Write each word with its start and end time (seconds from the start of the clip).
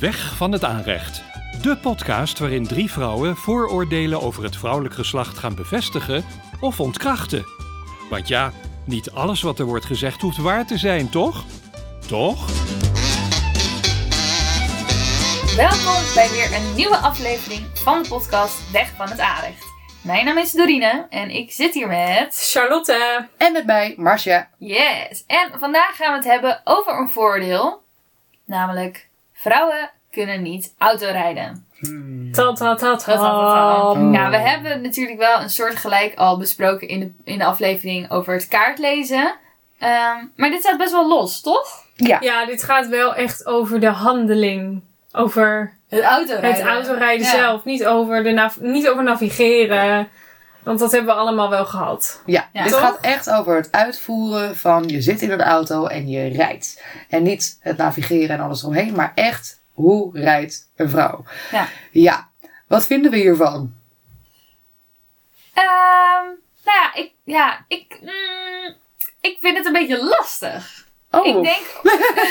Weg 0.00 0.36
van 0.36 0.52
het 0.52 0.64
aanrecht. 0.64 1.22
De 1.62 1.76
podcast 1.76 2.38
waarin 2.38 2.66
drie 2.66 2.90
vrouwen 2.90 3.36
vooroordelen 3.36 4.20
over 4.20 4.42
het 4.42 4.56
vrouwelijk 4.56 4.94
geslacht 4.94 5.38
gaan 5.38 5.54
bevestigen 5.54 6.24
of 6.60 6.80
ontkrachten. 6.80 7.44
Want 8.10 8.28
ja, 8.28 8.52
niet 8.84 9.10
alles 9.10 9.42
wat 9.42 9.58
er 9.58 9.64
wordt 9.64 9.84
gezegd 9.84 10.20
hoeft 10.20 10.36
waar 10.36 10.66
te 10.66 10.78
zijn, 10.78 11.08
toch? 11.08 11.44
Toch? 12.08 12.46
Welkom 15.56 16.14
bij 16.14 16.28
weer 16.30 16.54
een 16.54 16.74
nieuwe 16.74 16.96
aflevering 16.96 17.66
van 17.74 18.02
de 18.02 18.08
podcast 18.08 18.70
Weg 18.72 18.90
van 18.96 19.08
het 19.08 19.20
Aanrecht. 19.20 19.64
Mijn 20.02 20.24
naam 20.24 20.38
is 20.38 20.52
Dorine 20.52 21.06
en 21.10 21.30
ik 21.30 21.52
zit 21.52 21.74
hier 21.74 21.88
met... 21.88 22.48
Charlotte. 22.52 23.28
En 23.36 23.52
met 23.52 23.66
mij, 23.66 23.94
Marcia. 23.96 24.48
Yes! 24.58 25.24
En 25.26 25.50
vandaag 25.58 25.96
gaan 25.96 26.10
we 26.10 26.16
het 26.16 26.32
hebben 26.32 26.60
over 26.64 26.98
een 26.98 27.08
voordeel. 27.08 27.82
Namelijk, 28.44 29.07
vrouwen 29.42 29.90
kunnen 30.10 30.42
niet 30.42 30.74
autorijden. 30.78 31.66
Ta 32.32 32.52
ta 32.52 32.74
ta 32.74 32.96
ta. 32.96 33.90
Oh. 33.90 34.12
Ja, 34.12 34.30
we 34.30 34.36
hebben 34.36 34.82
natuurlijk 34.82 35.18
wel 35.18 35.40
een 35.40 35.50
soort 35.50 35.76
gelijk 35.76 36.14
al 36.14 36.38
besproken 36.38 36.88
in 36.88 37.00
de, 37.00 37.10
in 37.24 37.38
de 37.38 37.44
aflevering 37.44 38.10
over 38.10 38.32
het 38.32 38.48
kaartlezen. 38.48 39.34
Ehm, 39.78 40.24
maar 40.36 40.50
dit 40.50 40.60
staat 40.60 40.78
best 40.78 40.92
wel 40.92 41.08
los, 41.08 41.40
toch? 41.40 41.84
Ja. 41.96 42.16
Ja, 42.20 42.46
dit 42.46 42.62
gaat 42.62 42.88
wel 42.88 43.14
echt 43.14 43.46
over 43.46 43.80
de 43.80 43.86
handeling. 43.86 44.82
Over 45.12 45.72
Het 45.88 46.02
autorijden. 46.02 46.50
het 46.64 46.66
autorijden 46.74 47.26
Ja. 47.26 47.32
zelf. 47.32 47.64
Niet 47.64 47.86
over, 47.86 48.22
de 48.22 48.30
nav- 48.30 48.56
niet 48.60 48.88
over 48.88 49.02
navigeren. 49.02 50.08
Want 50.68 50.80
dat 50.80 50.92
hebben 50.92 51.14
we 51.14 51.20
allemaal 51.20 51.50
wel 51.50 51.66
gehad. 51.66 52.22
Ja, 52.26 52.48
Ja. 52.52 52.62
dit 52.62 52.72
Toch? 52.72 52.80
gaat 52.80 52.98
echt 53.00 53.30
over 53.30 53.56
het 53.56 53.72
uitvoeren 53.72 54.56
van 54.56 54.88
je 54.88 55.00
zit 55.02 55.22
in 55.22 55.30
een 55.30 55.42
auto 55.42 55.86
en 55.86 56.08
je 56.08 56.28
rijdt. 56.28 56.82
En 57.08 57.22
niet 57.22 57.56
het 57.60 57.76
navigeren 57.76 58.36
en 58.36 58.40
alles 58.42 58.64
omheen, 58.64 58.94
maar 58.94 59.12
echt 59.14 59.60
hoe 59.72 60.18
rijdt 60.20 60.68
een 60.76 60.90
vrouw. 60.90 61.24
Ja. 61.50 61.68
Ja, 61.90 62.28
wat 62.66 62.86
vinden 62.86 63.10
we 63.10 63.16
hiervan? 63.16 63.74
Ehm, 65.54 66.24
nou 66.64 66.78
ja, 66.82 66.94
ik, 66.94 67.12
ja, 67.24 67.64
ik, 67.68 67.98
mm, 68.00 68.74
ik 69.20 69.36
vind 69.40 69.56
het 69.56 69.66
een 69.66 69.72
beetje 69.72 70.04
lastig. 70.04 70.86
Oh, 71.10 71.26
Ik 71.26 71.42
denk. 71.42 71.80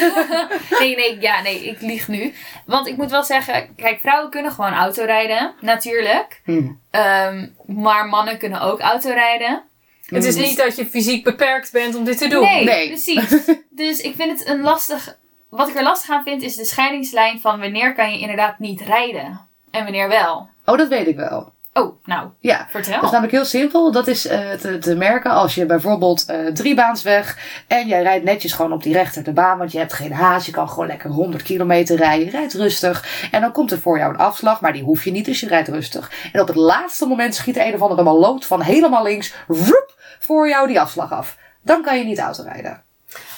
nee, 0.80 0.95
nee, 0.95 1.20
ja, 1.20 1.42
nee, 1.42 1.64
ik 1.66 1.81
lieg 1.81 2.08
nu. 2.08 2.33
Want 2.66 2.88
ik 2.88 2.97
moet 2.97 3.11
wel 3.11 3.23
zeggen, 3.23 3.75
kijk, 3.75 4.00
vrouwen 4.00 4.30
kunnen 4.31 4.52
gewoon 4.52 4.73
autorijden, 4.73 5.53
natuurlijk. 5.61 6.42
Hm. 6.45 6.67
Ehm, 6.92 7.48
maar 7.66 8.05
mannen 8.05 8.38
kunnen 8.38 8.61
ook 8.61 8.80
autorijden. 8.80 9.64
Het 10.05 10.25
is 10.25 10.36
Dus- 10.36 10.45
niet 10.48 10.58
dat 10.58 10.75
je 10.75 10.86
fysiek 10.86 11.23
beperkt 11.23 11.72
bent 11.72 11.95
om 11.95 12.03
dit 12.03 12.17
te 12.17 12.28
doen. 12.28 12.42
Nee, 12.44 12.64
Nee. 12.64 12.88
precies. 12.88 13.30
dus 13.70 14.00
ik 14.02 14.16
vind 14.16 14.39
het 14.39 14.48
een 14.48 14.61
lastig. 14.61 15.17
Wat 15.50 15.67
ik 15.67 15.75
er 15.75 15.83
lastig 15.83 16.09
aan 16.09 16.23
vind, 16.23 16.42
is 16.42 16.55
de 16.55 16.66
scheidingslijn 16.66 17.42
van 17.42 17.59
wanneer 17.59 17.94
kan 17.94 18.11
je 18.11 18.20
inderdaad 18.20 18.59
niet 18.59 18.81
rijden 18.81 19.48
en 19.72 19.83
wanneer 19.83 20.08
wel. 20.08 20.50
oh, 20.66 20.78
dat 20.78 20.88
weet 20.88 21.08
ik 21.08 21.16
wel. 21.16 21.53
Oh, 21.78 22.06
nou, 22.06 22.30
Ja, 22.39 22.67
vertel. 22.70 22.94
Dat 22.94 23.03
is 23.03 23.09
namelijk 23.09 23.33
heel 23.33 23.45
simpel. 23.45 23.92
Dat 23.92 24.08
is 24.08 24.28
eh, 24.28 24.52
te, 24.52 24.78
te 24.78 24.95
merken 24.95 25.31
als 25.31 25.56
je 25.56 25.66
bijvoorbeeld 25.66 26.25
eh 26.25 26.45
driebaansweg 26.53 27.38
en 27.67 27.88
jij 27.88 28.02
rijdt 28.02 28.23
netjes 28.23 28.53
gewoon 28.53 28.72
op 28.73 28.83
die 28.83 28.94
rechter 28.94 29.23
de 29.23 29.31
baan, 29.31 29.58
want 29.58 29.72
je 29.72 29.78
hebt 29.78 29.94
geen 29.94 30.14
haast, 30.14 30.45
je 30.45 30.52
kan 30.52 30.70
gewoon 30.70 30.88
lekker 30.88 31.09
100 31.09 31.44
kilometer 31.44 31.98
rijden, 31.98 32.25
je 32.25 32.31
rijdt 32.31 32.53
rustig. 32.53 33.28
En 33.31 33.42
dan 33.42 33.52
komt 33.52 33.72
er 33.72 33.80
voor 33.80 33.98
jou 33.98 34.14
een 34.14 34.20
afslag, 34.20 34.61
maar 34.61 34.73
die 34.73 34.83
hoef 34.83 35.03
je 35.03 35.11
niet, 35.11 35.25
dus 35.25 35.39
je 35.39 35.48
rijdt 35.48 35.67
rustig. 35.67 36.11
En 36.31 36.42
op 36.42 36.48
het 36.48 36.55
laatste 36.55 37.05
moment 37.05 37.36
schiet 37.36 37.58
er 37.58 37.67
een 37.67 37.73
of 37.73 37.81
andere 37.81 38.03
maloot 38.03 38.45
van 38.45 38.61
helemaal 38.61 39.03
links, 39.03 39.33
roep, 39.48 39.95
voor 40.20 40.50
jou 40.50 40.67
die 40.67 40.80
afslag 40.80 41.11
af. 41.11 41.38
Dan 41.61 41.81
kan 41.81 41.98
je 41.98 42.03
niet 42.03 42.20
autorijden. 42.20 42.83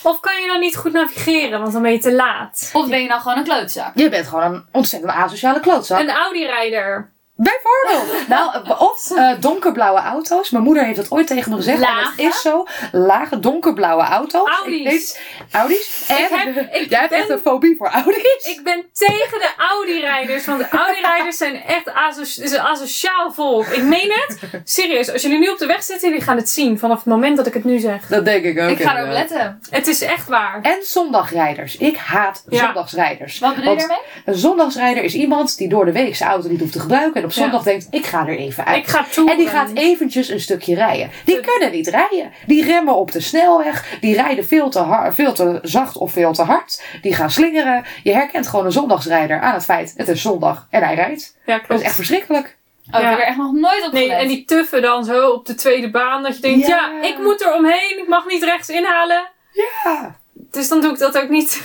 Of 0.04 0.20
kan 0.20 0.42
je 0.42 0.48
dan 0.48 0.60
niet 0.60 0.76
goed 0.76 0.94
navigeren, 0.94 1.60
want 1.60 1.74
dan 1.74 1.82
ben 1.82 1.92
je 1.92 2.00
te 2.00 2.14
laat. 2.14 2.70
Of 2.74 2.90
ben 2.90 3.02
je 3.02 3.08
nou 3.08 3.22
gewoon 3.22 3.38
een 3.38 3.44
klootzak? 3.44 3.92
Je 3.96 4.10
bent 4.10 4.28
gewoon 4.28 4.54
een 4.54 4.66
ontzettend 4.72 5.12
asociale 5.12 5.60
klootzak. 5.60 6.00
Een 6.00 6.10
Audi-rijder. 6.10 7.12
Bijvoorbeeld. 7.42 8.28
nou, 8.28 8.70
of 8.80 9.12
eh, 9.16 9.32
donkerblauwe 9.40 10.00
auto's. 10.00 10.50
Mijn 10.50 10.64
moeder 10.64 10.84
heeft 10.86 10.96
dat 10.96 11.12
ooit 11.12 11.28
tegen 11.28 11.52
me 11.52 11.58
gezegd. 11.58 11.82
En 11.82 11.96
dat 12.04 12.12
is 12.16 12.42
zo. 12.42 12.66
Lage 12.92 13.40
donkerblauwe 13.40 14.04
auto's. 14.04 14.50
Audi's. 14.50 14.80
Ik 14.80 14.84
weet- 14.90 15.22
Audi's. 15.52 16.04
En 16.08 16.16
heb- 16.30 16.74
ik 16.74 16.90
jij 16.90 17.00
hebt 17.00 17.12
echt 17.12 17.30
een 17.30 17.40
fobie 17.40 17.76
voor 17.78 17.88
Audi's. 17.88 18.48
Ik 18.48 18.60
ben 18.64 18.86
tegen 18.94 19.40
de 19.40 19.50
Audi-rijders, 19.58 20.46
want 20.46 20.60
de 20.60 20.78
Audi-rijders 20.78 21.38
zijn 21.38 21.64
echt 21.64 21.94
aso 21.94 22.22
is 22.22 22.38
een 22.52 22.60
asociaal 22.62 23.32
volk. 23.32 23.66
Ik 23.68 23.84
meen 23.84 24.12
het. 24.12 24.40
Serieus, 24.64 25.12
als 25.12 25.22
jullie 25.22 25.40
nu 25.40 25.48
op 25.50 25.58
de 25.58 25.66
weg 25.66 25.84
zitten, 25.84 26.10
jullie 26.10 26.24
gaan 26.24 26.38
het 26.38 26.50
zien 26.50 26.80
vanaf 26.80 26.98
het 26.98 27.06
moment 27.06 27.38
dat 27.38 27.48
ik 27.48 27.54
het 27.54 27.64
nu 27.64 27.80
zeg. 27.80 28.08
Dat 28.08 28.26
denk 28.26 28.44
ik 28.44 28.60
ook. 28.60 28.70
ik 28.70 28.82
ga 28.82 28.98
erop 28.98 29.12
letten. 29.12 29.60
Het 29.70 29.88
is 29.88 30.02
echt 30.02 30.28
waar. 30.28 30.60
En 30.62 30.78
zondagrijders. 30.82 31.78
Ik 31.78 31.98
haat 31.98 32.44
Ja. 32.50 32.66
zondagsrijders. 32.66 33.40
Wat 33.40 33.56
bedoel 33.56 33.72
je 33.72 33.78
daarmee? 33.78 33.98
Een 34.26 34.36
zondagsrijder 34.36 35.04
is 35.04 35.14
iemand 35.14 35.58
die 35.58 35.70
door 35.70 35.86
de 35.86 35.92
week 35.92 36.16
zijn 36.16 36.30
auto 36.30 36.50
niet 36.50 36.60
hoeft 36.60 36.72
te 36.74 36.80
gebruiken. 36.80 37.22
Op 37.30 37.36
zondag 37.36 37.64
denkt, 37.64 37.88
ik 37.92 38.06
ga 38.06 38.28
er 38.28 38.38
even 38.38 38.66
uit. 38.66 38.78
Ik 38.78 38.88
ga. 38.88 39.06
En 39.26 39.38
die 39.38 39.48
gaat 39.48 39.70
eventjes 39.74 40.30
een 40.30 40.40
stukje 40.40 40.76
rijden. 40.76 41.10
Die 41.26 41.40
kunnen 41.42 41.72
niet 41.72 41.88
rijden. 41.88 42.32
Die 42.46 42.64
remmen 42.66 42.96
op 42.96 43.12
de 43.12 43.20
snelweg. 43.20 43.98
Die 44.02 44.16
rijden 44.16 44.46
veel 44.46 44.70
te, 44.70 44.80
hard, 44.80 45.16
veel 45.16 45.34
te 45.34 45.60
zacht 45.62 45.98
of 45.98 46.12
veel 46.12 46.34
te 46.34 46.44
hard. 46.44 46.82
Die 47.02 47.14
gaan 47.16 47.32
slingeren. 47.32 47.84
Je 48.04 48.14
herkent 48.14 48.48
gewoon 48.48 48.66
een 48.66 48.72
zondagsrijder 48.72 49.42
aan 49.42 49.54
het 49.54 49.64
feit, 49.66 49.94
het 49.98 50.08
is 50.08 50.22
zondag 50.22 50.68
en 50.70 50.84
hij 50.84 50.96
rijdt. 50.96 51.38
Ja, 51.46 51.54
Dat 51.58 51.66
klopt. 51.66 51.82
is 51.82 51.88
echt 51.88 51.96
verschrikkelijk. 51.96 52.58
Oh, 52.92 53.00
ik 53.02 53.06
heb 53.08 53.18
er 53.20 53.26
echt 53.26 53.38
nog 53.38 53.54
nooit 53.54 53.86
op 53.88 53.92
Nee, 53.94 54.04
gelet. 54.04 54.22
en 54.22 54.28
die 54.28 54.46
tuffen 54.46 54.82
dan 54.82 55.06
zo 55.06 55.30
op 55.30 55.46
de 55.46 55.56
tweede 55.56 55.90
baan. 55.90 56.24
Dat 56.24 56.36
je 56.36 56.42
denkt, 56.42 56.68
ja, 56.68 56.92
Ja. 57.02 57.08
ik 57.08 57.18
moet 57.18 57.42
er 57.42 57.54
omheen. 57.54 58.00
Ik 58.00 58.08
mag 58.08 58.26
niet 58.28 58.44
rechts 58.44 58.70
inhalen. 58.70 59.28
Ja. 59.84 60.19
Dus 60.52 60.70
dan 60.70 60.82
doe 60.82 60.92
ik 60.94 61.00
dat 61.00 61.18
ook 61.18 61.30
niet. 61.30 61.62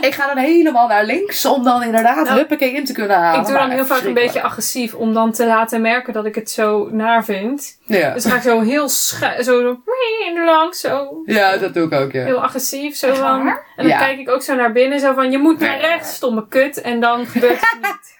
Ik 0.00 0.14
ga 0.14 0.26
dan 0.26 0.36
helemaal 0.36 0.88
naar 0.88 1.04
links 1.04 1.44
om 1.44 1.64
dan 1.64 1.82
inderdaad 1.82 2.24
Nou, 2.24 2.36
huppakee 2.38 2.72
in 2.72 2.84
te 2.84 2.92
kunnen 2.92 3.16
halen. 3.16 3.40
ik 3.40 3.46
doe 3.46 3.56
dan 3.56 3.70
heel 3.70 3.84
vaak 3.86 4.02
een 4.02 4.14
beetje 4.14 4.42
agressief. 4.42 4.94
Om 4.94 5.14
dan 5.14 5.32
te 5.32 5.46
laten 5.46 5.80
merken 5.80 6.12
dat 6.12 6.24
ik 6.26 6.34
het 6.34 6.50
zo 6.50 6.88
naar 6.90 7.24
vind. 7.24 7.78
Ja. 7.84 8.12
Dus 8.12 8.24
ga 8.24 8.36
ik 8.36 8.42
zo 8.42 8.60
heel 8.60 8.88
schu- 8.88 9.42
zo, 9.42 9.60
zo 9.60 9.80
langs. 10.44 10.80
Zo 10.80 11.22
ja, 11.24 11.56
dat 11.56 11.74
doe 11.74 11.86
ik 11.86 11.92
ook, 11.92 12.12
ja. 12.12 12.24
heel 12.24 12.42
agressief. 12.42 12.96
Zo 12.96 13.14
van. 13.14 13.48
En 13.48 13.56
dan 13.76 13.86
Ja. 13.86 13.98
kijk 13.98 14.18
ik 14.18 14.30
ook 14.30 14.42
zo 14.42 14.54
naar 14.54 14.72
binnen. 14.72 15.00
Zo 15.00 15.14
van, 15.14 15.30
je 15.30 15.38
moet 15.38 15.58
naar 15.58 15.80
rechts, 15.80 16.14
stomme 16.14 16.48
kut. 16.48 16.80
En 16.80 17.00
dan 17.00 17.26
gebeurt 17.26 17.60
het 17.60 17.78
niet. 17.82 18.14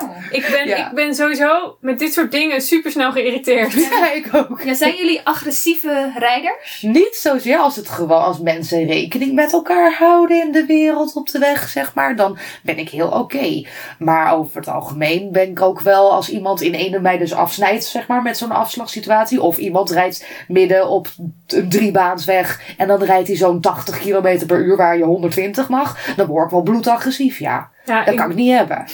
Oh. 0.00 0.10
Ik 0.30 0.48
ben, 0.50 0.68
Ja. 0.68 0.76
ik 0.88 0.94
ben 0.94 1.14
sowieso 1.14 1.76
met 1.80 1.98
dit 1.98 2.12
soort 2.12 2.30
dingen 2.32 2.60
super 2.60 2.90
snel 2.90 3.12
geïrriteerd. 3.12 3.72
Ja, 3.90 4.12
ik 4.12 4.28
ook. 4.34 4.60
Ja, 4.64 4.74
zijn 4.74 4.94
jullie 4.96 5.20
agressieve 5.24 6.12
rijders? 6.18 6.82
Niet 6.82 7.16
zozeer 7.16 7.58
als 7.58 7.76
het 7.76 7.88
gewoon 7.88 8.22
als 8.22 8.38
mensen 8.40 8.86
rekening 8.86 9.32
met 9.32 9.52
elkaar 9.52 9.92
houden 9.92 10.42
in 10.42 10.52
de 10.52 10.66
wereld 10.66 11.14
op 11.14 11.28
de 11.30 11.38
weg, 11.38 11.68
zeg 11.68 11.94
maar. 11.94 12.16
Dan 12.16 12.38
ben 12.62 12.78
ik 12.78 12.88
heel 12.88 13.08
oké. 13.08 13.64
Maar 13.98 14.34
over 14.34 14.56
het 14.56 14.68
algemeen 14.68 15.32
ben 15.32 15.50
ik 15.50 15.62
ook 15.62 15.80
wel 15.80 16.12
als 16.12 16.28
iemand 16.30 16.60
in 16.60 16.74
ene 16.74 17.00
mij 17.00 17.18
dus 17.18 17.32
afsnijdt, 17.34 17.84
zeg 17.84 18.06
maar, 18.06 18.22
met 18.22 18.38
zo'n 18.38 18.50
afslagssituatie. 18.52 19.42
Of 19.42 19.56
iemand 19.58 19.90
rijdt 19.90 20.26
midden 20.48 20.88
op 20.88 21.08
een 21.46 21.68
driebaansweg 21.68 22.60
en 22.76 22.88
dan 22.88 23.02
rijdt 23.02 23.28
hij 23.28 23.36
zo'n 23.36 23.60
80 23.60 23.98
km 23.98 24.46
per 24.46 24.58
uur 24.58 24.76
waar 24.76 24.96
je 24.96 25.04
120 25.04 25.68
mag. 25.68 25.98
Dan 26.16 26.26
word 26.26 26.44
ik 26.44 26.50
wel 26.50 26.62
bloedagressief, 26.62 27.38
ja. 27.38 27.72
Ja, 27.86 27.98
Dat 28.04 28.12
ik, 28.12 28.18
kan 28.18 28.30
ik 28.30 28.36
niet 28.36 28.56
hebben. 28.56 28.84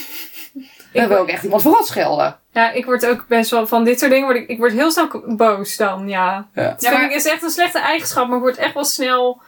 Dan 0.93 1.09
wil 1.09 1.23
ik 1.23 1.29
echt 1.29 1.43
iemand 1.45 1.63
vooral 1.63 1.85
schelden. 1.85 2.37
ja, 2.53 2.71
ik 2.71 2.85
word 2.85 3.07
ook 3.07 3.25
best 3.29 3.51
wel 3.51 3.67
van 3.67 3.85
dit 3.85 3.99
soort 3.99 4.11
dingen. 4.11 4.27
Word 4.27 4.37
ik, 4.39 4.49
ik 4.49 4.59
word 4.59 4.73
heel 4.73 4.91
snel 4.91 5.09
boos 5.27 5.77
dan, 5.77 6.09
ja. 6.09 6.47
Ja. 6.55 6.63
Dat 6.69 6.83
Ja, 6.83 6.89
vind 6.89 7.01
maar- 7.01 7.11
ik 7.11 7.17
is 7.17 7.27
echt 7.27 7.43
een 7.43 7.51
slechte 7.51 7.79
eigenschap, 7.79 8.27
maar 8.27 8.37
ik 8.37 8.43
word 8.43 8.57
echt 8.57 8.75
wel 8.75 8.85
snel. 8.85 9.43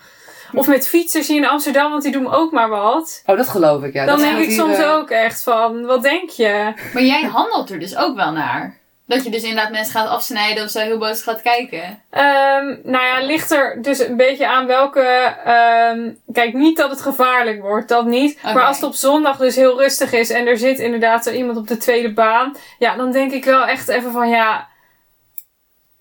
Of 0.55 0.67
met 0.67 0.89
fietsers 0.89 1.29
hier 1.29 1.37
in 1.37 1.49
Amsterdam, 1.49 1.91
want 1.91 2.03
die 2.03 2.13
doen 2.13 2.33
ook 2.33 2.53
maar 2.53 2.69
wat. 2.69 3.23
Oh, 3.27 3.37
dat 3.37 3.49
geloof 3.49 3.83
ik, 3.83 3.93
ja. 3.93 4.05
Dan 4.05 4.15
Dat 4.17 4.25
denk 4.25 4.33
gaat 4.33 4.43
ik 4.43 4.49
hier, 4.49 4.59
soms 4.59 4.77
eh, 4.79 4.91
ook 4.93 5.11
echt 5.11 5.43
van, 5.43 5.85
wat 5.87 6.03
denk 6.03 6.31
je? 6.31 6.73
Maar 6.93 7.03
jij 7.03 7.23
handelt 7.23 7.71
er 7.71 7.79
dus 7.79 7.97
ook 7.97 8.17
wel 8.17 8.33
naar. 8.33 8.81
Dat 9.07 9.25
je 9.25 9.31
dus 9.31 9.43
inderdaad 9.43 9.71
mensen 9.73 9.93
gaat 9.93 10.09
afsnijden 10.09 10.65
of 10.65 10.71
zo 10.71 10.79
heel 10.81 10.99
boos 10.99 11.23
gaat 11.23 11.43
kijken. 11.43 12.03
Ehm, 12.11 12.67
nou 12.83 13.05
ja, 13.05 13.21
ligt 13.21 13.51
er 13.51 13.83
dus 13.83 13.99
een 13.99 14.17
beetje 14.17 14.49
aan 14.49 14.67
welke. 14.67 15.01
ehm, 15.45 16.11
kijk, 16.33 16.53
niet 16.55 16.77
dat 16.77 16.91
het 16.91 17.01
gevaarlijk 17.01 17.61
wordt, 17.63 17.89
dat 17.89 18.07
niet. 18.07 18.43
Maar 18.43 18.63
als 18.67 18.77
het 18.77 18.87
op 18.87 18.95
zondag 18.95 19.37
dus 19.37 19.57
heel 19.57 19.79
rustig 19.81 20.13
is 20.13 20.31
en 20.31 20.47
er 20.47 20.59
zit 20.59 20.79
inderdaad 20.79 21.25
zo 21.25 21.31
iemand 21.31 21.57
op 21.59 21.69
de 21.69 21.77
tweede 21.77 22.13
baan. 22.13 22.57
Ja, 22.79 22.97
dan 22.97 23.13
denk 23.13 23.33
ik 23.33 23.45
wel 23.45 23.65
echt 23.67 23.89
even 23.89 24.13
van 24.13 24.29
ja. 24.29 24.69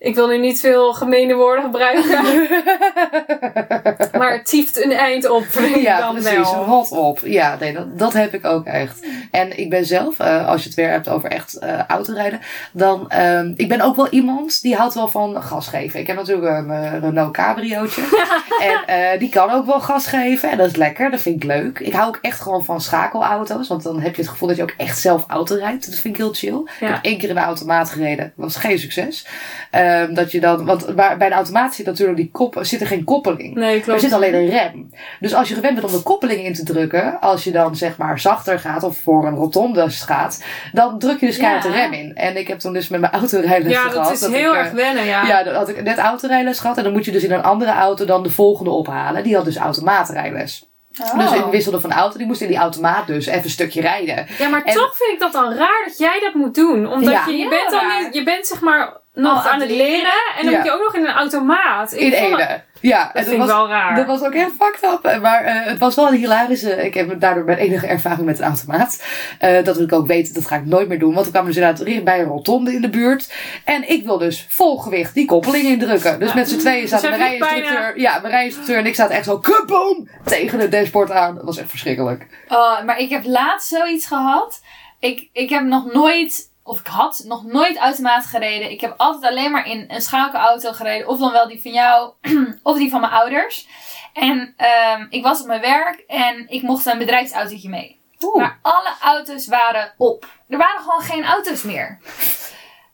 Ik 0.03 0.15
wil 0.15 0.27
nu 0.27 0.38
niet 0.38 0.59
veel 0.59 0.94
gemene 0.94 1.33
woorden 1.36 1.63
gebruiken. 1.63 2.21
maar 4.19 4.31
het 4.31 4.45
tieft 4.45 4.83
een 4.83 4.92
eind 4.92 5.30
op, 5.30 5.44
ik 5.44 5.75
Ja, 5.75 6.00
dan 6.00 6.13
precies. 6.15 6.51
wel. 6.51 6.65
Rot 6.65 6.92
op. 6.92 7.19
Ja, 7.24 7.57
nee, 7.59 7.74
dat, 7.74 8.00
dat 8.00 8.13
heb 8.13 8.33
ik 8.33 8.45
ook 8.45 8.65
echt. 8.65 9.06
En 9.31 9.59
ik 9.59 9.69
ben 9.69 9.86
zelf, 9.86 10.19
eh, 10.19 10.48
als 10.48 10.62
je 10.62 10.68
het 10.68 10.77
weer 10.77 10.89
hebt 10.89 11.09
over 11.09 11.30
echt 11.31 11.57
eh 11.57 11.80
autorijden, 11.88 12.39
dan, 12.71 13.09
ehm 13.09 13.53
ik 13.56 13.68
ben 13.68 13.81
ook 13.81 13.95
wel 13.95 14.09
iemand 14.09 14.62
die 14.62 14.75
houdt 14.75 14.94
wel 14.94 15.07
van 15.07 15.44
gas 15.44 15.68
geven. 15.68 16.00
Ik 16.00 16.07
heb 16.07 16.15
natuurlijk 16.15 16.48
een 16.57 16.71
eh, 16.71 17.00
Renault 17.00 17.33
Cabriootje. 17.33 18.01
en 18.86 19.19
die 19.19 19.30
kan 19.30 19.51
ook 19.51 19.65
wel 19.65 19.80
gas 19.81 20.07
geven. 20.07 20.50
En 20.51 20.57
dat 20.57 20.68
is 20.68 20.75
lekker, 20.75 21.12
dat 21.12 21.21
vind 21.21 21.36
ik 21.36 21.44
leuk. 21.44 21.80
Ik 21.80 21.94
hou 21.94 22.07
ook 22.07 22.19
echt 22.21 22.42
gewoon 22.42 22.65
van 22.65 22.81
schakelauto's, 22.81 23.68
want 23.68 23.83
dan 23.83 24.00
heb 24.01 24.15
je 24.15 24.21
het 24.21 24.31
gevoel 24.31 24.48
dat 24.48 24.57
je 24.57 24.63
ook 24.63 24.74
echt 24.77 25.00
zelf 25.00 25.24
auto 25.27 25.56
rijdt. 25.56 25.86
Dat 25.86 25.95
vind 26.00 26.13
ik 26.15 26.21
heel 26.21 26.33
chill. 26.33 26.56
Ik 26.63 26.69
Ja. 26.80 26.88
heb 26.88 27.00
één 27.06 27.18
keer 27.18 27.30
in 27.30 27.36
de 27.36 27.42
automaat 27.42 27.89
gereden, 27.89 28.31
was 28.36 28.56
geen 28.56 28.80
succes. 28.80 29.25
Eh, 29.71 29.89
ehm, 30.02 30.14
dat 30.14 30.32
je 30.32 30.40
dan, 30.40 30.66
want 30.66 30.86
waar, 30.86 31.18
bij 31.18 31.30
de 31.30 31.36
automaat 31.36 31.76
zit 31.76 31.86
natuurlijk 31.86 32.18
die 32.18 32.30
kop, 32.32 32.58
zit 32.62 32.82
er 32.82 32.88
geen 32.88 33.04
koppeling. 33.04 33.56
Nee, 33.56 33.76
Er 33.76 33.82
klopt. 33.82 34.02
zit 34.02 34.14
alleen 34.14 34.34
een 34.34 34.50
rem. 34.50 34.90
Dus 35.20 35.34
als 35.34 35.50
je 35.50 35.56
gewend 35.56 35.74
bent 35.80 35.88
om 35.92 35.98
de 35.98 36.04
koppeling 36.04 36.44
in 36.46 36.54
te 36.54 36.64
drukken, 36.64 37.20
als 37.20 37.44
je 37.44 37.52
dan 37.52 37.76
zeg 37.76 37.98
maar 37.98 38.20
zachter 38.20 38.60
gaat 38.60 38.84
of 38.84 38.98
voor 38.98 39.26
een 39.28 39.36
rotonde 39.36 39.90
gaat, 39.90 40.44
dan 40.72 41.00
druk 41.00 41.20
je 41.20 41.26
dus 41.26 41.36
Ja. 41.36 41.42
keihard 41.42 41.64
de 41.66 41.72
rem 41.72 41.94
in. 41.94 42.16
En 42.16 42.38
ik 42.38 42.48
heb 42.48 42.60
toen 42.60 42.74
dus 42.74 42.88
met 42.88 43.00
mijn 43.00 43.14
autorijles 43.14 43.72
Ja, 43.72 43.82
gehad. 43.82 44.08
dat 44.20 44.30
is 44.30 44.36
heel 44.36 44.54
eh, 44.54 44.60
erg 44.60 44.72
wennen, 44.72 45.06
ja. 45.06 45.26
Ja, 45.28 45.44
dan 45.44 45.54
had 45.56 45.70
ik 45.70 45.84
net 45.84 45.98
autorijles 45.98 46.60
gehad 46.60 46.78
en 46.78 46.84
dan 46.84 46.92
moet 46.94 47.06
je 47.06 47.12
dus 47.12 47.24
in 47.24 47.32
een 47.32 47.44
andere 47.44 47.72
auto 47.72 48.06
dan 48.06 48.24
de 48.24 48.30
volgende 48.32 48.72
ophalen. 48.72 49.24
Die 49.24 49.36
had 49.36 49.46
dus 49.46 49.58
automaatrijles. 49.58 50.66
Oh. 51.02 51.20
Dus 51.20 51.32
ik 51.40 51.46
wisselde 51.52 51.80
van 51.80 51.92
auto, 51.92 52.18
die 52.18 52.28
moest 52.28 52.42
in 52.42 52.48
die 52.48 52.58
automaat 52.58 53.08
dus 53.08 53.26
even 53.26 53.44
een 53.44 53.50
stukje 53.50 53.82
rijden. 53.82 54.26
Ja, 54.38 54.48
maar 54.50 54.64
En- 54.64 54.74
toch 54.74 54.98
vind 54.98 55.12
ik 55.14 55.20
dat 55.20 55.32
dan 55.32 55.54
raar 55.54 55.84
dat 55.86 55.98
jij 55.98 56.20
dat 56.20 56.34
moet 56.34 56.56
doen. 56.56 56.88
Omdat 56.92 57.12
Ja. 57.14 57.26
je, 57.28 57.34
je 57.38 57.50
bent 57.50 57.70
dan 57.72 58.04
niet, 58.04 58.14
je 58.14 58.24
bent 58.24 58.48
zeg 58.48 58.62
maar 58.62 58.94
nog 59.13 59.46
Oh, 59.46 59.52
aan 59.52 59.60
het 59.62 59.69
leren. 59.69 60.12
En 60.38 60.44
dan 60.44 60.52
Ja. 60.52 60.58
moet 60.58 60.66
je 60.68 60.74
ook 60.74 60.84
nog 60.84 60.96
in 60.96 61.06
een 61.06 61.13
automaat. 61.13 61.94
Ik 61.94 62.00
In 62.00 62.10
dat- 62.10 62.19
ene. 62.40 62.62
Ja, 62.81 63.04
Dat 63.13 63.22
vind 63.24 63.31
ik 63.34 63.38
was, 63.38 63.48
wel 63.48 63.68
raar. 63.68 63.96
Dat 63.96 64.06
was 64.06 64.22
ook 64.24 64.34
echt 64.34 64.52
fucked 64.60 64.84
up. 64.94 65.22
Maar 65.22 65.44
eh, 65.44 65.66
het 65.66 65.78
was 65.80 65.96
wel 65.96 66.08
een 66.08 66.13
hilarische. 66.13 66.86
Ik 66.86 66.94
heb 66.94 67.19
daardoor 67.19 67.44
mijn 67.44 67.58
enige 67.58 67.88
ervaring 67.88 68.25
met 68.25 68.40
een 68.40 68.46
automaat. 68.46 69.04
Eh, 69.40 69.63
dat 69.63 69.80
ik 69.80 69.94
ook 69.94 70.08
weet, 70.08 70.34
dat 70.34 70.46
ga 70.48 70.56
ik 70.56 70.66
nooit 70.66 70.88
meer 70.88 71.00
doen. 71.00 71.13
Want 71.13 71.25
we 71.25 71.31
kwamen 71.31 71.48
dus 71.52 71.58
inderdaad 71.60 71.86
dicht 71.86 72.04
bij 72.04 72.19
een 72.19 72.25
rotonde 72.25 72.74
in 72.74 72.81
de 72.81 72.90
buurt. 72.90 73.34
En 73.66 73.90
ik 73.90 74.06
wil 74.06 74.18
dus 74.18 74.46
vol 74.50 74.78
gewicht 74.78 75.13
die 75.13 75.25
koppeling 75.25 75.63
indrukken. 75.66 76.19
Dus 76.19 76.30
Ja. 76.30 76.36
met 76.36 76.50
z'n 76.50 76.58
tweeën 76.58 76.88
zaten 76.88 77.10
Dus 77.10 77.19
mijn 77.19 77.30
rijinstructeur. 77.40 78.00
Ja, 78.00 78.19
mijn 78.19 78.34
rijinstructeur 78.34 78.78
en 78.78 78.86
ik 78.86 78.96
zaten 78.96 79.16
echt 79.16 79.25
zo 79.25 79.40
kaboom 79.40 80.10
tegen 80.25 80.60
het 80.60 80.72
dashboard 80.72 81.12
aan. 81.12 81.36
Dat 81.36 81.44
was 81.44 81.58
echt 81.58 81.69
verschrikkelijk. 81.69 82.28
Oh, 82.48 82.84
maar 82.84 83.00
ik 83.00 83.10
heb 83.10 83.22
laatst 83.25 83.68
zoiets 83.68 84.06
gehad. 84.06 84.62
Ik, 85.00 85.30
ik 85.34 85.50
heb 85.50 85.63
nog 85.63 85.94
nooit, 85.94 86.50
of 86.63 86.80
ik 86.80 86.88
had 86.88 87.24
nog 87.25 87.44
nooit 87.44 87.78
automaat 87.78 88.25
gereden. 88.25 88.72
Ik 88.72 88.81
heb 88.81 88.94
altijd 88.98 89.31
alleen 89.31 89.52
maar 89.52 89.68
in 89.68 89.86
een 89.88 90.02
schakelauto 90.02 90.72
gereden. 90.72 91.08
Of 91.08 91.19
dan 91.19 91.31
wel 91.31 91.48
die 91.48 91.62
van 91.62 91.72
jou, 91.72 92.13
of 92.63 92.78
die 92.78 92.90
van 92.90 93.02
mijn 93.02 93.13
ouders. 93.13 93.68
En 94.13 94.54
ehm, 94.58 95.06
ik 95.10 95.24
was 95.24 95.42
op 95.42 95.48
mijn 95.48 95.62
werk 95.62 96.00
en 96.08 96.50
ik 96.50 96.62
mocht 96.62 96.86
een 96.86 96.98
bedrijfsautootje 96.98 97.69
mee. 97.69 98.00
Oeh. 98.22 98.36
Maar 98.36 98.60
alle 98.62 98.94
auto's 99.02 99.48
waren 99.48 99.94
op. 99.98 100.28
Er 100.48 100.58
waren 100.58 100.81
gewoon 100.81 101.02
geen 101.02 101.25
auto's 101.25 101.63
meer. 101.63 102.00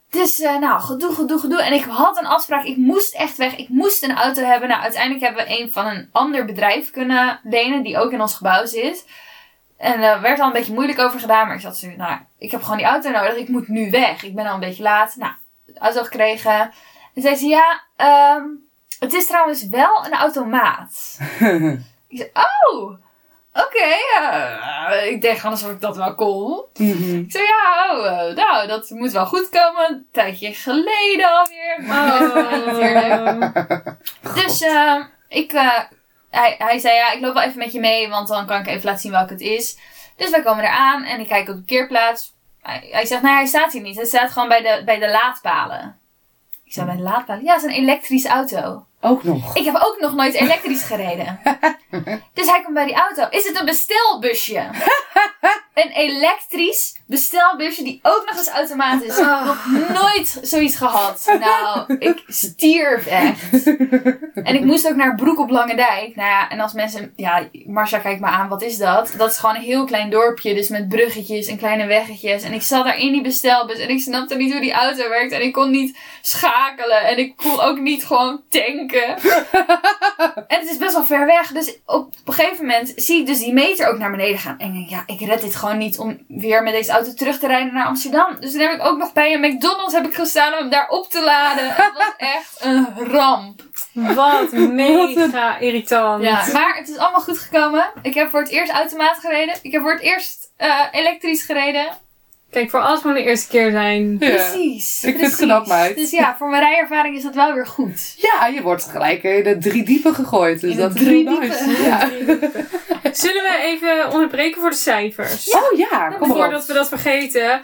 Dus 0.10 0.40
eh, 0.40 0.58
nou, 0.58 0.82
gedoe, 0.82 1.14
gedoe, 1.14 1.40
gedoe. 1.40 1.62
En 1.62 1.74
ik 1.74 1.84
had 1.84 2.18
een 2.18 2.26
afspraak. 2.26 2.64
Ik 2.64 2.78
moest 2.78 3.14
echt 3.14 3.38
weg. 3.38 3.56
Ik 3.56 3.70
moest 3.70 4.04
een 4.04 4.18
auto 4.18 4.44
hebben. 4.44 4.70
Nou, 4.70 4.82
uiteindelijk 4.82 5.24
hebben 5.24 5.46
we 5.46 5.60
een 5.60 5.72
van 5.72 5.86
een 5.86 6.10
ander 6.12 6.46
bedrijf 6.46 6.92
kunnen 6.92 7.40
lenen. 7.44 7.84
Die 7.84 7.98
ook 7.98 8.12
in 8.12 8.22
ons 8.22 8.36
gebouw 8.36 8.66
zit. 8.66 9.06
En 9.78 10.02
er 10.02 10.22
werd 10.22 10.40
al 10.40 10.48
een 10.48 10.54
beetje 10.54 10.74
moeilijk 10.74 11.00
over 11.00 11.20
gedaan. 11.20 11.48
Maar 11.48 11.56
ik 11.56 11.62
zat 11.62 11.78
zo, 11.78 11.88
nou, 11.98 12.20
ik 12.38 12.52
heb 12.52 12.62
gewoon 12.62 12.78
die 12.78 12.86
auto 12.86 13.10
nodig. 13.10 13.36
Ik 13.36 13.48
moet 13.48 13.68
nu 13.68 13.92
weg. 13.92 14.24
Ik 14.24 14.36
ben 14.36 14.46
al 14.46 14.54
een 14.54 14.60
beetje 14.60 14.84
laat. 14.84 15.16
Nou, 15.16 15.34
de 15.66 15.80
auto 15.80 16.04
gekregen. 16.04 16.72
En 17.14 17.22
zei 17.22 17.36
ze, 17.36 17.46
ja, 17.48 17.82
ehm, 17.96 18.44
het 19.00 19.14
is 19.14 19.28
trouwens 19.28 19.68
wel 19.68 20.06
een 20.06 20.14
automaat. 20.14 21.18
ik 22.08 22.18
zei, 22.18 22.32
oh, 22.34 22.94
oké. 23.54 23.96
eh, 24.20 25.12
ik 25.12 25.26
gewoon 25.38 25.52
alsof 25.52 25.72
ik 25.72 25.82
dat 25.82 25.96
wel 25.98 26.16
kon. 26.16 26.64
Mhm. 26.74 27.16
Ik 27.16 27.32
zei, 27.32 27.44
ja, 27.44 27.88
oh, 27.92 28.06
eh, 28.06 28.36
nou, 28.36 28.68
dat 28.68 28.90
moet 28.90 29.12
wel 29.12 29.26
goed 29.26 29.50
komen. 29.50 29.90
Een 29.90 30.08
tijdje 30.12 30.54
geleden 30.54 31.30
alweer. 31.32 31.84
Natuurlijk. 32.66 33.96
Dus 34.36 34.62
eh, 34.62 35.04
ik, 35.28 35.54
eh, 35.54 35.80
hij, 36.30 36.56
hij 36.58 36.80
zei, 36.80 36.96
ja, 36.96 37.12
ik 37.12 37.22
loop 37.22 37.34
wel 37.34 37.44
even 37.44 37.58
met 37.58 37.72
je 37.72 37.80
mee, 37.80 38.10
want 38.10 38.28
dan 38.28 38.46
kan 38.46 38.60
ik 38.60 38.68
even 38.68 38.86
laten 38.86 39.02
zien 39.02 39.12
welke 39.12 39.34
het 39.34 39.42
is. 39.42 39.78
Dus 40.16 40.30
wij 40.30 40.42
komen 40.42 40.64
eraan 40.64 41.04
en 41.04 41.20
ik 41.20 41.28
kijk 41.28 41.48
op 41.48 41.56
de 41.56 41.62
parkeerplaats. 41.62 42.34
Hij, 42.62 42.88
hij 42.92 43.06
zegt, 43.06 43.22
nee, 43.22 43.34
hij 43.34 43.46
staat 43.46 43.72
hier 43.72 43.82
niet. 43.82 43.96
Hij 43.96 44.06
staat 44.06 44.32
gewoon 44.32 44.48
bij 44.48 44.62
de, 44.62 44.82
bij 44.86 45.00
de 45.00 45.10
laadpalen. 45.10 46.00
Ik 46.64 46.74
zei, 46.74 46.86
bij 46.86 46.96
de 46.96 47.02
laadpalen? 47.02 47.44
Ja, 47.44 47.54
het 47.54 47.64
is 47.64 47.70
een 47.70 47.82
elektrische 47.82 48.30
auto. 48.30 48.86
Ook 49.02 49.24
nog. 49.24 49.56
Ik 49.56 49.66
heb 49.66 49.76
ook 49.76 49.98
nog 50.00 50.14
nooit 50.14 50.34
elektrisch 50.34 50.84
gereden. 50.84 51.40
dus 52.34 52.50
hij 52.50 52.62
komt 52.62 52.74
bij 52.74 52.86
die 52.86 52.96
auto. 52.96 53.28
Is 53.30 53.48
het 53.48 53.60
een 53.60 53.66
bestelbusje? 53.66 54.70
een 55.74 55.92
elektrisch 55.92 56.97
bestelbusje 57.08 57.84
die 57.84 58.00
ook 58.02 58.24
nog 58.26 58.38
eens 58.38 58.50
automaat 58.50 59.04
is. 59.04 59.18
Nog 59.18 59.68
nooit 60.02 60.40
zoiets 60.42 60.76
gehad. 60.76 61.38
Nou, 61.40 61.96
ik 62.00 62.24
stierf 62.28 63.06
echt. 63.06 63.66
En 64.34 64.56
ik 64.56 64.64
moest 64.64 64.88
ook 64.88 64.96
naar 64.96 65.16
Broek 65.16 65.40
op 65.40 65.50
Lange 65.50 65.76
Dijk. 65.76 66.16
Nou 66.16 66.30
ja, 66.30 66.50
en 66.50 66.60
als 66.60 66.74
mensen... 66.74 67.14
Ja, 67.16 67.48
Marcia 67.66 68.00
kijkt 68.00 68.22
me 68.22 68.28
aan. 68.28 68.48
Wat 68.48 68.62
is 68.62 68.78
dat? 68.78 69.14
Dat 69.18 69.32
is 69.32 69.38
gewoon 69.38 69.56
een 69.56 69.62
heel 69.62 69.86
klein 69.86 70.10
dorpje. 70.10 70.54
Dus 70.54 70.68
met 70.68 70.90
bruggetjes 70.90 71.48
en 71.48 71.58
kleine 71.58 71.86
weggetjes. 71.86 72.44
En 72.44 72.54
ik 72.54 72.62
zat 72.62 72.84
daar 72.84 72.98
in 72.98 73.12
die 73.12 73.22
bestelbus. 73.22 73.80
En 73.80 73.90
ik 73.90 74.00
snapte 74.00 74.36
niet 74.36 74.52
hoe 74.52 74.62
die 74.62 74.74
auto 74.74 75.10
werkt. 75.10 75.32
En 75.32 75.42
ik 75.42 75.54
kon 75.54 75.72
niet 75.72 75.98
schakelen. 76.22 77.06
En 77.06 77.18
ik 77.18 77.38
kon 77.38 77.60
ook 77.60 77.80
niet 77.80 78.06
gewoon 78.06 78.42
tanken. 78.50 79.18
en 80.48 80.60
het 80.60 80.70
is 80.70 80.78
best 80.78 80.94
wel 80.94 81.06
ver 81.06 81.26
weg. 81.26 81.52
Dus 81.52 81.78
op 81.86 82.14
een 82.26 82.34
gegeven 82.34 82.66
moment 82.66 82.94
zie 82.96 83.20
ik 83.20 83.26
dus 83.26 83.40
die 83.40 83.54
meter 83.54 83.88
ook 83.88 83.98
naar 83.98 84.12
beneden 84.12 84.40
gaan. 84.40 84.58
En 84.58 84.68
ik 84.68 84.74
denk, 84.74 84.90
ja, 84.90 85.04
ik 85.06 85.28
red 85.28 85.42
dit 85.42 85.56
gewoon 85.56 85.78
niet 85.78 85.98
om 85.98 86.18
weer 86.28 86.64
met 86.64 86.74
deze 86.74 86.94
auto 86.98 87.14
terug 87.14 87.40
te 87.40 87.48
rijden 87.48 87.74
naar 87.74 87.86
Amsterdam. 87.86 88.38
Dus 88.40 88.52
toen 88.52 88.62
heb 88.62 88.72
ik 88.72 88.86
ook 88.86 88.98
nog 88.98 89.14
bij 89.14 89.34
een 89.34 89.40
McDonald's 89.40 89.94
heb 89.94 90.06
ik 90.06 90.16
gestaan 90.16 90.54
om 90.54 90.60
hem 90.60 90.70
daar 90.70 90.90
op 90.90 91.10
te 91.10 91.24
laden. 91.24 91.68
Het 91.68 91.94
was 91.94 92.14
echt 92.36 92.58
een 92.60 92.88
ramp. 93.12 93.62
Wat 93.94 94.52
mega 94.86 95.58
irritant. 95.58 96.24
Ja, 96.24 96.46
maar 96.54 96.76
het 96.78 96.90
is 96.90 96.98
allemaal 96.98 97.22
goed 97.22 97.40
gekomen. 97.40 97.90
Ik 98.02 98.14
heb 98.14 98.30
voor 98.30 98.40
het 98.40 98.50
eerst 98.50 98.72
automaat 98.72 99.18
gereden. 99.20 99.56
Ik 99.62 99.72
heb 99.72 99.82
voor 99.82 99.92
het 99.92 100.02
eerst 100.02 100.52
eh, 100.58 100.82
elektrisch 100.92 101.44
gereden. 101.44 101.88
Kijk, 102.58 102.70
voor 102.70 102.80
alles 102.80 103.04
moet 103.04 103.14
de 103.14 103.24
eerste 103.24 103.48
keer 103.48 103.72
zijn. 103.72 104.18
Ja. 104.20 104.30
Precies. 104.30 105.04
Ik 105.04 105.18
vind 105.18 105.32
het 105.32 105.40
knap, 105.40 105.68
meid. 105.68 105.96
Dus 105.96 106.12
ja, 106.12 106.36
voor 106.38 106.50
mijn 106.50 106.64
rijervaring 106.64 107.16
is 107.16 107.24
dat 107.24 107.36
wel 107.36 107.54
weer 107.54 107.68
goed. 107.68 108.14
Ja, 108.18 108.48
je 108.48 108.62
wordt 108.62 108.84
gelijk 108.84 109.24
in 109.24 109.44
de 109.44 109.58
drie 109.58 109.84
diepe 109.84 110.14
gegooid. 110.14 110.62
Dus 110.62 110.72
In 110.72 110.78
dat 110.78 110.96
is 110.96 111.02
drie 111.02 111.30
heel 111.30 111.40
diepe. 111.40 111.56
nice. 111.66 111.84
Ja. 111.84 112.00
Zullen 113.24 113.44
we 113.44 113.60
even 113.64 114.12
onderbreken 114.12 114.62
voor 114.62 114.70
de 114.70 114.76
cijfers? 114.76 115.50
Oh 115.50 115.78
ja, 115.78 116.10
kom 116.10 116.28
maar 116.28 116.38
Voordat 116.38 116.66
we 116.66 116.74
dat 116.74 116.88
vergeten. 116.88 117.62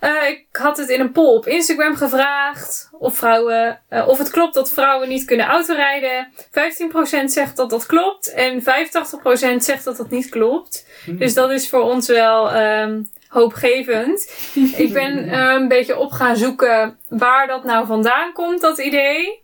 Eh, 0.00 0.28
ik 0.28 0.46
had 0.52 0.76
het 0.76 0.88
in 0.88 1.00
een 1.00 1.12
poll 1.12 1.36
op 1.36 1.46
Instagram 1.46 1.96
gevraagd. 1.96 2.88
Of, 2.92 3.16
vrouwen, 3.16 3.80
eh, 3.88 4.08
of 4.08 4.18
het 4.18 4.30
klopt 4.30 4.54
dat 4.54 4.72
vrouwen 4.72 5.08
niet 5.08 5.24
kunnen 5.24 5.46
autorijden. 5.46 6.28
15% 6.50 7.32
zegt 7.32 7.56
dat 7.56 7.70
dat 7.70 7.86
klopt. 7.86 8.32
En 8.32 8.62
85% 8.62 9.64
zegt 9.64 9.84
dat 9.84 9.96
dat 9.96 10.10
niet 10.10 10.28
klopt. 10.28 10.86
Dus 11.06 11.34
dat 11.34 11.50
is 11.50 11.68
voor 11.68 11.82
ons 11.82 12.06
wel 12.08 12.50
ehm, 12.50 13.02
hoopgevend. 13.34 14.32
ik 14.76 14.92
ben 14.92 15.18
eh, 15.28 15.52
een 15.52 15.68
beetje 15.68 15.98
op 15.98 16.12
gaan 16.12 16.36
zoeken 16.36 16.98
waar 17.08 17.46
dat 17.46 17.64
nou 17.64 17.86
vandaan 17.86 18.32
komt, 18.32 18.60
dat 18.60 18.78
idee. 18.78 19.42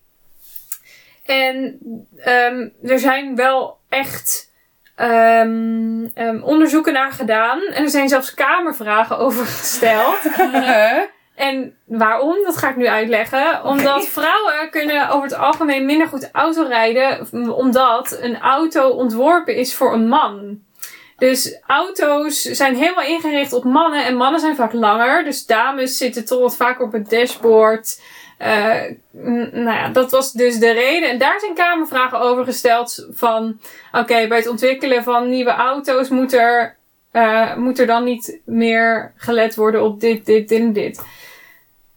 En 1.25 1.79
ehm, 2.17 2.69
er 2.83 2.99
zijn 2.99 3.37
wel 3.37 3.79
echt 3.89 4.53
ehm, 4.97 6.05
ehm, 6.15 6.41
onderzoeken 6.43 6.93
naar 6.93 7.13
gedaan. 7.13 7.61
En 7.61 7.83
er 7.83 7.91
zijn 7.91 8.09
zelfs 8.09 8.35
kamervragen 8.35 9.19
over 9.19 9.47
gesteld. 9.47 10.19
En 11.35 11.77
waarom? 11.87 12.45
Dat 12.45 12.57
ga 12.57 12.69
ik 12.69 12.77
nu 12.77 12.87
uitleggen. 12.87 13.65
Omdat 13.65 14.09
vrouwen 14.09 14.71
kunnen 14.71 15.09
over 15.09 15.29
het 15.29 15.39
algemeen 15.39 15.85
minder 15.85 16.07
goed 16.07 16.31
autorijden. 16.33 17.29
Omdat 17.57 18.19
een 18.21 18.41
auto 18.41 18.89
ontworpen 18.89 19.57
is 19.57 19.75
voor 19.75 19.93
een 19.93 20.09
man. 20.09 20.61
Dus 21.21 21.59
auto's 21.67 22.43
zijn 22.43 22.77
helemaal 22.77 23.05
ingericht 23.05 23.53
op 23.53 23.65
mannen. 23.65 24.05
En 24.05 24.17
mannen 24.17 24.41
zijn 24.41 24.57
vaak 24.57 24.73
langer. 24.73 25.25
Dus 25.25 25.47
dames 25.47 25.97
zitten 25.97 26.25
toch 26.25 26.41
wat 26.41 26.57
vaker 26.57 26.85
op 26.85 26.93
het 26.93 27.11
dashboard. 27.11 28.01
Eh, 28.39 28.83
nou 29.53 29.77
ja, 29.77 29.89
dat 29.89 30.11
was 30.11 30.33
dus 30.33 30.59
de 30.59 30.71
reden. 30.71 31.11
En 31.11 31.19
daar 31.19 31.41
zijn 31.41 31.55
kamervragen 31.55 32.21
over 32.21 32.45
gesteld. 32.45 33.07
Van, 33.11 33.61
oké, 33.93 34.27
bij 34.29 34.37
het 34.37 34.47
ontwikkelen 34.47 35.03
van 35.03 35.29
nieuwe 35.29 35.51
auto's 35.51 36.09
moet 36.09 36.33
er, 36.33 36.77
eh, 37.11 37.57
moet 37.57 37.79
er 37.79 37.87
dan 37.87 38.05
niet 38.05 38.41
meer 38.45 39.13
gelet 39.17 39.55
worden 39.55 39.83
op 39.83 40.01
dit, 40.01 40.27
dit, 40.27 40.49
dit 40.49 40.61
en 40.61 40.73
dit. 40.73 41.05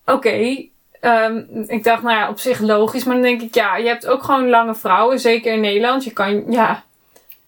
Oké, 0.06 0.68
ehm, 1.00 1.44
ik 1.68 1.84
dacht, 1.84 2.04
nou 2.04 2.18
ja, 2.18 2.30
op 2.30 2.40
zich 2.40 2.60
logisch. 2.60 3.04
Maar 3.04 3.16
dan 3.16 3.24
denk 3.24 3.42
ik, 3.42 3.56
ja, 3.56 3.78
je 3.78 3.88
hebt 3.88 4.08
ook 4.08 4.24
gewoon 4.24 4.50
lange 4.50 4.76
vrouwen. 4.76 5.20
Zeker 5.20 5.54
in 5.54 5.62
Nederland. 5.62 6.04
Je 6.04 6.14
kan, 6.14 6.52
ja. 6.52 6.84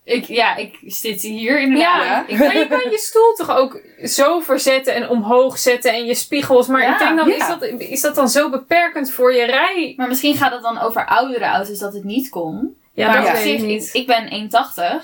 Ik, 0.05 0.25
ja, 0.25 0.55
ik 0.55 0.79
zit 0.85 1.21
hier 1.21 1.59
inderdaad. 1.59 2.03
Ja, 2.03 2.27
Ik, 2.27 2.37
maar 2.37 2.57
je 2.57 2.67
kan 2.67 2.89
je 2.91 2.97
stoel 2.97 3.33
toch 3.33 3.57
ook 3.57 3.81
zo 4.03 4.39
verzetten 4.39 4.93
en 4.93 5.09
omhoog 5.09 5.57
zetten 5.57 5.93
en 5.93 6.05
je 6.05 6.15
spiegels. 6.15 6.67
Maar 6.67 6.81
Ja, 6.81 6.93
ik 6.93 6.99
denk 6.99 7.17
dan, 7.17 7.27
ja. 7.27 7.35
is, 7.35 7.47
dat, 7.47 7.79
is 7.79 8.01
dat 8.01 8.15
dan 8.15 8.29
zo 8.29 8.49
beperkend 8.49 9.11
voor 9.11 9.33
je 9.33 9.45
rij? 9.45 9.93
maar 9.97 10.07
misschien 10.07 10.35
gaat 10.35 10.51
het 10.51 10.61
dan 10.61 10.79
over 10.79 11.07
oudere 11.07 11.45
auto's 11.45 11.79
dat 11.79 11.93
het 11.93 12.03
niet 12.03 12.29
kon. 12.29 12.77
Ja, 12.93 13.07
maar 13.07 13.21
dat 13.21 13.29
op 13.29 13.35
zich, 13.35 13.61
niet. 13.61 13.89
ik, 13.93 13.93
ik 13.93 14.07
ben 14.07 14.49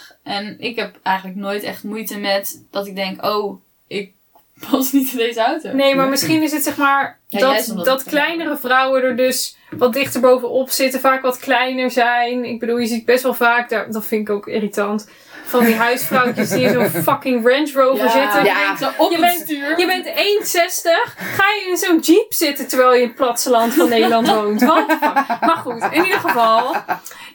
1,80 0.09 0.17
en 0.23 0.59
ik 0.59 0.75
heb 0.75 0.99
eigenlijk 1.03 1.37
nooit 1.37 1.63
echt 1.63 1.83
moeite 1.83 2.17
met 2.17 2.65
dat 2.71 2.87
ik 2.87 2.95
denk, 2.95 3.25
oh, 3.25 3.61
ik 3.87 4.13
past 4.69 4.93
niet 4.93 5.11
in 5.11 5.17
deze 5.17 5.39
auto. 5.39 5.71
Nee, 5.71 5.95
maar 5.95 6.09
misschien 6.09 6.43
is 6.43 6.51
het 6.51 6.63
zeg 6.63 6.77
maar 6.77 7.19
Ja, 7.27 7.39
dat, 7.39 7.85
dat 7.85 8.03
kleinere 8.03 8.57
vrouwen 8.57 9.03
er 9.03 9.15
dus 9.15 9.57
wat 9.69 9.93
dichter 9.93 10.21
bovenop 10.21 10.69
zitten, 10.69 10.99
vaak 10.99 11.21
wat 11.21 11.37
kleiner 11.37 11.91
zijn. 11.91 12.45
Ik 12.45 12.59
bedoel, 12.59 12.77
je 12.77 12.87
ziet 12.87 13.05
best 13.05 13.23
wel 13.23 13.33
vaak, 13.33 13.69
daar, 13.69 13.91
dat 13.91 14.05
vind 14.05 14.29
ik 14.29 14.35
ook 14.35 14.47
irritant, 14.47 15.09
van 15.51 15.65
die 15.65 15.75
huisvrouwtjes 15.75 16.49
die 16.49 16.61
in 16.63 16.71
zo'n 16.73 16.89
fucking 17.09 17.47
Range 17.47 17.71
Rover 17.73 18.09
zitten. 18.09 18.43
Ja. 18.43 18.75
Op 18.97 19.09
Je 19.11 19.17
het 19.17 19.25
bent- 19.25 19.41
stuur. 19.41 19.79
Je 19.79 19.85
bent 19.85 20.05
1,60. 20.07 21.13
Ga 21.35 21.49
je 21.49 21.65
in 21.69 21.77
zo'n 21.77 21.99
jeep 21.99 22.33
zitten 22.33 22.67
terwijl 22.67 22.93
je 22.93 23.01
in 23.01 23.07
het 23.07 23.15
platteland 23.15 23.73
van 23.73 23.89
Nederland 23.89 24.27
woont? 24.35 24.61
Wat? 24.61 24.87
Maar 25.41 25.59
goed, 25.61 25.83
in 25.91 26.03
ieder 26.03 26.19
geval. 26.19 26.75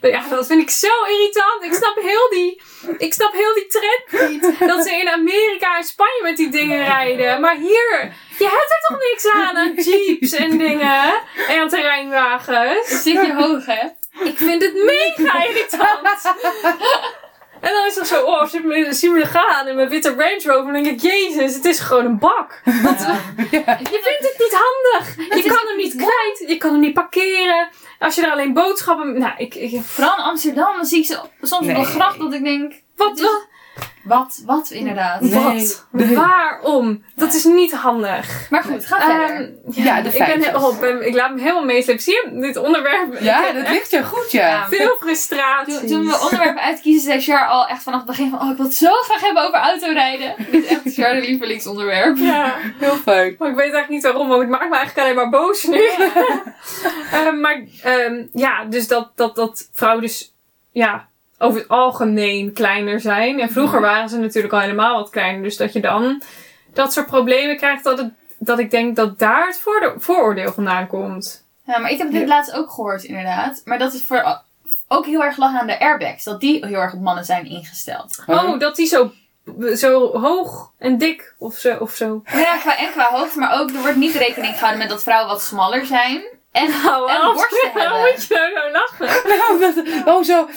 Ja, 0.01 0.23
dat 0.29 0.47
vind 0.47 0.61
ik 0.61 0.69
zo 0.69 0.87
irritant. 1.09 1.63
Ik 1.63 1.73
snap 1.73 1.95
heel 2.01 2.29
die, 2.29 2.61
ik 2.97 3.13
snap 3.13 3.33
heel 3.33 3.53
die 3.53 3.67
trend 3.67 4.29
niet. 4.31 4.59
Dat 4.67 4.83
ze 4.85 4.91
in 4.95 5.09
Amerika 5.09 5.77
en 5.77 5.83
Spanje 5.83 6.19
met 6.23 6.37
die 6.37 6.49
dingen 6.49 6.85
rijden. 6.85 7.41
Maar 7.41 7.55
hier, 7.55 8.13
je 8.37 8.43
hebt 8.43 8.71
er 8.71 8.87
toch 8.87 8.97
niks 9.11 9.27
aan 9.33 9.57
aan 9.57 9.73
jeeps 9.75 10.33
en 10.33 10.57
dingen. 10.57 11.13
En 11.47 11.59
aan 11.61 11.69
terreinwagens. 11.69 12.87
Zit 13.03 13.13
je 13.25 13.33
hoog, 13.33 13.65
hè? 13.65 13.85
Ik 14.23 14.37
vind 14.37 14.61
het 14.61 14.73
mega 14.73 15.43
irritant. 15.45 16.21
En 17.61 17.73
dan 17.73 17.85
is 17.87 17.95
het 17.95 18.07
zo, 18.07 18.23
oh, 18.23 18.45
zie 18.45 18.63
me, 18.63 18.93
zie 18.93 19.09
me 19.09 19.25
gaan 19.25 19.67
in 19.67 19.75
mijn 19.75 19.89
witte 19.89 20.09
Range 20.09 20.41
Rover. 20.43 20.67
En 20.67 20.73
dan 20.73 20.83
denk 20.83 20.95
ik, 20.95 21.01
jezus, 21.11 21.55
het 21.55 21.65
is 21.65 21.79
gewoon 21.79 22.05
een 22.05 22.19
bak. 22.19 22.61
Wat, 22.83 22.99
je 23.79 23.99
vindt 24.03 24.19
het 24.19 24.35
niet 24.39 24.57
handig. 24.63 25.15
Je 25.43 25.49
kan 25.49 25.67
hem 25.67 25.77
niet 25.77 25.95
kwijt. 25.95 26.43
Je 26.47 26.57
kan 26.57 26.71
hem 26.71 26.79
niet 26.79 26.93
parkeren. 26.93 27.69
Als 27.99 28.15
je 28.15 28.21
er 28.25 28.31
alleen 28.31 28.53
boodschappen... 28.53 29.19
Nou, 29.19 29.31
ik... 29.37 29.55
ik 29.55 29.81
Vooral 29.83 30.17
in 30.17 30.23
Amsterdam, 30.23 30.75
dan 30.75 30.85
zie 30.85 30.99
ik 30.99 31.05
ze 31.05 31.19
soms 31.41 31.67
op 31.67 31.73
Nee. 31.73 31.75
de 31.75 31.83
gracht 31.89 32.19
dat 32.19 32.33
ik 32.33 32.43
denk... 32.43 32.73
wat, 32.95 33.19
is- 33.19 33.25
wat? 34.03 34.41
Wat, 34.45 34.69
inderdaad. 34.69 35.21
Nee. 35.21 35.71
Wat? 35.91 36.07
Waarom? 36.07 37.03
Dat 37.15 37.33
is 37.33 37.43
niet 37.43 37.71
handig. 37.73 38.49
Maar 38.49 38.63
goed, 38.63 38.85
ga 38.85 38.99
Ehm, 38.99 39.09
verder. 39.27 39.51
Ja, 39.71 40.01
de 40.01 40.09
ik, 40.09 40.17
ben, 40.17 40.27
feitjes. 40.27 40.53
oh, 40.53 40.79
ben- 40.79 41.07
ik 41.07 41.13
laat 41.13 41.33
me 41.33 41.41
helemaal 41.41 41.65
meeslepen. 41.65 42.03
Zie 42.03 42.13
je, 42.13 42.39
dit 42.39 42.57
onderwerp? 42.57 43.19
Ja, 43.19 43.51
dat 43.51 43.69
ligt 43.69 43.91
je 43.91 44.03
goed, 44.03 44.31
ja. 44.31 44.47
Ja. 44.47 44.67
Veel 44.77 44.95
frustratie. 44.99 45.79
Toen, 45.79 45.87
toen 45.87 46.07
we 46.07 46.19
onderwerpen 46.23 46.61
uitkiezen, 46.63 47.01
zei 47.01 47.21
Char 47.21 47.47
al 47.47 47.67
echt 47.67 47.83
vanaf 47.83 47.97
het 47.99 48.07
begin 48.07 48.29
van... 48.29 48.41
Oh, 48.41 48.49
ik 48.49 48.57
wil 48.57 48.65
het 48.65 48.75
zo 48.75 48.91
graag 48.91 49.21
hebben 49.21 49.43
over 49.47 49.59
autorijden. 49.59 50.35
Dit 50.51 50.63
is 50.63 50.69
echt 50.69 50.81
Char 50.93 51.13
de 51.13 51.21
lievelingsonderwerp. 51.21 52.17
Ja. 52.17 52.55
Heel 52.79 52.95
fijn. 52.95 53.35
Maar 53.39 53.49
ik 53.49 53.55
weet 53.55 53.73
eigenlijk 53.73 53.89
niet 53.89 54.03
waarom, 54.03 54.27
want 54.27 54.41
ik 54.41 54.49
maak 54.49 54.69
me 54.69 54.75
eigenlijk 54.75 54.99
alleen 55.07 55.15
maar 55.15 55.41
boos 55.41 55.63
nu. 55.63 55.81
Ehm, 57.11 57.39
maar 57.39 57.63
ehm, 57.83 58.23
ja, 58.33 58.63
dus 58.65 58.87
dat, 58.87 59.11
dat, 59.15 59.35
dat 59.35 59.69
vrouwen 59.73 60.01
dus 60.03 60.33
ja, 60.71 61.07
over 61.39 61.59
het 61.59 61.69
algemeen 61.69 62.53
kleiner 62.53 62.99
zijn. 62.99 63.39
En 63.39 63.49
vroeger 63.49 63.81
waren 63.81 64.09
ze 64.09 64.17
natuurlijk 64.17 64.53
al 64.53 64.59
helemaal 64.59 64.95
wat 64.95 65.09
kleiner. 65.09 65.43
Dus 65.43 65.57
dat 65.57 65.73
je 65.73 65.79
dan 65.81 66.21
dat 66.73 66.93
soort 66.93 67.05
problemen 67.05 67.57
krijgt, 67.57 67.83
dat, 67.83 67.97
het, 67.97 68.11
dat 68.37 68.59
ik 68.59 68.71
denk 68.71 68.95
dat 68.95 69.19
daar 69.19 69.47
het 69.47 69.61
vooroordeel 69.97 70.51
vandaan 70.53 70.87
komt. 70.87 71.45
Ja, 71.65 71.77
maar 71.79 71.91
ik 71.91 71.97
heb 71.97 72.11
dit 72.11 72.21
Ja. 72.21 72.27
laatst 72.27 72.53
ook 72.53 72.69
gehoord 72.71 73.03
inderdaad. 73.03 73.61
Maar 73.65 73.79
dat 73.79 73.93
is 73.93 74.03
voor, 74.03 74.41
ook 74.87 75.05
heel 75.05 75.23
erg 75.23 75.37
lag 75.37 75.59
aan 75.59 75.67
de 75.67 75.79
airbags. 75.79 76.23
Dat 76.23 76.39
die 76.39 76.65
heel 76.65 76.79
erg 76.79 76.93
op 76.93 77.01
mannen 77.01 77.25
zijn 77.25 77.45
ingesteld. 77.45 78.23
Oh, 78.27 78.59
dat 78.59 78.75
die 78.75 78.85
zo, 78.87 79.11
zo 79.75 80.19
hoog 80.19 80.71
en 80.77 80.97
dik 80.97 81.35
of 81.37 81.55
zo. 81.55 81.77
Of 81.79 81.91
zo. 81.93 82.21
Ja, 82.33 82.57
qua, 82.57 82.77
en 82.77 82.91
qua 82.91 83.09
hoogte, 83.11 83.39
maar 83.39 83.59
ook 83.61 83.69
er 83.69 83.81
wordt 83.81 83.95
niet 83.95 84.15
rekening 84.15 84.53
gehouden 84.53 84.79
met 84.79 84.89
dat 84.89 85.03
vrouwen 85.03 85.29
wat 85.29 85.41
smaller 85.41 85.85
zijn. 85.85 86.21
En, 86.57 86.69
Nou, 86.83 87.11
en 87.11 87.33
borsten 87.33 87.69
hebben. 87.73 87.99
moet 87.99 88.27
je 88.27 88.35
nou 88.35 88.51
zo 88.51 88.71
lachen? 88.71 89.21
Nou, 89.37 89.59
dat- 90.05 90.15
oh, 90.15 90.23
zo. 90.23 90.47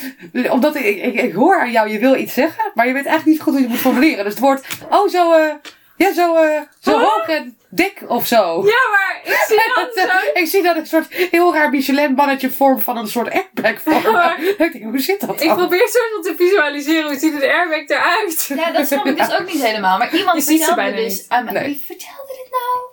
Omdat 0.52 0.75
ik, 0.76 0.85
ik, 0.85 1.14
ik 1.21 1.33
hoor 1.35 1.61
aan 1.61 1.71
jou, 1.71 1.88
je 1.88 1.99
wil 1.99 2.14
iets 2.14 2.35
zeggen, 2.35 2.71
maar 2.75 2.87
je 2.87 2.92
weet 2.92 3.07
eigenlijk 3.07 3.26
niet 3.37 3.40
goed 3.40 3.52
hoe 3.52 3.62
je 3.62 3.66
het 3.66 3.71
moet 3.75 3.80
formuleren. 3.92 4.25
Dus 4.25 4.33
het 4.33 4.42
wordt, 4.42 4.66
oh, 4.90 5.09
zo, 5.09 5.33
eh, 5.33 5.52
ja, 5.97 6.12
zo, 6.12 6.37
eh, 6.37 6.61
zo 6.80 6.90
Huh? 6.99 7.02
hoog 7.09 7.28
en 7.28 7.57
dik 7.71 8.02
of 8.07 8.26
zo. 8.26 8.62
Ja, 8.66 8.78
maar 8.90 9.21
ik 9.25 9.45
zie 9.47 9.57
dan 9.75 9.88
zo 9.95 10.19
ik 10.40 10.47
zie 10.47 10.62
dat 10.62 10.76
een 10.76 10.87
soort 10.87 11.07
heel 11.30 11.54
raar 11.54 11.71
Michelin-mannetje 11.71 12.50
vorm 12.50 12.80
van 12.80 12.97
een 12.97 13.07
soort 13.09 13.30
airbag 13.33 13.85
maar- 14.12 14.42
ik 14.42 14.59
denk, 14.73 14.83
hoe 14.83 14.99
zit 14.99 15.21
dat 15.21 15.40
Ik 15.40 15.49
dan? 15.49 15.57
probeer 15.57 15.88
soort 15.88 16.11
van 16.12 16.23
te 16.23 16.35
visualiseren 16.45 17.11
hoe 17.11 17.19
ziet 17.19 17.33
het 17.35 17.42
airbag 17.45 17.88
eruit. 17.88 18.50
Ja, 18.57 18.71
dat 18.71 18.87
snap 18.87 19.07
ik 19.07 19.16
dus 19.16 19.33
ook 19.40 19.52
niet 19.52 19.62
helemaal. 19.64 19.99
Maar 19.99 20.14
iemand 20.14 20.37
Je 20.37 20.42
ziet 20.42 20.59
ze 20.61 20.66
vertelde 20.66 20.90
bijna 20.92 21.09
dus... 21.09 21.25
aan 21.28 21.45
mij- 21.45 21.52
Nee. 21.52 21.64
Wie 21.64 21.83
vertelde 21.87 22.26
dit 22.26 22.50
nou? 22.50 22.89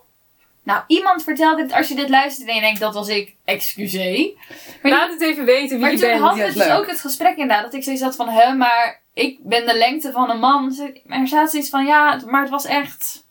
Nou, 0.67 0.81
iemand 0.87 1.23
vertelde 1.23 1.61
dit. 1.61 1.73
Als 1.73 1.87
je 1.87 1.95
dit 1.95 2.09
luistert 2.09 2.47
en 2.49 2.55
je 2.55 2.61
denkt, 2.61 2.79
dat 2.79 2.93
was 2.93 3.07
ik. 3.07 3.35
Excuseer. 3.45 4.31
Maar, 4.81 4.91
Laat 4.91 5.09
het 5.11 5.21
even 5.21 5.45
weten 5.45 5.69
wie 5.69 5.79
maar 5.79 5.91
je 5.91 5.97
toen 5.97 6.07
bent. 6.09 6.21
hadden 6.21 6.37
Ja, 6.39 6.43
we 6.43 6.49
is 6.49 6.57
dus 6.57 6.67
leuk. 6.67 6.77
ook 6.77 6.87
het 6.87 6.99
gesprek 7.01 7.31
inderdaad. 7.37 7.63
Dat 7.63 7.73
ik 7.73 7.83
zoiets 7.83 8.01
had 8.01 8.15
van, 8.15 8.29
hè, 8.29 8.53
maar 8.53 9.01
ik 9.13 9.37
ben 9.43 9.65
de 9.65 9.75
lengte 9.77 10.11
van 10.11 10.29
een 10.29 10.39
man. 10.39 10.69
Dus 10.69 10.77
ik- 10.79 11.01
Maar 11.05 11.19
er 11.19 11.27
staat 11.27 11.51
zoiets 11.51 11.69
van, 11.69 11.85
ja, 11.85 12.19
maar 12.25 12.41
het 12.41 12.49
was 12.49 12.65
echt 12.65 13.23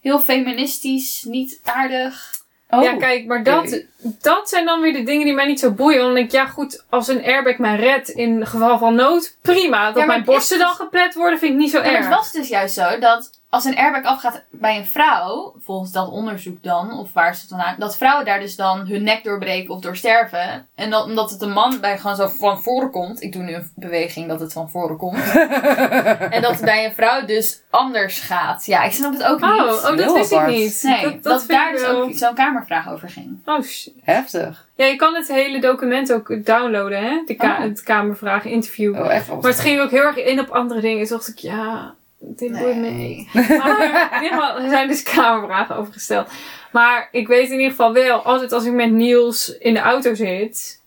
heel 0.00 0.20
feministisch, 0.20 1.22
niet 1.22 1.60
aardig. 1.64 2.32
Oh, 2.70 2.82
Ja, 2.82 2.96
kijk, 2.96 3.26
maar 3.26 3.42
dat, 3.42 3.82
dat 4.02 4.48
zijn 4.48 4.64
dan 4.64 4.80
weer 4.80 4.92
de 4.92 5.02
dingen 5.02 5.24
die 5.24 5.34
mij 5.34 5.46
niet 5.46 5.60
zo 5.60 5.70
boeien. 5.70 5.96
Want 6.00 6.06
dan 6.06 6.14
denk 6.14 6.26
ik, 6.26 6.32
ja 6.38 6.46
goed, 6.46 6.84
als 6.90 7.08
een 7.08 7.24
airbag 7.24 7.58
mij 7.58 7.76
redt 7.76 8.08
in 8.08 8.46
geval 8.46 8.78
van 8.78 8.94
nood, 8.94 9.36
prima. 9.42 9.84
Dat 9.86 9.94
maar 9.96 10.06
mijn 10.06 10.18
het 10.18 10.28
borsten 10.28 10.58
dus- 10.58 10.66
dan 10.66 10.74
geplet 10.76 11.14
worden, 11.14 11.38
vind 11.38 11.52
ik 11.52 11.58
niet 11.58 11.70
zo 11.70 11.78
Ja, 11.78 11.84
maar 11.84 11.92
erg. 11.94 12.04
het 12.06 12.14
was 12.14 12.32
dus 12.32 12.48
juist 12.48 12.74
zo 12.74 12.98
dat 12.98 13.30
als 13.54 13.64
een 13.64 13.76
airbag 13.76 14.02
afgaat 14.04 14.42
bij 14.50 14.76
een 14.78 14.86
vrouw, 14.86 15.54
volgens 15.60 15.92
dat 15.92 16.08
onderzoek 16.10 16.62
dan, 16.62 16.98
of 16.98 17.12
waar 17.12 17.34
ze 17.34 17.40
het 17.40 17.50
dan 17.50 17.60
aan, 17.60 17.74
dat 17.78 17.96
vrouwen 17.96 18.24
daar 18.24 18.40
dus 18.40 18.56
dan 18.56 18.86
hun 18.86 19.02
nek 19.02 19.24
doorbreken 19.24 19.74
of 19.74 19.80
door 19.80 19.96
sterven. 19.96 20.66
En 20.74 20.90
dan, 20.90 21.02
omdat 21.02 21.30
het 21.30 21.42
een 21.42 21.52
man 21.52 21.80
bij 21.80 21.98
gewoon 21.98 22.16
zo 22.16 22.28
van 22.28 22.62
voren 22.62 22.90
komt, 22.90 23.22
ik 23.22 23.32
doe 23.32 23.42
nu 23.42 23.54
een 23.54 23.70
beweging 23.74 24.28
dat 24.28 24.40
het 24.40 24.52
van 24.52 24.70
voren 24.70 24.96
komt, 24.96 25.30
en 26.34 26.42
dat 26.42 26.50
het 26.50 26.60
bij 26.64 26.84
een 26.84 26.92
vrouw 26.92 27.24
dus 27.24 27.62
anders 27.70 28.20
gaat. 28.20 28.66
Ja, 28.66 28.82
ik 28.84 28.92
snap 28.92 29.12
het 29.12 29.22
ook 29.24 29.40
niet. 29.40 29.50
Oh, 29.50 29.66
oh, 29.90 29.96
dat 29.96 30.12
wist 30.12 30.32
ik 30.32 30.46
niet. 30.46 30.80
nee, 30.82 31.02
dat, 31.02 31.12
dat, 31.12 31.22
dat 31.22 31.44
daar 31.48 31.72
dus 31.72 31.80
wel- 31.80 32.02
ook 32.02 32.12
zo'n 32.14 32.34
kamervraag 32.34 32.90
over 32.90 33.08
ging. 33.08 33.38
Oh, 33.44 33.62
shit. 33.62 33.92
Heftig. 34.02 34.68
Ja, 34.76 34.84
je 34.84 34.96
kan 34.96 35.14
het 35.14 35.28
hele 35.28 35.60
document 35.60 36.12
ook 36.12 36.44
downloaden, 36.44 37.02
hè? 37.04 37.22
De 37.26 37.34
ka- 37.34 37.52
Oh. 37.56 37.60
Het 37.62 37.82
kamervragen, 37.82 38.50
interview. 38.50 38.94
Oh, 38.98 39.12
echt. 39.12 39.28
Maar 39.28 39.42
het 39.42 39.60
ging 39.60 39.80
ook 39.80 39.90
heel 39.90 40.02
erg 40.02 40.16
in 40.16 40.40
op 40.40 40.48
andere 40.50 40.80
dingen. 40.80 41.06
Toen 41.06 41.16
dacht 41.16 41.28
ik, 41.28 41.38
ja, 41.38 41.94
dit 42.26 42.58
boeit 42.58 42.76
me 42.76 42.88
niet. 42.88 43.34
Maar 43.34 44.12
in 44.16 44.22
ieder 44.22 44.38
geval, 44.38 44.58
er 44.58 44.68
zijn 44.68 44.88
dus 44.88 45.02
kamervragen 45.02 45.76
over 45.76 45.92
gesteld. 45.92 46.28
Maar 46.72 47.08
ik 47.12 47.28
weet 47.28 47.50
in 47.50 47.56
ieder 47.56 47.70
geval 47.70 47.92
wel, 47.92 48.22
altijd 48.22 48.52
als 48.52 48.64
ik 48.64 48.72
met 48.72 48.90
Niels 48.90 49.58
in 49.58 49.74
de 49.74 49.80
auto 49.80 50.14
zit. 50.14 50.82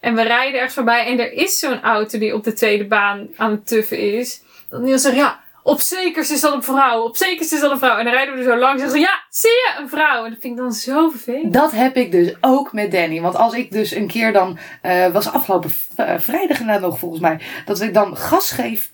En 0.00 0.14
we 0.14 0.22
rijden 0.22 0.54
ergens 0.54 0.74
voorbij 0.74 1.06
en 1.06 1.18
er 1.18 1.32
is 1.32 1.58
zo'n 1.58 1.82
auto 1.82 2.18
die 2.18 2.34
op 2.34 2.44
de 2.44 2.52
tweede 2.52 2.86
baan 2.86 3.28
aan 3.36 3.50
het 3.50 3.66
tuffen 3.66 3.98
is. 3.98 4.42
Dat 4.68 4.80
Niels 4.80 5.02
zegt, 5.02 5.16
ja, 5.16 5.40
op 5.62 5.80
zekers 5.80 6.30
is 6.30 6.40
dat 6.40 6.54
een 6.54 6.62
vrouw. 6.62 7.02
Op 7.02 7.16
zekers 7.16 7.52
is 7.52 7.60
dat 7.60 7.70
een 7.70 7.78
vrouw. 7.78 7.98
En 7.98 8.04
dan 8.04 8.12
rijden 8.12 8.34
we 8.34 8.40
er 8.40 8.46
zo 8.46 8.56
langs 8.58 8.82
en 8.82 8.90
zeggen 8.90 9.00
ze, 9.00 9.06
ja, 9.06 9.22
zie 9.30 9.50
je, 9.50 9.74
een 9.78 9.88
vrouw. 9.88 10.24
En 10.24 10.30
dat 10.30 10.40
vind 10.40 10.56
ik 10.56 10.62
dan 10.62 10.72
zo 10.72 11.08
vervelend. 11.08 11.52
Dat 11.52 11.72
heb 11.72 11.96
ik 11.96 12.12
dus 12.12 12.34
ook 12.40 12.72
met 12.72 12.92
Danny. 12.92 13.20
Want 13.20 13.36
als 13.36 13.54
ik 13.54 13.70
dus 13.72 13.94
een 13.94 14.06
keer 14.06 14.32
dan, 14.32 14.58
eh, 14.82 15.12
was 15.12 15.32
afgelopen 15.32 15.70
eh, 15.96 16.14
vrijdag 16.18 16.60
inderdaad 16.60 16.82
nog 16.82 16.98
volgens 16.98 17.20
mij, 17.20 17.40
dat 17.64 17.80
ik 17.80 17.94
dan 17.94 18.16
gas 18.16 18.50
geef. 18.50 18.90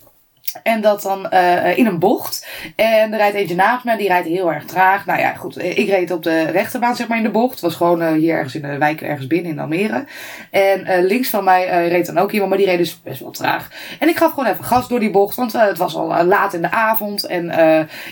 En 0.63 0.81
dat 0.81 1.01
dan 1.01 1.29
eh, 1.29 1.77
in 1.77 1.85
een 1.85 1.99
bocht. 1.99 2.47
En 2.75 3.11
er 3.11 3.17
rijdt 3.17 3.35
eentje 3.35 3.55
naast 3.55 3.83
me, 3.83 3.97
die 3.97 4.07
rijdt 4.07 4.27
heel 4.27 4.53
erg 4.53 4.65
traag. 4.65 5.05
Nou 5.05 5.19
ja, 5.19 5.33
goed. 5.33 5.57
eh, 5.57 5.77
Ik 5.77 5.89
reed 5.89 6.11
op 6.11 6.23
de 6.23 6.43
rechterbaan, 6.43 6.95
zeg 6.95 7.07
maar, 7.07 7.17
in 7.17 7.23
de 7.23 7.29
bocht. 7.29 7.59
Was 7.59 7.75
gewoon 7.75 8.01
eh, 8.01 8.11
hier 8.11 8.35
ergens 8.35 8.55
in 8.55 8.61
de 8.61 8.77
wijk, 8.77 9.01
ergens 9.01 9.27
binnen 9.27 9.51
in 9.51 9.59
Almere. 9.59 10.05
En 10.51 11.05
links 11.05 11.29
van 11.29 11.43
mij 11.43 11.87
reed 11.87 12.05
dan 12.05 12.17
ook 12.17 12.31
iemand, 12.31 12.49
maar 12.49 12.57
die 12.57 12.67
reed 12.67 12.77
dus 12.77 13.01
best 13.01 13.19
wel 13.19 13.31
traag. 13.31 13.69
En 13.99 14.07
ik 14.09 14.17
gaf 14.17 14.29
gewoon 14.29 14.45
even 14.51 14.63
gas 14.63 14.87
door 14.87 14.99
die 14.99 15.11
bocht, 15.11 15.35
want 15.35 15.53
het 15.53 15.77
was 15.77 15.95
al 15.95 16.23
laat 16.25 16.53
in 16.53 16.61
de 16.61 16.71
avond. 16.71 17.25
En 17.25 17.49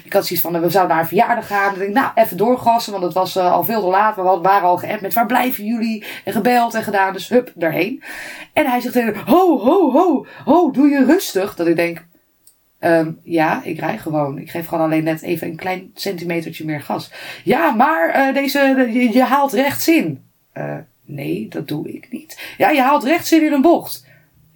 ik 0.04 0.14
had 0.14 0.26
zoiets 0.26 0.46
van, 0.46 0.62
we 0.62 0.70
zouden 0.70 0.94
naar 0.94 1.04
een 1.04 1.10
verjaardag 1.10 1.48
gaan. 1.48 1.76
En 1.76 1.82
ik 1.82 1.94
nou, 1.94 2.08
even 2.16 2.38
doorgassen, 2.38 2.92
want 2.92 3.04
het 3.04 3.14
was 3.14 3.38
al 3.38 3.64
veel 3.64 3.82
te 3.82 3.88
laat. 3.88 4.16
We 4.16 4.22
waren 4.22 4.68
al 4.68 4.78
geappt 4.78 5.02
met, 5.02 5.14
waar 5.14 5.26
blijven 5.26 5.66
jullie? 5.66 6.06
En 6.24 6.34
gebeld 6.34 6.74
en 6.74 6.84
gedaan, 6.84 7.14
dus 7.14 7.30
hup, 7.30 7.52
daarheen. 7.56 8.04
En 8.54 8.66
hij 8.66 8.80
zegt 8.80 8.94
tegen 8.94 9.16
ho, 9.26 9.60
ho, 9.60 9.92
ho, 9.92 10.26
ho, 10.46 10.72
doe 10.72 10.88
je 10.88 11.06
rustig. 11.06 11.56
Dat 11.56 11.68
ik 11.68 11.76
denk, 11.76 12.06
ehm, 12.80 13.12
ja, 13.24 13.64
ik 13.64 13.80
rij 13.80 13.98
gewoon. 13.98 14.38
Ik 14.38 14.50
geef 14.50 14.68
gewoon 14.68 14.84
alleen 14.84 15.04
net 15.04 15.22
even 15.22 15.48
een 15.48 15.56
klein 15.56 15.92
centimetertje 15.94 16.66
meer 16.66 16.82
gas. 16.82 17.12
Ja, 17.44 17.72
maar 17.72 18.10
eh, 18.10 18.34
deze, 18.34 18.74
de- 18.78 18.92
je, 18.94 19.14
je 19.14 19.24
haalt 19.24 19.54
rechts 19.54 19.88
in. 19.88 20.24
Eh, 20.52 20.78
nee, 21.06 21.48
dat 21.50 21.68
doe 21.68 21.92
ik 21.94 22.08
niet. 22.12 22.54
Ja, 22.58 22.70
je 22.70 22.82
haalt 22.82 23.04
rechts 23.04 23.32
in 23.32 23.44
in 23.44 23.52
een 23.54 23.62
bocht. 23.62 24.06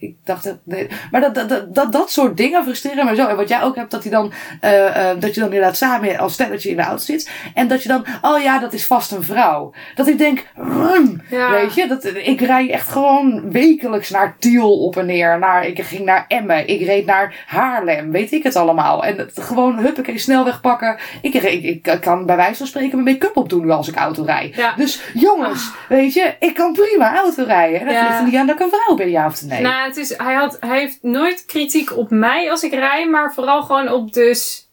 Ik 0.01 0.15
dacht, 0.24 0.43
dat- 0.43 0.58
nee. 0.63 0.88
maar 1.12 1.22
dat, 1.22 1.36
dat, 1.36 1.50
dat, 1.50 1.75
dat, 1.75 1.91
dat 1.91 2.12
soort 2.12 2.38
dingen 2.38 2.63
frustreren 2.63 3.05
me 3.05 3.15
zo. 3.15 3.27
En 3.27 3.36
wat 3.36 3.50
jij 3.50 3.62
ook 3.62 3.75
hebt, 3.75 3.91
dat, 3.91 4.03
hij 4.03 4.12
dan, 4.12 4.31
eh, 4.62 5.10
dat 5.20 5.34
je 5.34 5.39
dan 5.39 5.50
inderdaad 5.50 5.77
samen 5.77 6.17
als 6.17 6.34
stelletje 6.34 6.70
in 6.70 6.75
de 6.75 6.81
auto 6.81 7.03
zit. 7.03 7.29
En 7.53 7.67
dat 7.67 7.84
je 7.84 7.89
dan, 7.89 8.05
oh 8.22 8.41
ja, 8.41 8.60
dat 8.60 8.74
is 8.74 8.86
vast 8.88 9.12
een 9.12 9.24
vrouw. 9.24 9.74
Dat 9.96 10.08
ik 10.08 10.17
denk, 10.17 10.46
mm, 10.55 11.22
Ja. 11.29 11.51
weet 11.51 11.74
je, 11.75 11.88
dat, 11.88 12.05
ik 12.15 12.41
rij 12.41 12.72
echt 12.72 12.89
gewoon 12.89 13.51
wekelijks 13.51 14.10
naar 14.10 14.36
Tiel 14.39 14.79
op 14.86 14.98
en 14.98 15.05
neer. 15.05 15.39
Naar, 15.39 15.65
ik 15.65 15.81
ging 15.84 16.05
naar 16.05 16.25
Emmen, 16.27 16.67
ik 16.67 16.86
reed 16.86 17.05
naar 17.05 17.43
Haarlem, 17.48 18.12
weet 18.12 18.31
ik 18.31 18.43
het 18.43 18.55
allemaal. 18.55 19.03
En 19.03 19.17
het, 19.17 19.31
gewoon, 19.41 19.77
huppakee, 19.77 20.17
snelweg 20.17 20.62
pakken. 20.62 20.98
Ik, 21.22 21.34
ik, 21.34 21.63
ik 21.84 21.98
kan 22.01 22.25
bij 22.25 22.36
wijze 22.36 22.55
van 22.58 22.67
spreken 22.67 23.03
mijn 23.03 23.15
make-up 23.17 23.38
opdoen 23.38 23.62
nu 23.65 23.70
als 23.72 23.88
ik 23.88 23.96
auto 23.96 24.24
rijd. 24.24 24.55
Ja. 24.55 24.74
Dus 24.77 25.01
jongens, 25.13 25.72
weet 25.89 26.13
je, 26.13 26.36
ik 26.39 26.53
kan 26.53 26.74
prima 26.74 27.15
auto 27.17 27.43
rijden. 27.43 27.79
En 27.79 27.86
dat 27.86 27.96
Ja. 27.96 28.08
ligt 28.08 28.17
er 28.20 28.25
niet 28.25 28.36
aan 28.36 28.46
dat 28.48 28.55
ik 28.55 28.62
een 28.62 28.72
vrouw 28.72 28.96
ben, 28.96 29.10
ja 29.10 29.25
of 29.25 29.41
nee. 29.46 29.62
Nou, 29.62 29.90
het 29.95 30.10
is, 30.10 30.17
hij, 30.17 30.33
had, 30.33 30.57
hij 30.60 30.79
heeft 30.79 30.98
nooit 31.01 31.45
kritiek 31.45 31.98
op 31.98 32.10
mij 32.10 32.51
als 32.51 32.63
ik 32.63 32.74
rij, 32.74 33.10
maar 33.10 33.33
vooral 33.33 33.62
gewoon 33.63 33.89
op 33.89 34.13
dus. 34.13 34.67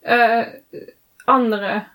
eh, 0.00 0.40
anderen. 1.24 1.86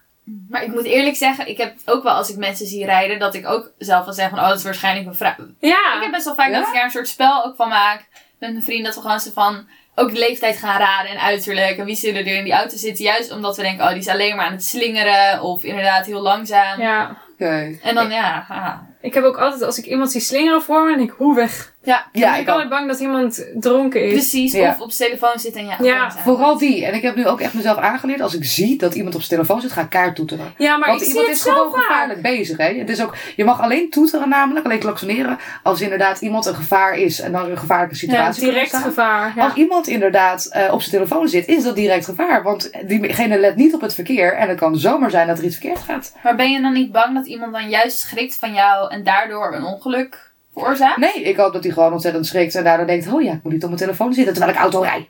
Maar 0.49 0.63
ik 0.63 0.71
moet 0.71 0.83
eerlijk 0.83 1.15
zeggen, 1.15 1.47
ik 1.47 1.57
heb 1.57 1.73
ook 1.85 2.03
wel 2.03 2.13
als 2.13 2.29
ik 2.29 2.37
mensen 2.37 2.65
zie 2.67 2.85
rijden, 2.85 3.19
dat 3.19 3.33
ik 3.35 3.47
ook 3.47 3.71
zelf 3.77 4.05
wel 4.05 4.13
zeg 4.13 4.29
van, 4.29 4.39
oh, 4.39 4.47
dat 4.47 4.57
is 4.57 4.63
waarschijnlijk 4.63 5.07
een 5.07 5.15
vrouw. 5.15 5.35
Ja, 5.59 5.95
Ik 5.95 6.01
heb 6.01 6.11
best 6.11 6.25
wel 6.25 6.35
vaak 6.35 6.49
Ja? 6.49 6.59
dat 6.59 6.67
ik 6.67 6.75
er 6.75 6.83
een 6.83 6.91
soort 6.91 7.07
spel 7.07 7.45
ook 7.45 7.55
van 7.55 7.69
maak 7.69 8.05
met 8.39 8.51
mijn 8.51 8.63
vriend. 8.63 8.85
Dat 8.85 8.95
we 8.95 9.01
gewoon 9.01 9.19
zo 9.19 9.31
van 9.33 9.67
ook 9.95 10.13
de 10.13 10.19
leeftijd 10.19 10.57
gaan 10.57 10.79
raden 10.79 11.11
en 11.11 11.19
uiterlijk. 11.21 11.77
En 11.77 11.85
wie 11.85 11.95
zullen 11.95 12.25
er 12.25 12.37
in 12.37 12.43
die 12.43 12.53
auto 12.53 12.77
zitten. 12.77 13.03
Juist 13.05 13.31
omdat 13.31 13.55
we 13.55 13.61
denken, 13.61 13.83
oh 13.83 13.89
die 13.89 13.99
is 13.99 14.07
alleen 14.07 14.35
maar 14.35 14.45
aan 14.45 14.51
het 14.51 14.65
slingeren. 14.65 15.41
Of 15.41 15.63
inderdaad 15.63 16.05
heel 16.05 16.21
langzaam. 16.21 16.81
ja. 16.81 17.17
Oké. 17.33 17.77
En 17.81 17.95
dan 17.95 18.09
ja, 18.11 18.45
ah. 18.49 18.73
Ik 19.01 19.13
heb 19.13 19.23
ook 19.23 19.37
altijd, 19.37 19.61
als 19.61 19.77
ik 19.77 19.85
iemand 19.85 20.11
zie 20.11 20.21
slingeren 20.21 20.61
voor 20.61 20.81
me, 20.83 20.89
dan 20.89 20.97
denk 20.97 21.11
ik, 21.11 21.17
hoe 21.17 21.35
weg. 21.35 21.73
Ja, 21.85 22.07
Ja, 22.11 22.29
ben 22.31 22.33
ik 22.35 22.41
ik 22.41 22.49
altijd 22.49 22.69
bang 22.69 22.87
dat 22.87 22.99
iemand 22.99 23.45
dronken 23.53 24.03
is. 24.05 24.11
precies. 24.13 24.51
Ja. 24.53 24.69
Of 24.69 24.79
op 24.79 24.91
zijn 24.91 25.09
telefoon 25.09 25.39
zitten 25.39 25.61
en 25.61 25.67
ja. 25.67 25.75
Ja. 25.81 26.11
Vooral 26.11 26.57
die. 26.57 26.85
En 26.85 26.93
ik 26.93 27.01
heb 27.01 27.15
nu 27.15 27.27
ook 27.27 27.41
echt 27.41 27.53
mezelf 27.53 27.77
aangeleerd. 27.77 28.21
Als 28.21 28.33
ik 28.35 28.45
zie 28.45 28.77
dat 28.77 28.95
iemand 28.95 29.15
op 29.15 29.21
zijn 29.21 29.39
telefoon 29.39 29.61
zit, 29.61 29.71
ga 29.71 29.81
ik 29.81 29.89
kaart 29.89 30.15
toeteren. 30.15 30.53
Ja, 30.57 30.77
maar 30.77 30.87
Want 30.89 31.01
ik 31.01 31.07
zie 31.07 31.15
iemand 31.15 31.27
het 31.33 31.37
is 31.37 31.43
zo 31.43 31.51
gewoon 31.51 31.71
vaak. 31.71 31.81
gevaarlijk 31.81 32.21
bezig. 32.21 32.57
Hè? 32.57 32.73
Het 32.77 32.89
is 32.89 33.03
ook, 33.03 33.15
je 33.35 33.43
mag 33.45 33.61
alleen 33.61 33.89
toeteren 33.89 34.29
namelijk, 34.29 34.65
alleen 34.65 34.79
klaksoneren, 34.79 35.37
als 35.63 35.81
inderdaad 35.81 36.21
iemand 36.21 36.45
een 36.45 36.55
gevaar 36.55 36.97
is 36.97 37.19
en 37.19 37.31
dan 37.31 37.49
een 37.49 37.57
gevaarlijke 37.57 37.95
Ja, 37.95 37.99
situatie 38.01 38.41
kan 38.43 38.53
direct 38.53 38.75
gevaar. 38.75 39.33
Ja. 39.35 39.43
Als 39.43 39.53
iemand 39.53 39.87
inderdaad 39.87 40.45
eh, 40.45 40.73
op 40.73 40.79
zijn 40.81 40.91
telefoon 40.91 41.27
zit, 41.27 41.47
is 41.47 41.63
dat 41.63 41.75
direct 41.75 42.05
gevaar. 42.05 42.43
Want 42.43 42.71
diegene 42.87 43.37
let 43.39 43.55
niet 43.55 43.73
op 43.73 43.81
het 43.81 43.93
verkeer 43.93 44.33
en 44.33 44.49
het 44.49 44.57
kan 44.59 44.77
zomaar 44.77 45.09
zijn 45.09 45.27
dat 45.27 45.37
er 45.37 45.43
iets 45.43 45.55
verkeerd 45.57 45.79
gaat. 45.79 46.13
Maar 46.23 46.35
ben 46.35 46.51
je 46.51 46.61
dan 46.61 46.73
niet 46.73 46.91
bang 46.91 47.15
dat 47.15 47.25
iemand 47.25 47.53
dan 47.53 47.69
juist 47.69 47.97
schrikt 47.99 48.37
van 48.37 48.53
jou 48.53 48.91
en 48.91 49.03
daardoor 49.03 49.53
een 49.55 49.63
ongeluk 49.63 50.33
veroorzaakt? 50.55 50.97
Nee, 50.97 51.23
ik 51.23 51.37
hoop 51.37 51.53
dat 51.53 51.63
hij 51.63 51.73
gewoon 51.73 51.91
ontzettend 51.91 52.27
schrikt 52.27 52.55
en 52.55 52.63
daardoor 52.63 52.87
denkt, 52.87 53.07
oh 53.07 53.21
ja, 53.21 53.33
ik 53.33 53.43
moet 53.43 53.53
niet 53.53 53.63
op 53.63 53.69
mijn 53.69 53.81
telefoon 53.81 54.13
zitten 54.13 54.33
terwijl 54.33 54.55
ik 54.55 54.61
auto 54.61 54.81
rij. 54.81 55.09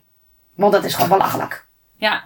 Want 0.56 0.74
dat 0.74 0.84
is 0.86 0.94
gewoon 0.94 1.10
belachelijk. 1.10 1.66
Ja. 1.98 2.24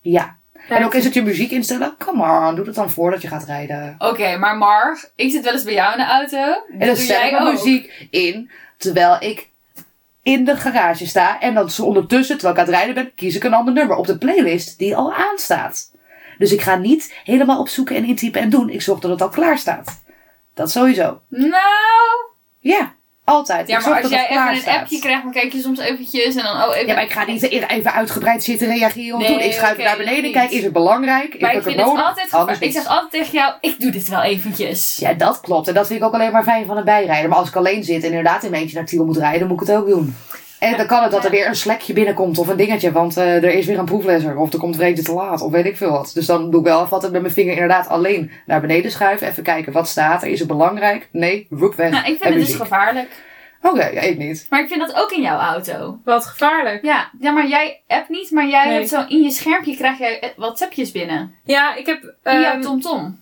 Ja. 0.00 0.36
Ja, 0.68 0.76
En 0.76 0.84
ook 0.84 0.94
is 0.94 1.04
het 1.04 1.14
je 1.14 1.22
muziek 1.22 1.50
instellen? 1.50 1.94
Come 1.98 2.48
on, 2.48 2.54
doe 2.54 2.66
het 2.66 2.74
dan 2.74 2.90
voordat 2.90 3.22
je 3.22 3.28
gaat 3.28 3.44
rijden. 3.44 3.94
Oké, 3.98 4.36
maar 4.36 4.56
Marg, 4.56 5.10
ik 5.16 5.30
zit 5.30 5.44
wel 5.44 5.52
eens 5.52 5.62
bij 5.62 5.72
jou 5.72 5.92
in 5.92 5.98
de 5.98 6.10
auto. 6.10 6.36
En 6.36 6.78
dan 6.78 6.88
doe 6.88 6.96
zet 6.96 7.06
jij 7.06 7.30
ik 7.30 7.40
muziek 7.40 8.08
in 8.10 8.50
terwijl 8.76 9.16
ik 9.20 9.50
in 10.22 10.44
de 10.44 10.56
garage 10.56 11.06
sta. 11.06 11.40
En 11.40 11.54
dan 11.54 11.70
ondertussen, 11.80 12.38
terwijl 12.38 12.54
ik 12.54 12.60
aan 12.60 12.66
het 12.66 12.74
rijden 12.74 12.94
ben, 12.94 13.14
kies 13.14 13.36
ik 13.36 13.44
een 13.44 13.54
ander 13.54 13.74
nummer 13.74 13.96
op 13.96 14.06
de 14.06 14.18
playlist 14.18 14.78
die 14.78 14.96
al 14.96 15.14
aanstaat. 15.14 15.90
Dus 16.38 16.52
ik 16.52 16.60
ga 16.60 16.76
niet 16.76 17.14
helemaal 17.24 17.60
opzoeken 17.60 17.96
en 17.96 18.04
intypen 18.04 18.40
en 18.40 18.50
doen. 18.50 18.70
Ik 18.70 18.82
zorg 18.82 19.00
dat 19.00 19.10
het 19.10 19.22
al 19.22 19.28
klaar 19.28 19.58
staat. 19.58 20.02
Dat 20.54 20.70
sowieso. 20.70 21.20
Nou, 21.28 22.31
Ja, 22.62 22.92
altijd. 23.24 23.68
ja, 23.68 23.80
maar 23.80 24.02
als 24.02 24.10
jij 24.10 24.28
even 24.30 24.48
een 24.48 24.56
staat. 24.56 24.80
appje 24.80 24.98
krijgt, 24.98 25.22
dan 25.22 25.32
kijk 25.32 25.52
je 25.52 25.60
soms 25.60 25.78
eventjes 25.78 26.34
en 26.34 26.42
dan, 26.42 26.56
oh, 26.62 26.74
even... 26.76 26.86
Ja, 26.86 26.94
maar 26.94 27.02
ik 27.02 27.12
ga 27.12 27.24
niet 27.24 27.42
even 27.42 27.92
uitgebreid 27.92 28.44
zitten 28.44 28.68
reageren. 28.68 29.18
Nee, 29.18 29.28
doen. 29.28 29.40
Ik 29.40 29.52
schuif 29.52 29.72
oké, 29.72 29.82
naar 29.82 29.96
beneden, 29.96 30.22
niet. 30.22 30.32
kijk, 30.32 30.50
is 30.50 30.62
het 30.62 30.72
belangrijk? 30.72 31.40
Maar 31.40 31.54
ik 31.54 31.62
vind 31.62 31.76
het 31.76 31.86
nodig? 31.86 32.04
altijd 32.04 32.28
gevaar- 32.30 32.56
Ik 32.62 32.72
zeg 32.72 32.86
altijd 32.86 33.10
tegen 33.10 33.32
jou, 33.32 33.52
ik 33.60 33.80
doe 33.80 33.90
dit 33.90 34.08
wel 34.08 34.22
eventjes. 34.22 34.96
Ja, 35.00 35.12
dat 35.12 35.40
klopt. 35.40 35.68
En 35.68 35.74
dat 35.74 35.86
vind 35.86 36.00
ik 36.00 36.06
ook 36.06 36.14
alleen 36.14 36.32
maar 36.32 36.42
fijn 36.42 36.66
van 36.66 36.76
een 36.76 36.84
bijrijder. 36.84 37.28
Maar 37.30 37.38
als 37.38 37.48
ik 37.48 37.56
alleen 37.56 37.84
zit 37.84 38.02
en 38.02 38.08
inderdaad 38.08 38.42
in 38.44 38.50
mijn 38.50 38.62
eentje 38.62 38.76
naar 38.76 38.86
Tiel 38.86 39.04
moet 39.04 39.16
rijden, 39.16 39.38
dan 39.38 39.48
moet 39.48 39.60
ik 39.62 39.66
het 39.68 39.76
ook 39.76 39.86
doen. 39.86 40.16
En 40.62 40.76
dan 40.76 40.86
kan 40.86 41.02
het 41.02 41.10
dat 41.12 41.24
er 41.24 41.30
weer 41.30 41.46
een 41.46 41.54
slekje 41.56 41.92
binnenkomt 41.92 42.38
of 42.38 42.48
een 42.48 42.56
dingetje, 42.56 42.92
want 42.92 43.16
eh, 43.16 43.34
er 43.34 43.54
is 43.54 43.66
weer 43.66 43.78
een 43.78 43.84
proeflezer. 43.84 44.36
Of 44.36 44.52
er 44.52 44.58
komt 44.58 44.76
er 44.76 44.82
eentje 44.82 45.02
te 45.02 45.12
laat, 45.12 45.40
of 45.42 45.50
weet 45.50 45.64
ik 45.66 45.76
veel 45.76 45.90
wat. 45.90 46.10
Dus 46.14 46.26
dan 46.26 46.50
doe 46.50 46.60
ik 46.60 46.66
wel 46.66 46.80
even 46.80 46.92
altijd 46.92 47.12
met 47.12 47.20
mijn 47.20 47.34
vinger 47.34 47.52
inderdaad 47.52 47.88
alleen 47.88 48.30
naar 48.46 48.60
beneden 48.60 48.90
schuiven. 48.90 49.28
Even 49.28 49.42
kijken, 49.42 49.72
wat 49.72 49.88
staat 49.88 50.22
er? 50.22 50.28
Is 50.28 50.38
het 50.38 50.48
belangrijk? 50.48 51.08
Nee, 51.12 51.46
roep 51.50 51.74
weg. 51.74 51.90
Nou, 51.90 52.04
ik 52.04 52.10
En 52.12 52.18
vind 52.20 52.34
het 52.34 52.46
dus 52.46 52.54
gevaarlijk. 52.54 53.08
Oké, 53.62 53.86
ja, 53.86 54.00
ik 54.00 54.18
niet. 54.18 54.46
Maar 54.50 54.60
ik 54.60 54.68
vind 54.68 54.80
dat 54.80 54.94
ook 54.94 55.10
in 55.12 55.22
jouw 55.22 55.38
auto. 55.38 55.98
Wat 56.04 56.26
gevaarlijk. 56.26 56.84
Ja, 56.84 57.10
ja 57.20 57.30
maar 57.30 57.48
jij 57.48 57.80
appt 57.86 58.08
niet, 58.08 58.30
maar 58.30 58.46
jij 58.48 58.64
Nee. 58.66 58.74
hebt 58.74 58.88
zo 58.88 59.04
in 59.08 59.22
je 59.22 59.30
schermpje 59.30 59.76
krijg 59.76 59.98
jij 59.98 60.20
eh, 60.20 60.28
WhatsAppjes 60.36 60.92
binnen. 60.92 61.34
Ja, 61.44 61.74
ik 61.74 61.86
heb... 61.86 62.02
In 62.24 62.40
jouw 62.40 62.52
ehm, 62.52 62.60
TomTom. 62.60 63.20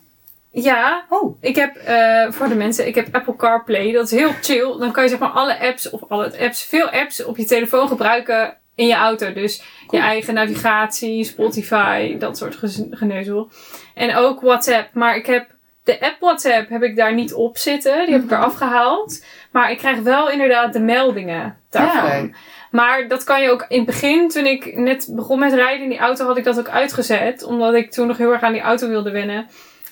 Ja, 0.51 1.05
Oh, 1.09 1.37
ik 1.41 1.57
heb 1.57 1.77
eh, 1.77 2.31
voor 2.31 2.49
de 2.49 2.55
mensen, 2.55 2.87
ik 2.87 2.95
heb 2.95 3.15
Apple 3.15 3.37
CarPlay. 3.37 3.93
Dat 3.93 4.05
is 4.05 4.19
heel 4.19 4.33
chill. 4.41 4.79
Dan 4.79 4.93
kan 4.93 5.03
je 5.03 5.09
zeg 5.09 5.19
maar 5.19 5.29
alle 5.29 5.59
apps, 5.59 5.91
of 5.91 6.01
alle 6.09 6.39
apps, 6.39 6.65
veel 6.65 6.91
apps 6.91 7.25
op 7.25 7.37
je 7.37 7.45
telefoon 7.45 7.89
gebruiken 7.89 8.57
in 8.75 8.87
je 8.87 8.95
auto. 8.95 9.33
Dus 9.33 9.63
je 9.91 9.99
eigen 9.99 10.35
navigatie, 10.35 11.25
Spotify, 11.25 12.19
dat 12.19 12.39
soort 12.39 12.59
geneuzel. 12.91 13.51
En 13.95 14.17
ook 14.17 14.41
WhatsApp. 14.41 14.95
Maar 14.95 15.17
ik 15.17 15.27
heb 15.27 15.47
de 15.85 16.01
app 16.01 16.17
WhatsApp 16.21 16.69
heb 16.69 16.83
ik 16.83 16.97
daar 16.97 17.15
niet 17.15 17.33
op 17.33 17.59
zitten. 17.59 18.05
Die 18.05 18.15
heb 18.15 18.25
ik 18.25 18.31
eraf 18.31 18.55
gehaald. 18.55 19.25
Maar 19.51 19.71
ik 19.71 19.79
krijg 19.79 19.99
wel 19.99 20.31
inderdaad 20.31 20.73
de 20.73 20.81
meldingen 20.81 21.59
daarvan. 21.71 22.35
Maar 22.71 23.09
dat 23.09 23.25
kan 23.25 23.43
je 23.43 23.51
ook 23.51 23.65
in 23.69 23.77
het 23.77 23.87
begin, 23.87 24.29
toen 24.29 24.47
ik 24.47 24.77
net 24.77 25.09
begon 25.11 25.39
met 25.39 25.53
rijden 25.53 25.83
in 25.83 25.89
die 25.89 25.99
auto, 25.99 26.27
had 26.27 26.37
ik 26.37 26.45
dat 26.45 26.59
ook 26.59 26.69
uitgezet. 26.69 27.43
Omdat 27.43 27.75
ik 27.75 27.91
toen 27.91 28.07
nog 28.07 28.17
heel 28.17 28.33
erg 28.33 28.43
aan 28.43 28.53
die 28.53 28.63
auto 28.63 28.89
wilde 28.89 29.11
wennen. 29.11 29.49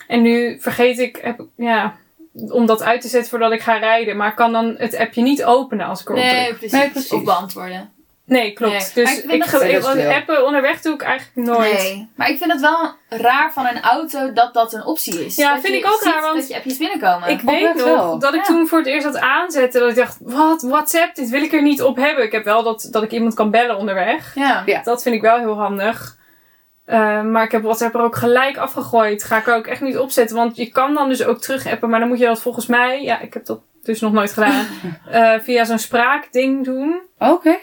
En 0.08 0.22
nu 0.22 0.60
vergeet 0.60 0.98
ik, 0.98 1.18
heb, 1.22 1.40
ja, 1.56 1.94
om 2.32 2.66
dat 2.66 2.82
uit 2.82 3.00
te 3.00 3.08
zetten 3.08 3.30
voordat 3.30 3.52
ik 3.52 3.60
ga 3.60 3.76
rijden. 3.76 4.16
Maar 4.16 4.28
ik 4.28 4.36
kan 4.36 4.52
dan 4.52 4.74
het 4.78 4.96
appje 4.96 5.22
niet 5.22 5.44
openen 5.44 5.86
als 5.86 6.00
ik 6.00 6.08
erop 6.08 6.20
Nee, 6.20 6.44
druk. 6.44 6.58
precies. 6.58 6.78
Nee, 6.78 6.90
precies. 6.90 7.12
Of 7.12 7.22
beantwoorden. 7.24 7.90
Nee, 8.24 8.52
klopt. 8.52 8.72
Nee, 8.72 8.80
maar 8.80 9.48
Dus 9.48 9.62
ik 9.62 9.70
ik, 9.76 9.82
want 9.82 10.04
appen 10.06 10.46
onderweg 10.46 10.80
doe 10.80 10.94
ik 10.94 11.02
eigenlijk 11.02 11.48
nooit. 11.48 11.72
Nee. 11.72 12.08
Maar 12.14 12.28
ik 12.30 12.38
vind 12.38 12.52
het 12.52 12.60
wel 12.60 12.92
raar 13.08 13.52
van 13.52 13.66
een 13.66 13.80
auto 13.80 14.32
dat 14.32 14.54
dat 14.54 14.72
een 14.72 14.84
optie 14.84 15.24
is. 15.26 15.36
Ja, 15.36 15.52
Dat 15.54 15.62
vind 15.64 15.74
ik 15.74 15.86
ook 15.86 16.02
raar, 16.02 16.20
want 16.22 16.36
Dat 16.36 16.48
je 16.48 16.54
appjes 16.56 16.76
binnenkomen. 16.76 17.28
Ik 17.28 17.40
weet 17.40 17.74
nog 17.74 17.84
wel. 17.84 18.18
dat 18.18 18.34
ik 18.34 18.40
Ja. 18.40 18.46
toen 18.46 18.66
voor 18.66 18.78
het 18.78 18.86
eerst 18.86 19.04
dat 19.06 19.18
aanzette. 19.18 19.78
Dat 19.78 19.88
ik 19.90 19.96
dacht, 19.96 20.16
wat, 20.20 20.62
WhatsApp, 20.62 21.14
dit 21.14 21.28
wil 21.28 21.42
ik 21.42 21.52
er 21.52 21.62
niet 21.62 21.82
op 21.82 21.96
hebben. 21.96 22.24
Ik 22.24 22.32
heb 22.32 22.44
wel 22.44 22.62
dat, 22.62 22.88
dat 22.90 23.02
ik 23.02 23.10
iemand 23.10 23.34
kan 23.34 23.50
bellen 23.50 23.76
onderweg. 23.76 24.34
Ja. 24.34 24.62
Ja. 24.66 24.82
Dat 24.82 25.02
vind 25.02 25.14
ik 25.14 25.20
wel 25.20 25.38
heel 25.38 25.58
handig. 25.58 26.16
Eh, 26.88 27.22
maar 27.22 27.44
ik 27.44 27.52
heb 27.52 27.62
WhatsApp 27.62 27.94
er 27.94 28.00
ook 28.00 28.16
gelijk 28.16 28.56
afgegooid. 28.56 29.24
Ga 29.24 29.36
ik 29.38 29.46
er 29.46 29.54
ook 29.54 29.66
echt 29.66 29.80
niet 29.80 29.98
opzetten. 29.98 30.36
Want 30.36 30.56
je 30.56 30.66
kan 30.66 30.94
dan 30.94 31.08
dus 31.08 31.24
ook 31.24 31.40
terug 31.40 31.66
appen. 31.66 31.88
Maar 31.90 32.00
dan 32.00 32.08
moet 32.08 32.18
je 32.18 32.24
dat 32.26 32.40
volgens 32.42 32.66
mij, 32.66 33.02
ja, 33.02 33.20
ik 33.20 33.34
heb 33.34 33.44
dat 33.46 33.60
dus 33.82 34.00
nog 34.00 34.12
nooit 34.12 34.32
gedaan. 34.32 34.66
eh, 35.10 35.32
via 35.40 35.64
zo'n 35.64 35.78
spraakding 35.78 36.64
doen. 36.64 37.00
oké. 37.18 37.58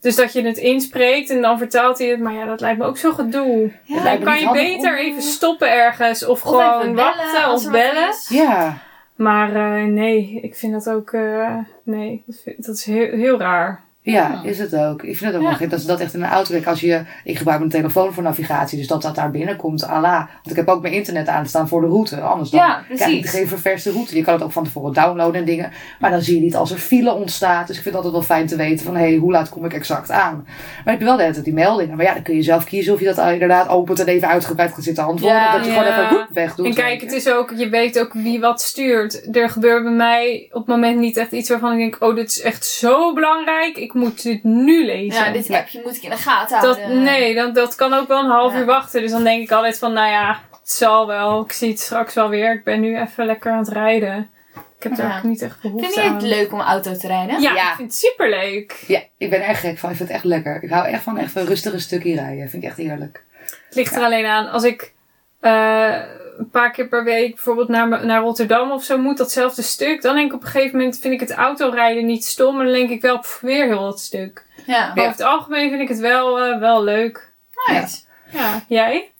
Dus 0.00 0.16
dat 0.16 0.32
je 0.32 0.42
het 0.42 0.56
inspreekt 0.56 1.30
en 1.30 1.40
dan 1.40 1.58
vertaalt 1.58 1.98
hij 1.98 2.08
het. 2.08 2.20
Maar 2.20 2.32
ja, 2.32 2.44
dat 2.44 2.60
lijkt 2.60 2.78
me 2.78 2.84
ook 2.84 2.98
zo 2.98 3.12
gedoe. 3.12 3.72
Ja. 3.84 4.02
dan 4.02 4.22
kan 4.22 4.40
je 4.40 4.50
beter 4.52 4.90
om- 4.90 4.96
even 4.96 5.22
stoppen 5.22 5.70
ergens. 5.72 6.24
Of, 6.24 6.30
Of 6.30 6.40
gewoon 6.40 6.94
wachten 6.94 7.50
of 7.52 7.70
bellen. 7.70 8.08
Ja. 8.28 8.78
Maar 9.14 9.54
eh, 9.54 9.84
nee, 9.84 10.38
ik 10.42 10.54
vind 10.56 10.72
dat 10.72 10.88
ook. 10.94 11.12
eh, 11.12 11.56
nee, 11.82 12.22
dat, 12.26 12.40
vind- 12.44 12.66
dat 12.66 12.74
is 12.76 12.84
heel, 12.84 13.10
heel 13.10 13.38
raar. 13.38 13.84
Ja, 14.12 14.40
Ja. 14.42 14.42
is 14.44 14.58
het 14.58 14.76
ook. 14.76 15.02
Ik 15.02 15.16
vind 15.16 15.32
het 15.32 15.40
ook 15.40 15.46
wel 15.46 15.56
gek 15.56 15.70
dat 15.70 15.80
ze 15.80 15.86
dat 15.86 16.00
echt 16.00 16.14
in 16.14 16.22
een 16.22 16.28
auto. 16.28 16.60
Als 16.64 16.80
je, 16.80 17.02
ik 17.24 17.36
gebruik 17.36 17.58
mijn 17.58 17.70
telefoon 17.70 18.12
voor 18.12 18.22
navigatie, 18.22 18.78
dus 18.78 18.86
dat 18.86 19.02
dat 19.02 19.14
daar 19.14 19.30
binnenkomt, 19.30 19.84
ala. 19.84 20.16
Want 20.18 20.50
ik 20.50 20.56
heb 20.56 20.68
ook 20.68 20.82
mijn 20.82 20.94
internet 20.94 21.28
aanstaan 21.28 21.68
voor 21.68 21.80
de 21.80 21.86
route. 21.86 22.20
Anders 22.20 22.50
dan 22.50 22.60
Ja, 22.60 22.82
krijg 22.94 23.12
ik 23.12 23.26
geen 23.26 23.48
ververste 23.48 23.90
route. 23.92 24.16
Je 24.16 24.22
kan 24.22 24.34
het 24.34 24.42
ook 24.42 24.52
van 24.52 24.64
tevoren 24.64 24.92
downloaden 24.92 25.40
en 25.40 25.44
dingen. 25.46 25.72
Maar 26.00 26.10
dan 26.10 26.22
zie 26.22 26.34
je 26.34 26.40
niet 26.40 26.56
als 26.56 26.70
er 26.70 26.78
file 26.78 27.12
ontstaat. 27.12 27.66
Dus 27.66 27.76
ik 27.76 27.82
vind 27.82 27.94
het 27.94 28.04
altijd 28.04 28.12
wel 28.12 28.36
fijn 28.36 28.46
te 28.46 28.56
weten 28.56 28.84
van, 28.86 28.96
hé, 28.96 29.08
hey, 29.08 29.16
hoe 29.16 29.32
laat 29.32 29.48
kom 29.48 29.64
ik 29.64 29.72
exact 29.72 30.10
aan? 30.10 30.42
Maar 30.84 30.92
heb 30.94 30.98
je 30.98 31.04
wel 31.04 31.16
de 31.16 31.22
hele 31.22 31.32
tijd 31.32 31.44
die 31.44 31.54
meldingen. 31.54 31.96
Maar 31.96 32.06
ja, 32.06 32.12
dan 32.14 32.22
kun 32.22 32.34
je 32.34 32.42
zelf 32.42 32.64
kiezen 32.64 32.92
of 32.92 33.00
je 33.00 33.14
dat 33.14 33.18
inderdaad 33.32 33.68
opent 33.68 34.00
en 34.00 34.06
even 34.06 34.28
uitgebreid 34.28 34.72
gaat 34.74 34.84
zitten 34.84 35.04
antwoorden. 35.04 35.38
Ja, 35.38 35.46
of 35.46 35.52
dat 35.52 35.64
je 35.64 35.72
ja. 35.72 35.82
gewoon 35.82 35.92
even 35.92 36.16
woep, 36.16 36.26
weg 36.32 36.54
doet. 36.54 36.66
En 36.66 36.74
kijk, 36.74 37.00
het 37.00 37.12
is 37.12 37.30
ook, 37.30 37.52
je 37.56 37.68
weet 37.68 38.00
ook 38.00 38.12
wie 38.12 38.40
wat 38.40 38.60
stuurt. 38.62 39.36
Er 39.36 39.50
gebeurt 39.50 39.82
bij 39.82 39.92
mij 39.92 40.46
op 40.50 40.66
het 40.66 40.76
moment 40.76 40.98
niet 40.98 41.16
echt 41.16 41.32
iets 41.32 41.48
waarvan 41.48 41.72
ik 41.72 41.78
denk, 41.78 41.96
oh, 42.00 42.14
dit 42.14 42.30
is 42.30 42.40
echt 42.40 42.66
zo 42.66 43.14
belangrijk. 43.14 43.76
Ik 43.76 43.94
moet 43.96 44.22
dit 44.22 44.44
nu 44.44 44.84
lezen. 44.86 45.24
Ja, 45.24 45.32
dit 45.32 45.50
appje 45.50 45.80
moet 45.84 45.96
ik 45.96 46.02
in 46.02 46.10
de 46.10 46.16
gaten 46.16 46.60
dat, 46.60 46.76
houden. 46.80 47.02
nee, 47.02 47.34
dat, 47.34 47.54
dat 47.54 47.74
kan 47.74 47.92
ook 47.92 48.08
wel 48.08 48.18
een 48.24 48.30
half 48.30 48.52
Ja. 48.52 48.58
uur 48.58 48.64
wachten. 48.64 49.00
Dus 49.02 49.10
dan 49.10 49.24
denk 49.24 49.42
ik 49.42 49.50
altijd 49.50 49.78
van, 49.78 49.92
nou 49.92 50.10
ja, 50.10 50.40
het 50.60 50.70
zal 50.70 51.06
wel. 51.06 51.40
Ik 51.44 51.52
zie 51.52 51.70
het 51.70 51.80
straks 51.80 52.14
wel 52.14 52.28
weer. 52.28 52.52
Ik 52.52 52.64
ben 52.64 52.80
nu 52.80 52.98
even 53.00 53.26
lekker 53.26 53.52
aan 53.52 53.58
het 53.58 53.68
rijden. 53.68 54.30
Ik 54.78 54.82
heb 54.82 54.98
er 54.98 55.04
Ja. 55.08 55.16
ook 55.16 55.22
niet 55.22 55.42
echt 55.42 55.60
behoefte 55.62 55.84
Vind 55.92 55.94
je 56.04 56.10
het 56.12 56.22
aan. 56.22 56.28
leuk 56.28 56.52
om 56.52 56.60
auto 56.60 56.94
te 56.96 57.06
rijden? 57.06 57.40
Ja, 57.40 57.54
Ja. 57.54 57.70
ik 57.70 57.76
vind 57.76 57.90
het 57.90 57.98
superleuk. 58.00 58.84
Ja, 58.86 59.00
ik 59.18 59.30
ben 59.30 59.46
erg 59.46 59.60
gek 59.60 59.78
van. 59.78 59.90
Ik 59.90 59.96
vind 59.96 60.08
het 60.08 60.16
echt 60.18 60.26
lekker. 60.26 60.62
Ik 60.62 60.70
hou 60.70 60.86
echt 60.86 61.02
van 61.02 61.16
even 61.18 61.40
een 61.40 61.46
rustige 61.46 61.78
stukje 61.78 62.14
rijden. 62.14 62.48
Vind 62.48 62.62
ik 62.62 62.68
echt 62.68 62.78
heerlijk. 62.78 63.24
Het 63.66 63.74
ligt 63.74 63.96
er 63.96 64.02
alleen 64.02 64.26
aan 64.26 64.50
als 64.50 64.64
ik 64.64 64.92
eh, 65.40 65.94
een 66.38 66.50
paar 66.50 66.70
keer 66.70 66.88
per 66.88 67.04
week 67.04 67.34
bijvoorbeeld 67.34 67.68
naar, 67.68 68.06
naar 68.06 68.20
Rotterdam 68.22 68.70
of 68.70 68.84
zo 68.84 68.98
moet, 68.98 69.16
datzelfde 69.16 69.62
stuk. 69.62 70.02
Dan 70.02 70.14
denk 70.14 70.28
ik 70.28 70.34
op 70.34 70.42
een 70.42 70.48
gegeven 70.48 70.78
moment 70.78 70.98
vind 70.98 71.14
ik 71.14 71.20
het 71.20 71.32
autorijden 71.32 72.06
niet 72.06 72.24
stom. 72.24 72.56
Maar 72.56 72.64
dan 72.64 72.74
denk 72.74 72.90
ik 72.90 73.00
wel, 73.02 73.18
pff, 73.18 73.40
weer 73.40 73.66
heel 73.66 73.80
dat 73.80 74.00
stuk. 74.00 74.44
Ja. 74.66 74.80
Maar 74.86 74.98
over 75.04 75.10
het 75.10 75.20
algemeen 75.20 75.68
vind 75.70 75.82
ik 75.82 75.88
het 75.88 75.98
wel, 75.98 76.40
eh, 76.40 76.58
wel 76.58 76.82
leuk. 76.84 77.32
Nice. 77.66 77.98
Ja, 78.32 78.64
jij? 78.68 79.10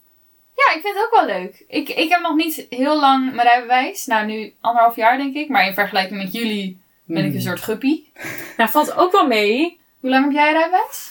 Ja, 0.56 0.74
ik 0.74 0.80
vind 0.82 0.94
het 0.94 1.04
ook 1.04 1.14
wel 1.26 1.38
leuk. 1.38 1.64
Ik, 1.68 1.88
ik 1.88 2.08
heb 2.10 2.20
nog 2.20 2.34
niet 2.34 2.66
heel 2.70 3.00
lang 3.00 3.34
mijn 3.34 3.46
rijbewijs. 3.48 4.06
Nou, 4.06 4.26
nu 4.26 4.52
anderhalf 4.60 4.96
jaar 4.96 5.16
denk 5.16 5.34
ik. 5.34 5.48
Maar 5.48 5.66
in 5.66 5.74
vergelijking 5.74 6.22
met 6.22 6.32
jullie 6.32 6.80
ben 7.04 7.16
ik 7.16 7.24
Hmm. 7.26 7.34
een 7.34 7.40
soort 7.42 7.60
guppy. 7.60 8.02
Nou, 8.56 8.70
valt 8.70 8.96
ook 8.96 9.12
wel 9.12 9.26
mee. 9.26 9.80
Hoe 10.00 10.10
lang 10.10 10.24
heb 10.24 10.32
jij 10.32 10.52
rijbewijs? 10.52 11.10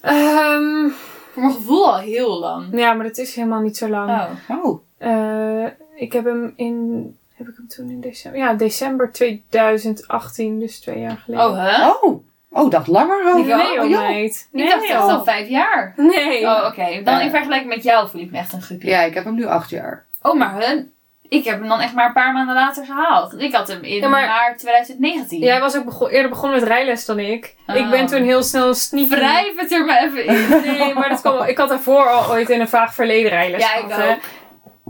Ehm, 0.00 0.88
Voor 1.32 1.42
mijn 1.42 1.54
gevoel 1.54 1.92
al 1.92 1.98
heel 1.98 2.38
lang. 2.38 2.68
ja, 2.78 2.92
maar 2.92 3.06
dat 3.06 3.18
is 3.18 3.34
helemaal 3.34 3.60
niet 3.60 3.76
zo 3.76 3.88
lang. 3.88 4.10
Oh. 4.10 4.64
Oh, 4.64 4.80
Eh, 5.02 5.64
ik 5.94 6.12
heb 6.12 6.24
hem 6.24 6.52
in. 6.56 7.16
Heb 7.34 7.48
ik 7.48 7.54
hem 7.56 7.68
toen 7.68 7.90
in 7.90 8.00
december? 8.00 8.40
Ja, 8.40 8.52
december 8.54 9.12
2018, 9.12 10.58
dus 10.58 10.80
twee 10.80 10.98
jaar 11.00 11.16
geleden. 11.24 11.46
Oh, 11.46 11.56
hè? 11.56 11.88
oh. 11.88 12.24
Oh, 12.54 12.70
dacht 12.70 12.86
langer 12.86 13.34
ook. 13.34 13.46
Ja, 13.46 13.56
nee, 13.56 13.66
oh, 13.66 13.74
joh, 13.74 13.88
joh. 13.90 14.00
meid. 14.08 14.48
Nee, 14.52 14.64
ik 14.64 14.70
dacht 14.70 14.84
echt 14.84 15.00
al 15.00 15.24
vijf 15.24 15.48
jaar. 15.48 15.92
Nee. 15.96 16.42
Oh, 16.46 16.64
oké. 16.66 17.02
Dan 17.04 17.20
in 17.20 17.30
vergelijking 17.30 17.74
met 17.74 17.82
jou 17.82 18.08
voel 18.08 18.20
ik 18.20 18.30
me 18.30 18.38
echt 18.38 18.52
een 18.52 18.62
guppy. 18.62 18.86
Ja, 18.86 19.00
ik 19.00 19.14
heb 19.14 19.24
hem 19.24 19.34
nu 19.34 19.46
acht 19.46 19.70
jaar. 19.70 20.04
Oh, 20.22 20.38
maar 20.38 20.54
hun, 20.66 20.92
ik 21.28 21.44
heb 21.44 21.58
hem 21.58 21.68
dan 21.68 21.80
echt 21.80 21.94
maar 21.94 22.06
een 22.06 22.12
paar 22.12 22.32
maanden 22.32 22.54
later 22.54 22.84
gehaald. 22.86 23.40
Ik 23.40 23.54
had 23.54 23.68
hem 23.68 23.82
in 23.82 23.94
Ja, 24.00 24.08
maar- 24.08 24.26
maart 24.26 24.58
2019. 24.58 25.38
Jij 25.40 25.60
was 25.60 25.76
ook 25.76 25.84
bego- 25.84 26.06
eerder 26.08 26.30
begonnen 26.30 26.58
met 26.60 26.68
rijles 26.68 27.04
dan 27.04 27.18
ik. 27.18 27.44
Ik 27.66 27.90
ben 27.90 28.02
Oh. 28.02 28.06
toen 28.08 28.22
heel 28.22 28.42
snel 28.42 28.74
sneaky. 28.74 29.08
Wrijf 29.14 29.56
het 29.60 29.72
er 29.72 29.84
maar 29.84 30.02
even 30.04 30.24
in. 30.24 30.48
Nee, 30.78 30.94
maar 30.94 31.08
dat 31.08 31.20
kwam 31.20 31.32
wel- 31.34 31.46
Ik 31.48 31.58
had 31.58 31.68
daarvoor 31.68 32.08
al 32.08 32.30
ooit 32.30 32.50
in 32.50 32.60
een 32.60 32.68
vaag 32.68 32.94
verleden 32.94 33.30
rijles 33.30 33.62
Ja, 33.62 33.68
gehad, 33.68 33.98
ik 33.98 34.10
ook. 34.10 34.22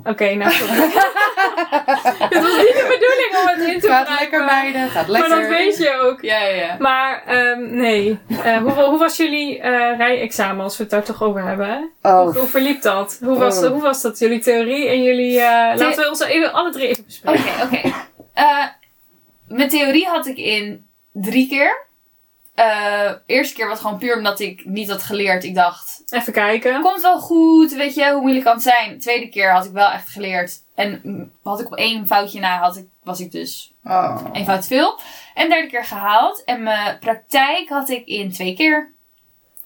Oké, 0.04 0.34
nou 0.34 0.50
sorry. 0.52 0.72
Het 2.18 2.42
was 2.42 2.56
niet 2.56 2.74
de 2.74 2.86
bedoeling 2.98 3.36
om 3.40 3.46
het 3.60 3.74
in 3.74 3.80
te 3.80 3.88
Gaat 3.88 4.18
lekker 4.20 4.44
meiden, 4.44 4.88
gaat 4.88 5.06
Maar 5.08 5.20
lekker. 5.20 5.40
dat 5.40 5.48
weet 5.48 5.76
je 5.78 5.90
ook. 6.02 6.20
Ja, 6.22 6.38
ja, 6.38 6.54
ja. 6.54 6.76
Maar 6.78 7.22
ehm, 7.26 7.76
nee. 7.76 8.18
Eh, 8.44 8.56
hoe, 8.56 8.72
hoe 8.72 8.98
was 8.98 9.16
jullie 9.16 9.58
eh 9.60 9.96
rijexamen 9.96 10.64
als 10.64 10.76
we 10.76 10.82
het 10.82 10.92
daar 10.92 11.02
toch 11.02 11.22
over 11.22 11.42
hebben? 11.44 11.90
Oh, 12.02 12.22
Hoe, 12.22 12.38
hoe 12.38 12.46
verliep 12.48 12.82
dat? 12.82 13.18
Hoe 13.22 13.38
was, 13.38 13.62
Oh. 13.62 13.70
hoe 13.70 13.80
was 13.82 14.02
dat? 14.02 14.18
Jullie 14.18 14.40
theorie 14.40 14.88
en 14.88 15.02
jullie... 15.02 15.40
eh, 15.40 15.76
laten 15.78 16.02
we 16.02 16.08
ons 16.08 16.20
even, 16.20 16.52
alle 16.52 16.70
drie 16.70 16.88
even 16.88 17.04
Oké, 17.24 17.32
bespreken. 17.32 17.62
oké. 17.62 17.94
Eh, 18.34 18.66
mijn 19.48 19.68
theorie 19.68 20.06
had 20.06 20.26
ik 20.26 20.36
in 20.36 20.86
drie 21.12 21.48
keer. 21.48 21.86
Eerste 23.26 23.54
keer 23.54 23.68
was 23.68 23.80
gewoon 23.80 23.98
puur 23.98 24.16
omdat 24.16 24.40
ik 24.40 24.64
niet 24.64 24.90
had 24.90 25.02
geleerd. 25.02 25.44
Ik 25.44 25.54
dacht, 25.54 26.01
Even 26.12 26.32
kijken. 26.32 26.80
komt 26.80 27.02
wel 27.02 27.18
goed, 27.18 27.72
weet 27.72 27.94
je, 27.94 28.10
hoe 28.10 28.20
moeilijk 28.20 28.44
kan 28.44 28.54
het 28.54 28.62
zijn? 28.62 28.98
Tweede 28.98 29.28
keer 29.28 29.52
had 29.52 29.64
ik 29.64 29.72
wel 29.72 29.90
echt 29.90 30.08
geleerd. 30.08 30.60
En 30.74 31.32
had 31.42 31.60
ik 31.60 31.66
op 31.66 31.74
één 31.74 32.06
foutje 32.06 32.40
na, 32.40 32.58
had 32.58 32.76
ik, 32.76 32.86
was 33.02 33.20
ik 33.20 33.32
dus 33.32 33.72
oh. 33.84 34.24
één 34.32 34.44
fout 34.44 34.62
te 34.62 34.66
veel. 34.66 34.98
En 35.34 35.48
derde 35.48 35.68
keer 35.68 35.84
gehaald. 35.84 36.44
En 36.44 36.62
mijn 36.62 36.98
praktijk 36.98 37.68
had 37.68 37.88
ik 37.88 38.06
in 38.06 38.32
twee 38.32 38.54
keer. 38.54 38.92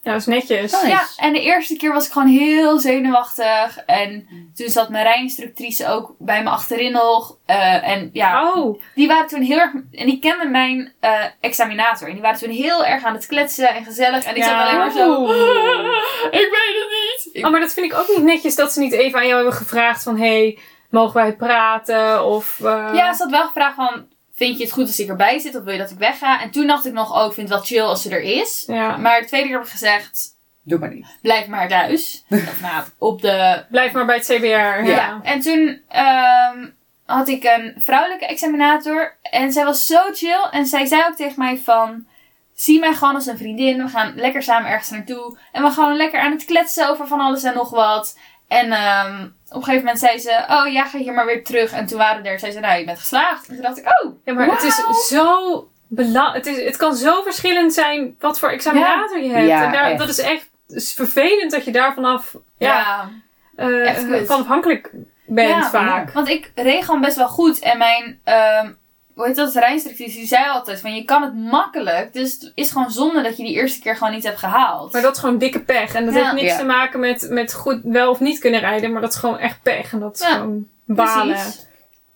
Ja, 0.07 0.13
dat 0.13 0.21
is 0.21 0.27
netjes. 0.27 0.73
Nice. 0.73 0.87
Ja, 0.89 1.03
en 1.17 1.33
de 1.33 1.41
eerste 1.41 1.77
keer 1.77 1.93
was 1.93 2.07
ik 2.07 2.13
gewoon 2.13 2.29
heel 2.29 2.79
zenuwachtig. 2.79 3.79
En 3.87 4.27
toen 4.55 4.69
zat 4.69 4.89
mijn 4.89 5.05
rijinstructrice 5.05 5.89
ook 5.89 6.15
bij 6.19 6.43
me 6.43 6.51
achterin 6.51 6.93
nog. 6.93 7.37
Eh, 7.47 7.89
en 7.89 8.11
ja, 8.13 8.53
Oh, 8.53 8.81
die 8.95 9.07
waren 9.09 9.27
toen 9.27 9.41
heel 9.43 9.59
erg... 9.59 9.73
En 9.93 10.07
die 10.07 10.19
kenden 10.19 10.51
mijn 10.51 10.93
eh, 11.01 11.25
examinator. 11.41 12.07
En 12.09 12.13
die 12.13 12.23
waren 12.23 12.39
toen 12.39 12.51
heel 12.51 12.85
erg 12.85 13.05
aan 13.05 13.15
het 13.15 13.27
kletsen 13.27 13.69
en 13.69 13.85
gezellig. 13.85 14.25
En 14.25 14.37
ik 14.37 14.43
zat 14.45 14.53
alleen 14.61 14.77
maar 14.79 14.91
zo... 14.91 15.15
Oeh. 15.21 15.31
ik 16.43 16.49
weet 16.51 16.77
het 16.83 17.33
niet. 17.35 17.45
Oh, 17.45 17.51
maar 17.51 17.61
dat 17.61 17.73
vind 17.73 17.93
ik 17.93 17.99
ook 17.99 18.09
niet 18.09 18.23
netjes 18.25 18.55
dat 18.55 18.73
ze 18.73 18.81
niet 18.81 18.93
even 18.93 19.19
aan 19.19 19.27
jou 19.27 19.37
hebben 19.37 19.59
gevraagd 19.59 20.03
van... 20.03 20.19
hey, 20.19 20.59
mogen 20.91 21.15
wij 21.15 21.33
praten? 21.37 22.25
Of... 22.25 22.61
eh, 22.61 22.91
Ja, 22.95 23.13
ze 23.15 23.23
had 23.23 23.31
wel 23.31 23.47
gevraagd 23.47 23.75
van... 23.75 24.07
Vind 24.37 24.57
je 24.59 24.65
het 24.65 24.73
goed 24.73 24.87
als 24.87 24.99
ik 24.99 25.09
erbij 25.09 25.39
zit? 25.39 25.57
Of 25.57 25.65
wil 25.65 25.73
je 25.73 25.79
dat 25.79 25.91
ik 25.91 25.99
wegga? 25.99 26.41
En 26.41 26.51
toen 26.51 26.67
dacht 26.67 26.87
ik 26.87 26.93
nog, 26.93 27.17
oh, 27.17 27.27
ik 27.27 27.33
vind 27.33 27.49
het 27.49 27.59
wel 27.59 27.67
chill 27.67 27.89
als 27.89 28.03
ze 28.03 28.11
er 28.11 28.21
is. 28.21 28.65
ja. 28.67 28.97
Maar 28.97 29.21
de 29.21 29.27
tweede 29.27 29.47
keer 29.47 29.57
heb 29.57 29.67
ik 29.67 29.73
gezegd... 29.73 30.35
Doe 30.63 30.79
maar 30.79 30.95
niet. 30.95 31.07
Blijf 31.23 31.47
maar 31.47 31.69
thuis. 31.69 32.25
of 32.31 32.61
nou, 32.61 32.85
op 32.99 33.23
de 33.23 33.65
Blijf 33.71 33.93
maar 33.93 34.07
bij 34.07 34.17
het 34.17 34.25
CBR. 34.25 34.45
Ja. 34.45 34.83
Ja, 34.83 35.21
en 35.23 35.41
toen 35.41 35.81
ehm, 35.89 36.69
had 37.05 37.29
ik 37.29 37.45
een 37.45 37.75
vrouwelijke 37.79 38.27
examinator. 38.27 39.17
En 39.23 39.53
zij 39.53 39.65
was 39.65 39.87
zo 39.87 39.99
chill. 40.13 40.49
En 40.51 40.67
zij 40.67 40.87
zei 40.87 41.03
ook 41.09 41.17
tegen 41.17 41.39
mij 41.39 41.59
van... 41.59 42.07
Zie 42.55 42.79
mij 42.79 42.95
gewoon 42.95 43.15
als 43.15 43.27
een 43.27 43.39
vriendin. 43.39 43.83
We 43.83 43.89
gaan 43.89 44.15
lekker 44.17 44.43
samen 44.43 44.71
ergens 44.71 44.91
naartoe. 44.91 45.39
En 45.53 45.63
we 45.63 45.67
gaan 45.67 45.73
gewoon 45.73 45.97
lekker 45.97 46.21
aan 46.21 46.33
het 46.33 46.45
kletsen 46.45 46.89
over 46.89 47.07
van 47.07 47.21
alles 47.21 47.43
en 47.43 47.55
nog 47.55 47.71
wat. 47.71 48.19
En 48.49 48.73
ehm, 48.73 49.29
op 49.49 49.57
een 49.57 49.63
gegeven 49.63 49.85
moment 49.85 49.99
zei 49.99 50.19
ze... 50.19 50.45
Oh 50.49 50.73
ja, 50.73 50.85
ga 50.85 50.99
hier 50.99 51.13
maar 51.13 51.27
weer 51.27 51.45
terug. 51.45 51.73
En 51.73 51.87
toen 51.87 51.99
waren 51.99 52.25
er... 52.25 52.39
Zei 52.39 52.53
ze, 52.53 52.61
nou, 52.61 52.79
je 52.79 52.85
bent 52.85 52.99
geslaagd. 52.99 53.49
En 53.49 53.55
toen 53.55 53.63
dacht 53.63 53.79
ik, 53.79 53.87
oh. 54.05 54.13
Ja, 54.25 54.33
maar 54.33 54.47
het 54.51 54.63
is 54.63 54.81
zo 55.09 55.69
bela- 55.89 56.33
het, 56.33 56.47
is, 56.47 56.65
het 56.65 56.77
kan 56.77 56.95
zo 56.97 57.23
verschillend 57.23 57.75
zijn 57.75 58.17
wat 58.19 58.39
voor 58.39 58.49
examinator 58.49 59.19
je 59.19 59.31
hebt. 59.31 59.47
Ja, 59.49 59.65
en 59.65 59.73
daar, 59.73 59.97
dat 59.97 60.09
is 60.09 60.19
echt 60.19 60.51
is 60.69 60.93
vervelend 60.95 61.51
dat 61.51 61.65
je 61.65 61.73
daar 61.73 61.95
vanaf 61.95 62.35
ja, 62.59 63.09
Ja. 63.57 63.69
eh, 63.69 64.23
van 64.27 64.41
afhankelijk 64.41 64.91
bent 65.27 65.49
Ja, 65.49 65.71
vaak. 65.71 66.13
Want 66.13 66.29
ik 66.29 66.53
reed 66.55 66.85
gewoon 66.85 67.01
best 67.01 67.17
wel 67.17 67.29
goed. 67.29 67.59
En 67.59 67.79
mijn... 67.79 68.21
ehm 68.25 68.73
hoe 69.17 69.27
heet 69.27 69.37
dat? 69.37 69.53
Die 69.97 70.27
zei 70.27 70.49
altijd 70.51 70.81
van... 70.81 70.95
Je 70.95 71.05
kan 71.05 71.23
het 71.23 71.35
makkelijk. 71.37 72.13
Dus 72.13 72.33
het 72.33 72.53
is 72.55 72.71
gewoon 72.71 72.91
zonde 72.91 73.23
dat 73.23 73.37
je 73.37 73.43
die 73.45 73.55
eerste 73.55 73.81
keer 73.81 73.97
gewoon 73.97 74.13
niet 74.13 74.25
hebt 74.25 74.39
gehaald. 74.39 74.93
Maar 74.93 75.03
dat 75.03 75.15
is 75.15 75.21
gewoon 75.21 75.39
dikke 75.39 75.61
pech. 75.61 75.95
En 75.95 76.05
dat 76.05 76.15
Ja. 76.15 76.21
heeft 76.21 76.33
niks 76.35 76.51
Ja. 76.53 76.57
te 76.59 76.65
maken 76.65 77.01
met, 77.01 77.27
met 77.31 77.53
goed 77.55 77.81
wel 77.83 78.11
of 78.11 78.21
niet 78.21 78.39
kunnen 78.39 78.61
rijden. 78.61 78.93
Maar 78.93 79.01
dat 79.01 79.13
is 79.13 79.19
gewoon 79.19 79.39
echt 79.39 79.63
pech. 79.63 79.93
En 79.93 79.99
dat 80.01 80.15
is 80.15 80.27
Ja, 80.27 80.35
gewoon 80.35 80.67
balen. 80.85 81.35
Precies. 81.35 81.65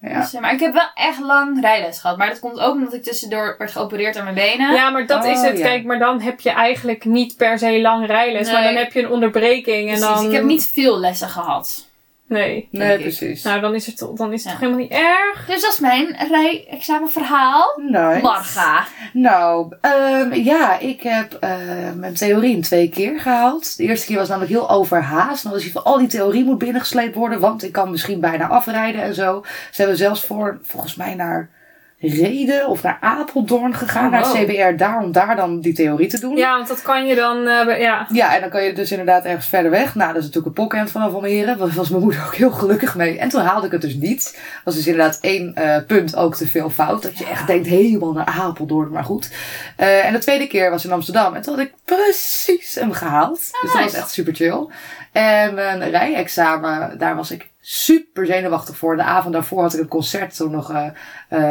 Ja. 0.00 0.20
Dus, 0.20 0.34
eh, 0.34 0.40
maar 0.40 0.52
ik 0.52 0.60
heb 0.60 0.72
wel 0.72 0.90
echt 0.94 1.20
lang 1.20 1.60
rijles 1.60 2.00
gehad. 2.00 2.16
Maar 2.16 2.28
dat 2.28 2.38
komt 2.38 2.60
ook 2.60 2.74
omdat 2.74 2.94
ik 2.94 3.02
tussendoor 3.02 3.54
werd 3.58 3.70
geopereerd 3.72 4.16
aan 4.16 4.22
mijn 4.24 4.34
benen. 4.34 4.72
Ja, 4.74 4.90
maar 4.90 5.06
dat 5.06 5.24
Oh, 5.24 5.30
is 5.30 5.40
het. 5.40 5.58
ja. 5.58 5.64
Kijk, 5.64 5.84
maar 5.84 5.98
dan 5.98 6.20
heb 6.20 6.40
je 6.40 6.50
eigenlijk 6.50 7.04
niet 7.04 7.36
per 7.36 7.58
se 7.58 7.80
lang 7.80 8.06
rijles. 8.06 8.52
Maar 8.52 8.62
dan 8.62 8.74
heb 8.74 8.92
je 8.92 9.02
een 9.02 9.10
onderbreking. 9.10 9.90
En 9.90 9.98
Precies. 9.98 10.14
dan... 10.16 10.26
Ik 10.26 10.32
heb 10.32 10.44
niet 10.44 10.70
veel 10.74 10.98
lessen 11.00 11.28
gehad. 11.28 11.88
Nee. 12.31 12.69
Nee, 12.71 12.95
ik. 12.97 13.01
precies. 13.01 13.43
Nou, 13.43 13.61
dan 13.61 13.75
is 13.75 13.87
het, 13.87 13.97
toch- 13.97 14.12
dan 14.16 14.33
is 14.33 14.38
het 14.45 14.45
Ja. 14.45 14.51
toch 14.51 14.61
helemaal 14.61 14.81
niet 14.83 14.93
erg. 14.93 15.47
Dus 15.47 15.62
dat 15.62 15.73
is 15.73 15.79
mijn 15.81 16.16
rijexamenverhaal. 16.31 17.81
Nice. 17.87 18.21
Marga. 18.23 18.85
Nou, 19.12 19.75
ehm, 19.81 20.33
ja, 20.35 20.79
ik 20.79 21.03
heb 21.03 21.33
eh, 21.40 21.57
mijn 21.97 22.14
theorie 22.14 22.55
in 22.55 22.62
twee 22.62 22.88
keer 22.88 23.21
gehaald. 23.21 23.77
De 23.77 23.83
eerste 23.83 24.07
keer 24.07 24.16
was 24.16 24.29
namelijk 24.29 24.53
heel 24.53 24.71
overhaast. 24.71 25.43
Dan 25.43 25.53
was 25.53 25.64
je 25.64 25.71
van, 25.71 25.85
al 25.85 25.99
die 25.99 26.09
theorie 26.09 26.45
moet 26.45 26.59
binnengesleept 26.59 27.14
worden, 27.14 27.40
want 27.40 27.62
ik 27.62 27.73
kan 27.73 27.90
misschien 27.90 28.21
bijna 28.21 28.49
afrijden 28.49 29.03
en 29.03 29.14
zo. 29.14 29.45
Ze 29.71 29.81
hebben 29.81 29.97
zelfs 29.97 30.25
voor, 30.25 30.59
volgens 30.62 30.95
mij 30.95 31.14
naar 31.14 31.51
Reden 32.02 32.68
of 32.68 32.82
naar 32.82 32.98
Apeldoorn 33.00 33.74
gegaan, 33.74 34.04
Oh, 34.04 34.10
naar 34.10 34.22
wow. 34.22 34.34
CBR, 34.36 34.76
daar 34.76 35.02
om 35.02 35.12
daar 35.12 35.36
dan 35.36 35.60
die 35.60 35.72
theorie 35.72 36.08
te 36.08 36.20
doen. 36.20 36.36
Ja, 36.36 36.56
want 36.56 36.68
dat 36.68 36.82
kan 36.82 37.06
je 37.06 37.14
dan... 37.14 37.46
eh, 37.46 37.80
ja. 37.80 38.06
Ja, 38.12 38.34
en 38.34 38.40
dan 38.40 38.50
kan 38.50 38.62
je 38.64 38.72
dus 38.72 38.90
inderdaad 38.90 39.24
ergens 39.24 39.46
verder 39.46 39.70
weg. 39.70 39.94
Nou, 39.94 40.08
dat 40.08 40.16
is 40.22 40.26
natuurlijk 40.26 40.46
een 40.56 40.62
pokkend 40.62 40.90
vanaf 40.90 41.12
Almere. 41.14 41.56
Daar 41.56 41.68
was 41.68 41.88
mijn 41.88 42.02
moeder 42.02 42.22
ook 42.26 42.34
heel 42.34 42.50
gelukkig 42.50 42.96
mee. 42.96 43.18
En 43.18 43.28
toen 43.28 43.40
haalde 43.40 43.66
ik 43.66 43.72
het 43.72 43.80
dus 43.80 43.94
niet. 43.94 44.38
was 44.64 44.74
dus 44.74 44.86
inderdaad 44.86 45.18
één 45.20 45.54
eh, 45.54 45.76
punt 45.86 46.16
ook 46.16 46.36
te 46.36 46.46
veel 46.46 46.70
fout. 46.70 47.02
Dat 47.02 47.18
je 47.18 47.26
echt 47.26 47.46
denkt 47.46 47.66
helemaal 47.66 48.12
naar 48.12 48.26
Apeldoorn, 48.40 48.90
maar 48.90 49.04
goed. 49.04 49.30
Eh, 49.76 50.04
en 50.06 50.12
de 50.12 50.18
tweede 50.18 50.46
keer 50.46 50.70
was 50.70 50.84
in 50.84 50.92
Amsterdam. 50.92 51.34
En 51.34 51.42
toen 51.42 51.54
had 51.54 51.64
ik 51.64 51.72
precies 51.84 52.74
hem 52.74 52.92
gehaald. 52.92 53.38
dus 53.62 53.72
dat 53.72 53.82
was 53.82 53.94
echt 53.94 54.10
super 54.10 54.34
chill. 54.34 54.66
En 55.12 55.54
mijn 55.54 55.90
rijexamen, 55.90 56.98
daar 56.98 57.16
was 57.16 57.30
ik 57.30 57.48
super 57.61 58.27
zenuwachtig 58.27 58.77
voor. 58.77 58.96
De 58.96 59.03
avond 59.03 59.33
daarvoor 59.35 59.62
had 59.62 59.75
ik 59.75 59.81
een 59.81 59.88
concert 59.88 60.37
toen 60.37 60.51
nog 60.51 60.73
eh, 60.73 60.87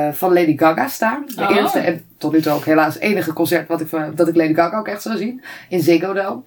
eh, 0.08 0.14
van 0.14 0.34
Lady 0.34 0.58
Gaga 0.58 0.88
staan. 0.88 1.24
De 1.36 1.42
Oh. 1.44 1.56
eerste 1.56 1.80
en 1.80 2.06
tot 2.18 2.32
nu 2.32 2.42
toe 2.42 2.52
ook 2.52 2.66
helaas 2.66 2.98
enige 2.98 3.34
concert 3.34 3.68
wat 3.68 3.82
ik, 3.82 3.88
van- 3.88 4.16
dat 4.16 4.28
ik 4.28 4.36
Lady 4.36 4.54
Gaga 4.54 4.78
ook 4.78 4.88
echt 4.88 5.02
zou 5.02 5.18
zien. 5.18 5.44
In 5.70 5.82
Ziggo 5.82 6.14
Dome. 6.14 6.42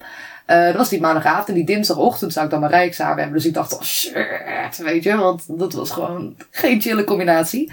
Eh, 0.45 0.65
dat 0.65 0.75
was 0.75 0.89
die 0.89 0.99
maandagavond 1.01 1.47
en 1.47 1.53
die 1.53 1.65
dinsdagochtend 1.65 2.33
zou 2.33 2.45
ik 2.45 2.51
dan 2.51 2.59
mijn 2.59 2.71
rijexamen 2.71 3.17
hebben. 3.17 3.33
Dus 3.37 3.45
ik 3.45 3.53
dacht, 3.53 3.73
oh 3.73 3.81
shit, 3.81 4.77
weet 4.77 5.03
je, 5.03 5.15
want 5.15 5.43
dat 5.47 5.73
was 5.73 5.91
gewoon 5.91 6.35
geen 6.51 6.81
chille 6.81 7.03
combinatie. 7.03 7.71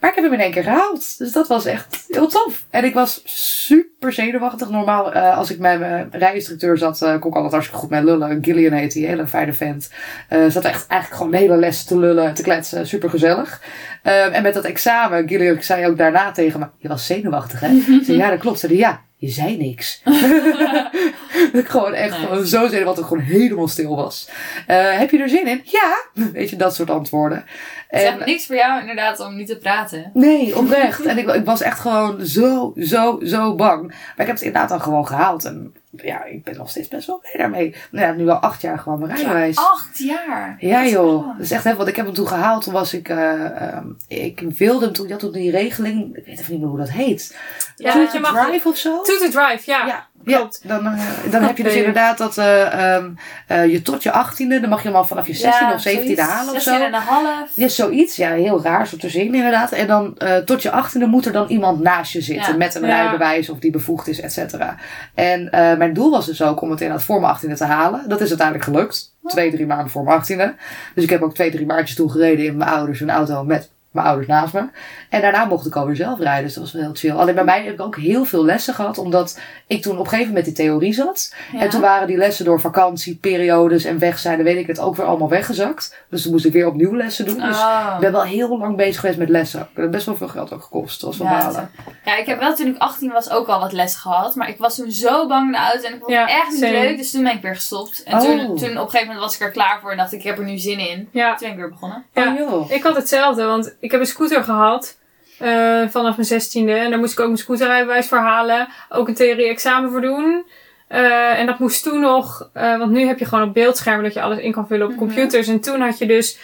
Maar 0.00 0.10
ik 0.10 0.16
heb 0.16 0.24
hem 0.24 0.32
in 0.32 0.40
één 0.40 0.50
keer 0.50 0.62
gehaald. 0.62 1.18
Dus 1.18 1.32
dat 1.32 1.48
was 1.48 1.64
echt 1.64 2.04
heel 2.08 2.28
tof. 2.28 2.64
En 2.70 2.84
ik 2.84 2.94
was 2.94 3.22
super 3.24 4.12
zenuwachtig. 4.12 4.70
Normaal, 4.70 5.12
eh, 5.12 5.36
als 5.36 5.50
ik 5.50 5.58
met 5.58 5.78
mijn 5.78 6.08
rijinstructeur 6.12 6.78
zat, 6.78 7.02
eh, 7.02 7.18
kon 7.18 7.30
ik 7.30 7.34
altijd 7.34 7.52
hartstikke 7.52 7.80
goed 7.80 7.90
mee 7.90 8.04
lullen. 8.04 8.44
Gillian 8.44 8.72
heet 8.72 8.92
die, 8.92 9.06
hele 9.06 9.26
fijne 9.26 9.52
vent. 9.52 9.90
Eh 10.28 10.38
zat 10.48 10.64
echt 10.64 10.86
eigenlijk 10.86 11.22
gewoon 11.22 11.30
de 11.30 11.36
hele 11.36 11.56
les 11.56 11.84
te 11.84 11.98
lullen 11.98 12.24
en 12.24 12.34
te 12.34 12.42
kletsen. 12.42 12.86
Super 12.86 13.10
gezellig. 13.10 13.62
Ehm, 14.02 14.32
en 14.32 14.42
met 14.42 14.54
dat 14.54 14.64
examen, 14.64 15.28
Gillian 15.28 15.62
zei 15.62 15.86
ook 15.86 15.98
daarna 15.98 16.32
tegen 16.32 16.60
me, 16.60 16.66
je 16.78 16.88
was 16.88 17.06
zenuwachtig 17.06 17.60
hè? 17.60 17.68
Ik 17.68 18.04
zei, 18.04 18.16
ja 18.16 18.30
dat 18.30 18.38
klopt. 18.38 18.58
Ze 18.58 18.66
zei, 18.66 18.78
ja, 18.78 19.00
je 19.16 19.28
zei 19.28 19.56
niks. 19.56 20.02
dat 21.52 21.62
ik 21.62 21.68
gewoon 21.68 21.92
echt 21.94 22.14
gewoon 22.14 22.46
zo 22.46 22.68
zenuwachtig 22.68 23.06
gewoon 23.06 23.22
helemaal 23.22 23.68
stil 23.68 23.96
was. 23.96 24.28
Eh, 24.66 24.98
heb 24.98 25.10
je 25.10 25.18
er 25.18 25.28
zin 25.28 25.46
in? 25.46 25.60
Ja. 25.64 25.94
Weet 26.32 26.50
je, 26.50 26.56
dat 26.56 26.74
soort 26.74 26.90
antwoorden. 26.90 27.44
Het 27.88 28.00
is 28.00 28.06
En- 28.06 28.16
echt 28.16 28.26
niks 28.26 28.46
voor 28.46 28.56
jou 28.56 28.80
inderdaad 28.80 29.20
om 29.20 29.36
niet 29.36 29.46
te 29.46 29.56
praten. 29.56 30.10
Nee, 30.14 30.56
oprecht. 30.56 31.04
En 31.04 31.18
ik, 31.18 31.28
ik 31.28 31.44
was 31.44 31.60
echt 31.62 31.78
gewoon 31.80 32.26
zo, 32.26 32.72
zo, 32.76 33.20
zo 33.24 33.54
bang. 33.54 33.86
Maar 33.88 33.96
ik 34.16 34.26
heb 34.26 34.28
het 34.36 34.40
inderdaad 34.42 34.68
dan 34.68 34.80
gewoon 34.80 35.06
gehaald. 35.06 35.44
En 35.44 35.74
ja, 35.90 36.24
ik 36.24 36.44
ben 36.44 36.56
nog 36.56 36.70
steeds 36.70 36.88
best 36.88 37.06
wel 37.06 37.18
blij 37.18 37.32
daarmee. 37.36 37.74
Nou, 37.90 38.06
ja, 38.06 38.12
nu 38.12 38.28
al 38.28 38.36
acht 38.36 38.60
jaar 38.62 38.78
gewoon 38.78 38.98
mijn 39.00 39.16
rijbewijs. 39.16 39.56
Acht 39.56 39.98
jaar. 39.98 40.56
Ja 40.58 40.82
Dat 40.82 40.90
joh, 40.90 41.26
dat 41.26 41.40
is 41.40 41.50
echt 41.50 41.64
hè, 41.64 41.74
want 41.76 41.88
ik 41.88 41.96
heb 41.96 42.04
hem 42.04 42.14
toen 42.14 42.26
gehaald. 42.28 42.62
Toen 42.64 42.72
was 42.72 42.94
ik, 42.94 43.08
eh, 43.08 43.44
ehm, 43.44 43.86
ik 44.08 44.40
wilde 44.56 44.84
hem 44.84 44.94
toen, 44.94 45.10
had 45.10 45.18
toen 45.20 45.32
die 45.32 45.50
regeling, 45.50 46.16
ik 46.16 46.24
weet 46.26 46.38
even 46.38 46.52
niet 46.52 46.60
meer 46.60 46.70
hoe 46.70 46.78
dat 46.78 46.90
heet. 46.90 47.36
Ja, 47.76 48.06
To 48.06 48.18
mag- 48.20 48.46
drive 48.46 48.68
of 48.68 48.76
zo? 48.76 48.96
To 49.02 49.12
the 49.18 49.28
drive, 49.30 49.70
ja. 49.70 49.86
Ja, 49.86 50.06
klopt. 50.24 50.60
Ja, 50.62 50.68
dan, 50.68 50.86
eh, 50.86 51.02
dan 51.30 51.42
heb 51.42 51.56
je 51.56 51.62
dus 51.62 51.74
inderdaad 51.74 52.18
dat 52.18 52.38
eh, 52.38 52.94
ehm, 52.94 53.10
eh, 53.46 53.66
je 53.66 53.82
tot 53.82 54.02
je 54.02 54.12
achttiende, 54.12 54.60
dan 54.60 54.68
mag 54.68 54.82
je 54.82 54.88
hem 54.88 54.96
al 54.96 55.04
vanaf 55.04 55.26
je 55.26 55.34
16 55.34 55.72
of 55.72 55.80
17e 55.80 56.14
zoiets. 56.14 56.20
halen 56.20 56.54
of 56.54 56.62
16 56.62 56.72
zo. 56.72 56.86
en 56.86 56.94
een 56.94 57.00
half. 57.00 57.50
Ja, 57.54 57.68
zoiets. 57.68 58.16
Ja, 58.16 58.30
heel 58.30 58.62
raar 58.62 58.86
zo 58.86 58.96
te 58.96 59.08
zien 59.08 59.34
inderdaad. 59.34 59.72
En 59.72 59.86
dan 59.86 60.18
tot 60.44 60.62
je 60.62 60.70
achttiende 60.70 61.06
moet 61.06 61.26
er 61.26 61.32
dan 61.32 61.48
iemand 61.48 61.80
naast 61.82 62.12
je 62.12 62.20
zitten 62.20 62.52
Ja. 62.52 62.58
met 62.58 62.74
een 62.74 62.84
rijbewijs 62.84 63.50
of 63.50 63.58
die 63.58 63.70
bevoegd 63.70 64.08
is, 64.08 64.20
et 64.20 64.32
cetera. 64.32 64.76
En 65.14 65.48
mijn 65.78 65.92
doel 65.92 66.10
was 66.10 66.26
dus 66.26 66.42
ook 66.42 66.60
om 66.60 66.70
het 66.70 66.80
inderdaad 66.80 67.06
voor 67.06 67.20
mijn 67.20 67.32
achttiende 67.32 67.56
te 67.56 67.64
halen. 67.64 68.08
Dat 68.08 68.20
is 68.20 68.28
uiteindelijk 68.28 68.66
gelukt. 68.66 69.14
Twee, 69.24 69.50
drie 69.50 69.66
maanden 69.66 69.90
voor 69.90 70.04
mijn 70.04 70.16
achttiende. 70.16 70.54
Dus 70.94 71.04
ik 71.04 71.10
heb 71.10 71.22
ook 71.22 71.34
twee, 71.34 71.50
drie 71.50 71.66
maandjes 71.66 71.96
toen 71.96 72.10
gereden 72.10 72.44
in 72.44 72.56
mijn 72.56 72.70
ouders 72.70 73.00
een 73.00 73.10
auto 73.10 73.44
met 73.44 73.70
mijn 73.90 74.06
ouders 74.06 74.28
naast 74.28 74.52
me. 74.52 74.64
En 75.08 75.20
daarna 75.20 75.44
mocht 75.44 75.66
ik 75.66 75.76
alweer 75.76 75.96
zelf 75.96 76.18
rijden. 76.18 76.44
Dus 76.44 76.54
dat 76.54 76.62
was 76.62 76.72
wel 76.72 76.82
heel 76.82 76.94
chill. 76.94 77.10
Alleen 77.12 77.34
bij 77.34 77.44
mij 77.44 77.64
heb 77.64 77.72
ik 77.74 77.80
ook 77.80 77.96
heel 77.96 78.24
veel 78.24 78.44
lessen 78.44 78.74
gehad. 78.74 78.98
Omdat 78.98 79.38
ik 79.66 79.82
toen 79.82 79.92
op 79.98 79.98
een 80.04 80.08
gegeven 80.08 80.28
moment 80.28 80.46
in 80.46 80.54
theorie 80.54 80.92
zat. 80.92 81.34
Ja. 81.52 81.60
En 81.60 81.70
toen 81.70 81.80
waren 81.80 82.06
die 82.06 82.16
lessen 82.16 82.44
door 82.44 82.60
vakantieperiodes 82.60 83.84
en 83.84 83.98
weg 83.98 84.18
zijn. 84.18 84.36
Dan 84.36 84.44
weet 84.44 84.56
ik 84.58 84.66
het 84.66 84.78
ook 84.80 84.96
weer 84.96 85.06
allemaal 85.06 85.28
weggezakt. 85.28 85.96
Dus 86.10 86.22
toen 86.22 86.32
moest 86.32 86.44
ik 86.44 86.52
weer 86.52 86.66
opnieuw 86.66 86.94
lessen 86.96 87.24
doen. 87.26 87.38
Dus 87.40 87.56
Oh. 87.60 87.90
ik 87.94 88.00
ben 88.00 88.12
wel 88.12 88.22
heel 88.22 88.58
lang 88.58 88.76
bezig 88.76 89.00
geweest 89.00 89.18
met 89.18 89.28
lessen. 89.28 89.58
Dat 89.58 89.68
heeft 89.74 89.90
best 89.90 90.06
wel 90.06 90.16
veel 90.16 90.28
geld 90.28 90.52
ook 90.52 90.62
gekost. 90.62 91.00
Dat 91.00 91.08
was 91.16 91.18
wel 91.18 91.28
Ja, 91.38 91.44
balen. 91.46 91.70
Ja, 92.04 92.16
ik 92.16 92.26
heb 92.26 92.38
wel 92.40 92.54
toen 92.54 92.66
ik 92.66 92.78
18 92.78 93.10
was 93.12 93.30
ook 93.30 93.46
al 93.48 93.60
wat 93.60 93.72
les 93.72 93.94
gehad. 93.94 94.34
Maar 94.34 94.48
ik 94.48 94.58
was 94.58 94.74
toen 94.76 94.90
zo 94.90 95.26
bang 95.26 95.46
in 95.46 95.52
de 95.52 95.58
auto 95.58 95.86
en 95.86 95.92
ik 95.94 95.98
vond 95.98 96.10
Ja, 96.12 96.20
het 96.20 96.30
echt 96.30 96.50
niet 96.50 96.60
same. 96.60 96.72
leuk. 96.72 96.96
Dus 96.96 97.10
toen 97.10 97.22
ben 97.22 97.32
ik 97.34 97.42
weer 97.42 97.54
gestopt. 97.54 98.02
En 98.02 98.14
Oh. 98.14 98.20
toen, 98.20 98.36
toen 98.38 98.48
op 98.50 98.58
een 98.84 98.90
gegeven 98.90 99.00
moment 99.06 99.18
was 99.18 99.34
ik 99.34 99.40
er 99.40 99.50
klaar 99.50 99.78
voor 99.80 99.90
en 99.90 99.96
dacht 99.96 100.12
ik, 100.12 100.18
ik 100.18 100.24
heb 100.24 100.38
er 100.38 100.44
nu 100.44 100.58
zin 100.58 100.78
in. 100.78 101.08
Ja, 101.12 101.28
Toen 101.34 101.38
ben 101.40 101.50
ik 101.50 101.56
weer 101.56 101.68
begonnen. 101.70 102.04
ja. 102.14 102.32
Oh 102.32 102.38
joh. 102.38 102.70
Ik 102.70 102.82
had 102.82 102.96
hetzelfde, 102.96 103.44
want 103.44 103.74
ik 103.80 103.90
heb 103.90 104.00
een 104.00 104.06
scooter 104.06 104.44
gehad. 104.44 104.98
eh, 105.38 105.82
vanaf 105.88 106.16
mijn 106.16 106.26
zestiende. 106.28 106.72
En 106.72 106.90
daar 106.90 106.98
moest 106.98 107.12
ik 107.12 107.20
ook 107.20 107.26
mijn 107.26 107.38
scooterrijbewijs 107.38 108.08
voor 108.08 108.18
halen. 108.18 108.68
Ook 108.88 109.08
een 109.08 109.14
theorie-examen 109.14 109.90
voor 109.90 110.00
doen. 110.00 110.46
Eh, 110.88 111.38
en 111.38 111.46
dat 111.46 111.58
moest 111.58 111.82
toen 111.82 112.00
nog, 112.00 112.50
eh, 112.52 112.78
want 112.78 112.90
nu 112.90 113.06
heb 113.06 113.18
je 113.18 113.24
gewoon 113.24 113.48
op 113.48 113.54
beeldschermen 113.54 114.04
dat 114.04 114.14
je 114.14 114.20
alles 114.22 114.38
in 114.38 114.52
kan 114.52 114.66
vullen 114.66 114.86
op 114.86 114.90
Mhm. 114.92 114.98
computers. 114.98 115.48
En 115.48 115.60
toen 115.60 115.80
had 115.80 115.98
je 115.98 116.06
dus 116.06 116.38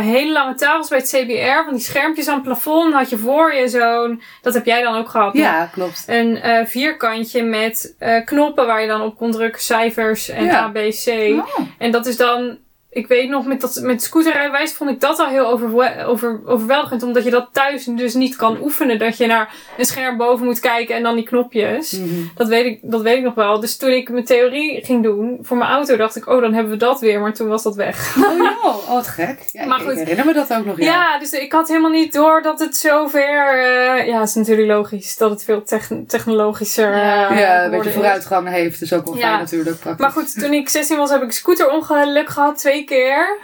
hele 0.00 0.32
lange 0.32 0.54
tafels 0.54 0.88
bij 0.88 0.98
het 0.98 1.08
CBR, 1.08 1.64
van 1.64 1.74
die 1.74 1.82
schermpjes 1.82 2.28
aan 2.28 2.34
het 2.34 2.42
plafond. 2.42 2.94
Had 2.94 3.10
je 3.10 3.18
voor 3.18 3.54
je 3.54 3.68
zo'n, 3.68 4.22
dat 4.42 4.54
heb 4.54 4.64
jij 4.64 4.82
dan 4.82 4.96
ook 4.96 5.08
gehad. 5.08 5.34
Ja, 5.36 5.66
klopt. 5.72 6.04
Een 6.06 6.66
vierkantje 6.66 7.42
met 7.42 7.96
knoppen 8.24 8.66
waar 8.66 8.80
je 8.80 8.86
dan 8.88 9.02
op 9.02 9.16
kon 9.16 9.30
drukken, 9.30 9.60
cijfers 9.62 10.28
en 10.28 10.44
Ja. 10.44 10.54
A, 10.64 10.68
B, 10.68 10.74
C. 11.04 11.06
Oh. 11.08 11.58
En 11.78 11.90
dat 11.90 12.06
is 12.06 12.16
dan, 12.16 12.58
ik 12.92 13.06
weet 13.06 13.28
nog, 13.28 13.46
met, 13.46 13.60
dat, 13.60 13.80
met 13.82 14.02
scooterrijbewijs 14.02 14.72
vond 14.72 14.90
ik 14.90 15.00
dat 15.00 15.18
al 15.18 15.26
heel 15.26 15.46
overwe- 15.46 16.04
over, 16.06 16.40
overweldigend. 16.46 17.02
Omdat 17.02 17.24
je 17.24 17.30
dat 17.30 17.48
thuis 17.52 17.84
dus 17.84 18.14
niet 18.14 18.36
kan 18.36 18.58
oefenen. 18.62 18.98
Dat 18.98 19.16
je 19.16 19.26
naar 19.26 19.54
een 19.78 19.84
scherm 19.84 20.16
boven 20.16 20.44
moet 20.46 20.60
kijken 20.60 20.94
en 20.96 21.02
dan 21.02 21.14
die 21.14 21.24
knopjes. 21.24 21.92
Mhm. 21.92 22.08
Dat 22.34 22.48
weet, 22.48 22.64
ik, 22.66 22.78
dat 22.82 23.02
weet 23.02 23.16
ik 23.16 23.22
nog 23.22 23.34
wel. 23.34 23.60
Dus 23.60 23.76
toen 23.76 23.90
ik 23.90 24.08
mijn 24.10 24.24
theorie 24.24 24.84
ging 24.84 25.02
doen 25.02 25.38
voor 25.42 25.56
mijn 25.56 25.70
auto, 25.70 25.96
dacht 25.96 26.16
ik, 26.16 26.26
oh, 26.28 26.40
dan 26.40 26.52
hebben 26.54 26.72
we 26.72 26.78
dat 26.78 27.00
weer. 27.00 27.20
Maar 27.20 27.34
toen 27.34 27.48
was 27.48 27.62
dat 27.62 27.74
weg. 27.74 28.16
Oh 28.16 28.36
joh, 28.36 28.64
oh 28.64 28.88
wat 28.88 29.06
gek. 29.08 29.38
Ja, 29.46 29.66
Maar 29.66 29.78
ik, 29.78 29.84
goed. 29.84 29.92
ik 29.92 29.98
herinner 29.98 30.26
me 30.26 30.32
dat 30.32 30.52
ook 30.54 30.64
nog. 30.64 30.78
Ja, 30.78 30.84
Ja. 30.84 31.18
dus 31.18 31.32
ik 31.32 31.52
had 31.52 31.68
helemaal 31.68 31.90
niet 31.90 32.12
door 32.12 32.42
dat 32.42 32.58
het 32.58 32.76
zover... 32.76 33.20
eh, 33.64 34.06
ja, 34.06 34.20
het 34.20 34.28
is 34.28 34.34
natuurlijk 34.34 34.68
logisch 34.68 35.16
dat 35.16 35.30
het 35.30 35.44
veel 35.44 35.62
techn- 35.62 36.04
technologischer 36.06 36.96
Ja. 36.96 37.30
eh, 37.30 37.38
Ja, 37.40 37.64
een 37.64 37.70
beetje 37.70 37.88
is. 37.88 37.94
vooruitgang 37.94 38.48
heeft. 38.48 38.82
is 38.82 38.92
ook 38.92 39.04
wel 39.04 39.16
Ja. 39.16 39.20
fijn 39.20 39.38
natuurlijk. 39.38 39.78
Praktisch. 39.78 40.00
Maar 40.06 40.10
goed, 40.14 40.40
toen 40.40 40.52
ik 40.52 40.68
16 40.68 40.96
was, 40.96 41.10
heb 41.10 41.20
ik 41.20 41.26
een 41.26 41.32
scooterongeluk 41.32 42.28
gehad, 42.28 42.58
twee 42.58 42.79
keer. 42.84 43.38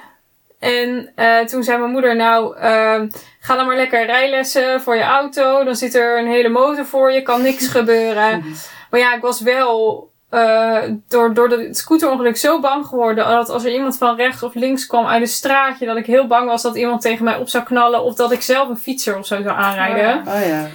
En 0.59 1.13
eh, 1.15 1.39
toen 1.39 1.63
zei 1.63 1.79
mijn 1.79 1.91
moeder, 1.91 2.17
nou, 2.17 2.57
ehm, 2.57 3.09
ga 3.41 3.57
dan 3.57 3.67
maar 3.67 3.77
lekker 3.77 4.07
rijlessen 4.07 4.81
voor 4.81 4.97
je 4.97 5.03
auto. 5.03 5.65
Dan 5.65 5.77
zit 5.77 5.95
er 5.95 6.19
een 6.19 6.29
hele 6.29 6.49
motor 6.49 6.85
voor 6.85 7.13
je, 7.13 7.23
kan 7.23 7.43
niks 7.43 7.67
gebeuren. 7.79 8.45
Maar 8.91 9.01
ja, 9.01 9.15
ik 9.15 9.21
was 9.23 9.41
wel 9.41 10.11
eh, 10.31 10.83
door, 11.09 11.35
door 11.35 11.49
het 11.49 11.77
scooterongeluk 11.77 12.37
zo 12.37 12.61
bang 12.61 12.87
geworden 12.87 13.29
dat 13.29 13.49
als 13.49 13.65
er 13.65 13.73
iemand 13.73 13.99
van 13.99 14.17
rechts 14.17 14.43
of 14.43 14.55
links 14.55 14.87
kwam 14.87 15.07
uit 15.07 15.21
een 15.21 15.29
straatje, 15.29 15.87
dat 15.87 15.97
ik 15.97 16.07
heel 16.07 16.27
bang 16.27 16.49
was 16.49 16.63
dat 16.63 16.77
iemand 16.77 17.01
tegen 17.01 17.25
mij 17.25 17.37
op 17.37 17.49
zou 17.49 17.65
knallen 17.65 18.03
of 18.03 18.15
dat 18.15 18.33
ik 18.33 18.43
zelf 18.43 18.69
een 18.69 18.77
fietser 18.77 19.19
of 19.19 19.27
zo 19.27 19.43
zou 19.43 19.57
aanrijden. 19.57 20.19
Oh 20.19 20.47
ja. 20.47 20.69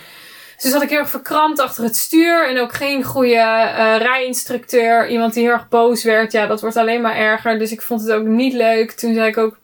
Dus 0.61 0.71
zat 0.71 0.81
ik 0.81 0.89
heel 0.89 0.99
erg 0.99 1.09
verkrampt 1.09 1.59
achter 1.59 1.83
het 1.83 1.95
stuur. 1.95 2.49
En 2.49 2.59
ook 2.59 2.73
geen 2.73 3.03
goede 3.03 3.35
eh, 3.35 3.97
rijinstructeur. 3.97 5.09
Iemand 5.09 5.33
die 5.33 5.43
heel 5.43 5.51
erg 5.51 5.69
boos 5.69 6.03
werd. 6.03 6.31
Ja, 6.31 6.47
dat 6.47 6.61
wordt 6.61 6.77
alleen 6.77 7.01
maar 7.01 7.15
erger. 7.15 7.59
Dus 7.59 7.71
ik 7.71 7.81
vond 7.81 8.01
het 8.01 8.11
ook 8.11 8.25
niet 8.25 8.53
leuk. 8.53 8.91
Toen 8.91 9.13
zei 9.13 9.27
ik 9.27 9.37
ook 9.37 9.57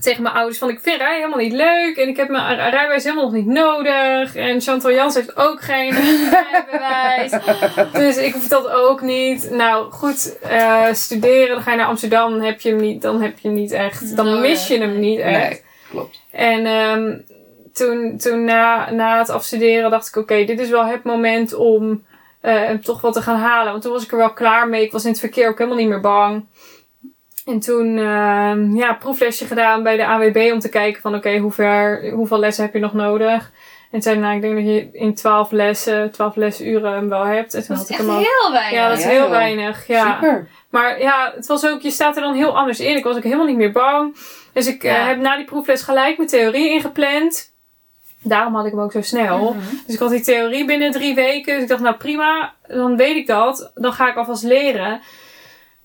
tegen 0.00 0.22
mijn 0.22 0.34
ouders 0.34 0.58
van... 0.58 0.68
Ik 0.68 0.80
vind 0.82 0.96
rijden 0.96 1.16
helemaal 1.16 1.38
niet 1.38 1.52
leuk. 1.52 1.96
En 1.96 2.08
ik 2.08 2.16
heb 2.16 2.28
mijn 2.28 2.70
rijbewijs 2.70 3.04
helemaal 3.04 3.24
nog 3.24 3.32
niet 3.32 3.46
nodig. 3.46 4.34
En 4.36 4.60
Chantal 4.60 4.92
Jans 4.92 5.14
heeft 5.14 5.36
ook 5.36 5.62
geen 5.62 5.90
rijbewijs. 6.30 7.32
dus 7.92 8.16
ik 8.16 8.32
hoef 8.32 8.48
dat 8.48 8.68
ook 8.68 9.00
niet. 9.00 9.50
Nou, 9.50 9.90
goed. 9.92 10.38
eh, 10.40 10.86
studeren. 10.92 11.54
Dan 11.54 11.62
ga 11.62 11.70
je 11.70 11.76
naar 11.76 11.86
Amsterdam. 11.86 12.30
Dan 12.30 12.42
heb 12.42 12.60
je 12.60 12.68
hem 12.68 12.80
niet, 12.80 13.02
dan 13.02 13.22
heb 13.22 13.38
je 13.38 13.48
niet 13.48 13.72
echt... 13.72 14.16
Dan 14.16 14.40
mis 14.40 14.66
je 14.66 14.78
hem 14.78 14.98
niet 14.98 15.20
echt. 15.20 15.48
Nee, 15.48 15.62
klopt. 15.90 16.20
En 16.30 16.66
ehm, 16.66 17.12
toen, 17.74 18.18
toen 18.18 18.44
na, 18.44 18.90
na 18.90 19.18
het 19.18 19.28
afstuderen 19.30 19.90
dacht 19.90 20.08
ik, 20.08 20.16
oké, 20.16 20.44
dit 20.44 20.60
is 20.60 20.70
wel 20.70 20.84
het 20.84 21.04
moment 21.04 21.54
om 21.54 22.04
eh, 22.40 22.70
toch 22.70 23.00
wat 23.00 23.12
te 23.12 23.22
gaan 23.22 23.38
halen. 23.38 23.70
Want 23.70 23.82
toen 23.82 23.92
was 23.92 24.04
ik 24.04 24.10
er 24.10 24.16
wel 24.16 24.32
klaar 24.32 24.68
mee. 24.68 24.82
Ik 24.84 24.92
was 24.92 25.04
in 25.04 25.10
het 25.10 25.20
verkeer 25.20 25.48
ook 25.48 25.58
helemaal 25.58 25.78
niet 25.78 25.88
meer 25.88 26.00
bang. 26.00 26.44
En 27.44 27.60
toen, 27.60 27.98
ehm, 27.98 28.76
ja, 28.76 28.94
proeflesje 28.94 29.46
gedaan 29.46 29.82
bij 29.82 29.96
de 29.96 30.04
AWB 30.04 30.50
om 30.52 30.58
te 30.58 30.68
kijken 30.68 31.00
van, 31.02 31.14
oké, 31.14 31.38
hoe 31.38 31.52
ver, 31.52 32.10
hoeveel 32.10 32.38
lessen 32.38 32.64
heb 32.64 32.74
je 32.74 32.80
nog 32.80 32.92
nodig? 32.92 33.50
En 33.90 34.02
zei, 34.02 34.18
nou, 34.18 34.34
ik 34.34 34.40
denk 34.40 34.54
dat 34.54 34.64
je 34.64 34.88
in 34.92 35.14
12 35.14 35.50
lessen, 35.50 36.10
12 36.10 36.36
lesuren 36.36 36.92
hem 36.92 37.08
wel 37.08 37.24
hebt. 37.24 37.54
En 37.54 37.64
toen 37.66 37.76
Dat 37.76 37.90
is 37.90 37.96
echt 37.96 38.08
heel 38.08 38.52
weinig. 38.52 38.70
Ja, 38.70 38.88
dat 38.88 38.98
is 38.98 39.04
Ja, 39.04 39.10
heel 39.10 39.20
joh. 39.20 39.30
weinig. 39.30 39.86
Ja. 39.86 40.14
Super. 40.14 40.48
Maar 40.70 41.00
ja, 41.00 41.32
het 41.36 41.46
was 41.46 41.66
ook, 41.66 41.80
je 41.80 41.90
staat 41.90 42.16
er 42.16 42.22
dan 42.22 42.34
heel 42.34 42.58
anders 42.58 42.80
in. 42.80 42.96
Ik 42.96 43.04
was 43.04 43.16
ook 43.16 43.22
helemaal 43.22 43.46
niet 43.46 43.56
meer 43.56 43.72
bang. 43.72 44.16
Dus 44.52 44.66
ik 44.66 44.84
eh, 44.84 45.06
heb 45.06 45.18
na 45.18 45.36
die 45.36 45.44
proefles 45.44 45.82
gelijk 45.82 46.16
mijn 46.16 46.28
theorie 46.28 46.70
ingepland. 46.70 47.52
Daarom 48.22 48.54
had 48.54 48.66
ik 48.66 48.72
hem 48.72 48.80
ook 48.80 48.92
zo 48.92 49.02
snel. 49.02 49.38
Mhm. 49.38 49.74
Dus 49.86 49.94
ik 49.94 50.00
had 50.00 50.10
die 50.10 50.20
theorie 50.20 50.64
binnen 50.64 50.90
drie 50.90 51.14
weken. 51.14 51.54
Dus 51.54 51.62
ik 51.62 51.68
dacht, 51.68 51.82
nou 51.82 51.96
prima, 51.96 52.54
dan 52.66 52.96
weet 52.96 53.16
ik 53.16 53.26
dat. 53.26 53.70
Dan 53.74 53.92
ga 53.92 54.08
ik 54.08 54.16
alvast 54.16 54.42
leren. 54.42 55.00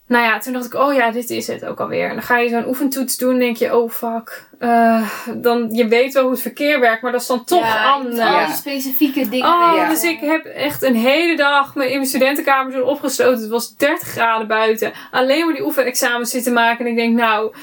Nou 0.08 0.24
ja, 0.24 0.40
toen 0.40 0.54
dacht 0.54 0.66
ik, 0.66 0.74
oh 0.74 0.94
ja, 0.94 1.12
dit 1.12 1.30
is 1.30 1.48
het 1.48 1.66
ook 1.66 1.80
alweer. 1.80 2.10
En 2.10 2.14
dan 2.14 2.24
ga 2.24 2.38
je 2.38 2.50
zo'n 2.50 2.68
oefentoets 2.68 3.18
doen, 3.18 3.40
denk 3.40 3.58
je, 3.58 3.78
oh 3.78 3.92
fuck. 3.92 4.50
Eh, 4.60 5.10
dan, 5.34 5.70
je 5.72 5.88
weet 5.88 6.14
wel 6.14 6.24
hoe 6.24 6.32
het 6.32 6.42
verkeer 6.42 6.80
werkt, 6.80 7.02
maar 7.02 7.12
dat 7.12 7.22
is 7.22 7.28
dan 7.28 7.44
toch 7.44 7.66
ja, 7.66 7.92
anders. 7.92 8.18
Ja. 8.18 8.46
die 8.46 8.56
specifieke 8.56 9.30
dingen 9.30 9.48
Oh, 9.48 9.90
dus 9.90 10.04
ik 10.04 10.20
heb 10.20 10.46
echt 10.46 10.84
een 10.84 10.96
hele 10.96 11.36
dag 11.36 11.76
me 11.76 11.86
in 11.86 11.96
mijn 11.96 12.06
studentenkamer 12.06 12.72
zo 12.72 12.84
opgesloten. 12.84 13.42
Het 13.42 13.50
was 13.50 13.76
30 13.76 14.08
graden 14.08 14.48
buiten. 14.48 14.92
Alleen 15.12 15.46
maar 15.46 15.54
die 15.54 15.66
oefenexamens 15.66 16.32
zitten 16.32 16.54
maken. 16.54 16.86
En 16.86 16.92
ik 16.92 16.98
denk, 16.98 17.18
nou, 17.18 17.54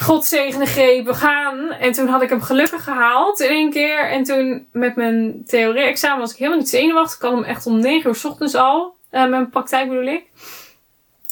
God 0.00 0.24
zegene 0.24 0.66
greep, 0.66 1.06
we 1.06 1.14
gaan. 1.14 1.70
En 1.72 1.92
toen 1.92 2.08
had 2.08 2.22
ik 2.22 2.28
hem 2.28 2.42
gelukkig 2.42 2.84
gehaald 2.84 3.40
in 3.40 3.48
één 3.48 3.70
keer. 3.70 4.10
En 4.10 4.22
toen 4.22 4.66
met 4.72 4.96
mijn 4.96 5.42
theorie-examen 5.46 6.18
was 6.20 6.30
ik 6.32 6.36
helemaal 6.36 6.58
niet 6.58 6.68
zenuwachtig. 6.68 7.16
Ik 7.16 7.22
had 7.22 7.32
hem 7.32 7.44
echt 7.44 7.66
om 7.66 7.80
9 7.80 8.08
uur 8.08 8.14
's 8.14 8.24
ochtends 8.24 8.54
al. 8.54 8.96
Eh, 9.10 9.26
mijn 9.28 9.50
praktijk 9.50 9.88
bedoel 9.88 10.06
ik. 10.06 10.24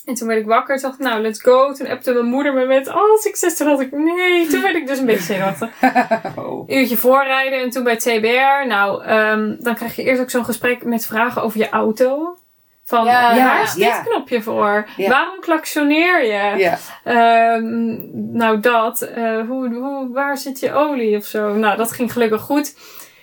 En 0.04 0.14
toen 0.14 0.28
werd 0.28 0.40
ik 0.40 0.46
wakker. 0.46 0.80
Dacht 0.80 0.98
nou, 0.98 1.22
let's 1.22 1.42
go. 1.42 1.72
Toen 1.72 1.86
appte 1.86 2.12
mijn 2.12 2.24
moeder 2.24 2.54
me 2.54 2.64
met, 2.64 2.88
oh, 2.88 3.16
succes. 3.20 3.56
Toen 3.56 3.66
dacht 3.66 3.80
ik, 3.80 3.92
nee. 3.92 4.46
Toen 4.46 4.62
werd 4.62 4.74
ik 4.74 4.86
dus 4.86 4.98
een 4.98 5.06
beetje 5.06 5.22
zenuwachtig 5.22 5.70
Oh. 6.38 6.68
uurtje 6.70 6.96
voorrijden 6.96 7.60
en 7.60 7.70
toen 7.70 7.84
bij 7.84 7.92
het 7.92 8.02
CBR. 8.02 8.66
Nou, 8.66 9.04
ehm, 9.04 9.54
dan 9.58 9.74
krijg 9.74 9.96
je 9.96 10.02
eerst 10.02 10.20
ook 10.20 10.30
zo'n 10.30 10.44
gesprek 10.44 10.84
met 10.84 11.06
vragen 11.06 11.42
over 11.42 11.58
je 11.58 11.68
auto. 11.68 12.36
Van, 12.84 13.04
Ja, 13.04 13.44
waar 13.44 13.62
is 13.62 13.74
dit 13.74 14.02
knopje 14.04 14.42
voor? 14.42 14.86
Waarom 15.08 15.40
klaksoneer 15.40 16.24
je? 16.24 16.58
Ehm, 17.04 17.96
nou, 18.36 18.60
dat. 18.60 19.00
eh, 19.00 19.40
hoe, 19.48 19.68
hoe, 19.74 20.12
waar 20.12 20.38
zit 20.38 20.60
je 20.60 20.72
olie 20.72 21.16
of 21.16 21.24
zo? 21.24 21.54
Nou, 21.54 21.76
dat 21.76 21.92
ging 21.92 22.12
gelukkig 22.12 22.40
goed. 22.40 22.74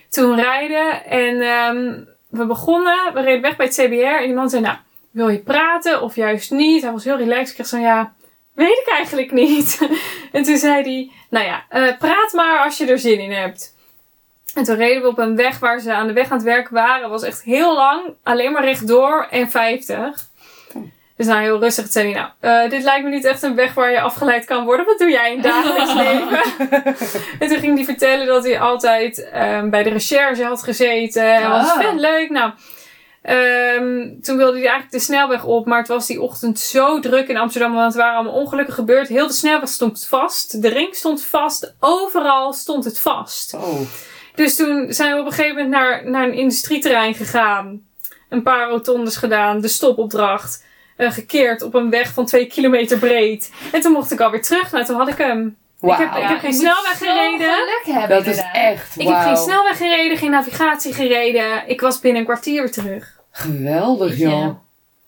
Toen 0.10 0.36
rijden 0.36 1.06
en 1.06 1.42
ehm, 1.42 2.00
we 2.30 2.46
begonnen. 2.46 3.14
We 3.14 3.22
reden 3.22 3.42
weg 3.42 3.56
bij 3.56 3.66
het 3.66 3.76
CBR 3.76 4.22
en 4.22 4.28
iemand 4.28 4.50
zei, 4.52 4.62
nou, 4.62 4.76
wil 5.12 5.30
je 5.30 5.40
praten 5.40 6.02
of 6.02 6.16
juist 6.16 6.52
niet? 6.52 6.82
Hij 6.82 6.92
was 6.92 7.04
heel 7.04 7.18
relaxed. 7.18 7.48
Ik 7.50 7.54
kreeg 7.54 7.68
zo, 7.68 7.78
ja, 7.78 8.14
weet 8.54 8.82
ik 8.86 8.94
eigenlijk 8.94 9.32
niet. 9.32 9.90
en 10.32 10.44
toen 10.44 10.58
zei 10.58 10.82
hij, 10.84 11.12
nou 11.30 11.46
ja, 11.46 11.64
eh, 11.70 11.98
praat 11.98 12.34
maar 12.34 12.64
als 12.64 12.78
je 12.78 12.86
er 12.86 13.00
zin 13.00 13.20
in 13.20 13.32
hebt. 13.32 13.76
En 14.56 14.64
toen 14.64 14.76
reden 14.76 15.02
we 15.02 15.08
op 15.08 15.18
een 15.18 15.36
weg 15.36 15.60
waar 15.60 15.80
ze 15.80 15.94
aan 15.94 16.08
de 16.08 16.14
weg 16.14 16.26
aan 16.32 16.38
het 16.38 16.46
werken 16.46 16.74
waren. 16.74 17.10
was 17.10 17.24
echt 17.24 17.42
heel 17.44 17.76
lang, 17.76 18.02
alleen 18.24 18.52
maar 18.52 18.64
rechtdoor 18.64 19.28
en 19.30 19.50
50. 19.50 20.30
Dus 21.18 21.30
nou, 21.30 21.42
heel 21.42 21.60
rustig. 21.60 21.84
Toen 21.84 21.92
zei 21.94 22.12
hij, 22.14 22.22
nou, 22.40 22.64
eh, 22.64 22.70
dit 22.72 22.84
lijkt 22.84 23.04
me 23.04 23.10
niet 23.10 23.26
echt 23.26 23.42
een 23.44 23.56
weg 23.56 23.74
waar 23.74 23.92
je 23.92 24.02
afgeleid 24.02 24.46
kan 24.46 24.66
worden. 24.66 24.86
Wat 24.86 24.98
doe 25.00 25.10
jij 25.10 25.32
in 25.32 25.40
het 25.42 25.44
dagelijks 25.52 25.94
leven? 26.04 26.40
en 27.40 27.48
toen 27.48 27.60
ging 27.60 27.76
hij 27.76 27.86
vertellen 27.86 28.28
dat 28.28 28.44
hij 28.44 28.60
altijd 28.60 29.30
ehm, 29.30 29.70
bij 29.70 29.84
de 29.84 29.90
recherche 29.90 30.44
had 30.44 30.64
gezeten. 30.64 31.34
En 31.36 31.50
was 31.50 31.70
Ah. 31.72 31.80
vet 31.80 32.00
leuk. 32.00 32.30
Nou, 32.30 32.52
ehm, 33.22 34.22
toen 34.22 34.38
wilde 34.38 34.52
hij 34.58 34.62
eigenlijk 34.68 34.92
de 34.92 35.00
snelweg 35.00 35.44
op. 35.46 35.66
Maar 35.66 35.80
het 35.80 35.88
was 35.88 36.08
die 36.08 36.22
ochtend 36.22 36.60
zo 36.60 37.00
druk 37.00 37.28
in 37.28 37.38
Amsterdam. 37.38 37.74
Want 37.74 37.94
er 37.94 38.00
waren 38.00 38.16
allemaal 38.16 38.34
ongelukken 38.40 38.74
gebeurd. 38.74 39.08
Heel 39.08 39.28
de 39.28 39.34
snelweg 39.34 39.70
stond 39.70 40.06
vast. 40.10 40.62
De 40.62 40.70
ring 40.70 40.96
stond 40.96 41.24
vast. 41.26 41.74
Overal 41.80 42.54
stond 42.54 42.84
het 42.86 43.00
vast. 43.00 43.54
Oh. 43.54 43.80
Dus 44.36 44.56
toen 44.56 44.94
zijn 44.94 45.14
we 45.14 45.20
op 45.20 45.26
een 45.26 45.32
gegeven 45.32 45.56
moment 45.56 45.74
naar, 45.74 46.10
naar 46.10 46.24
een 46.28 46.34
industrieterrein 46.34 47.14
gegaan. 47.14 47.82
Een 48.30 48.44
paar 48.44 48.70
rotondes 48.70 49.16
gedaan. 49.16 49.62
De 49.62 49.68
stopopdracht. 49.68 50.64
eh, 50.98 51.12
gekeerd 51.12 51.62
op 51.62 51.74
een 51.74 51.90
weg 51.90 52.14
van 52.14 52.26
twee 52.26 52.46
kilometer 52.46 52.98
breed. 52.98 53.52
En 53.72 53.82
toen 53.82 53.92
mocht 53.92 54.12
ik 54.12 54.20
alweer 54.20 54.42
terug. 54.42 54.72
Nou, 54.72 54.86
toen 54.86 54.96
had 54.98 55.08
ik 55.08 55.18
hem. 55.18 55.58
Ik 55.82 55.90
heb- 55.90 56.00
ik 56.16 56.18
Ja, 56.22 56.28
heb 56.28 56.40
geen 56.40 56.54
snelweg 56.54 56.98
gereden. 56.98 57.56
hebben 57.84 58.18
Dat 58.18 58.26
is 58.34 58.42
echt 58.54 59.00
Ik 59.00 59.08
heb 59.08 59.18
geen 59.18 59.38
snelweg 59.38 59.78
gereden, 59.78 60.18
geen 60.18 60.32
navigatie 60.32 60.94
gereden. 60.94 61.64
Ik 61.68 61.82
was 61.82 62.00
binnen 62.00 62.20
een 62.22 62.28
kwartier 62.28 62.62
weer 62.62 62.72
terug. 62.72 63.20
Geweldig, 63.32 64.18
je. 64.18 64.54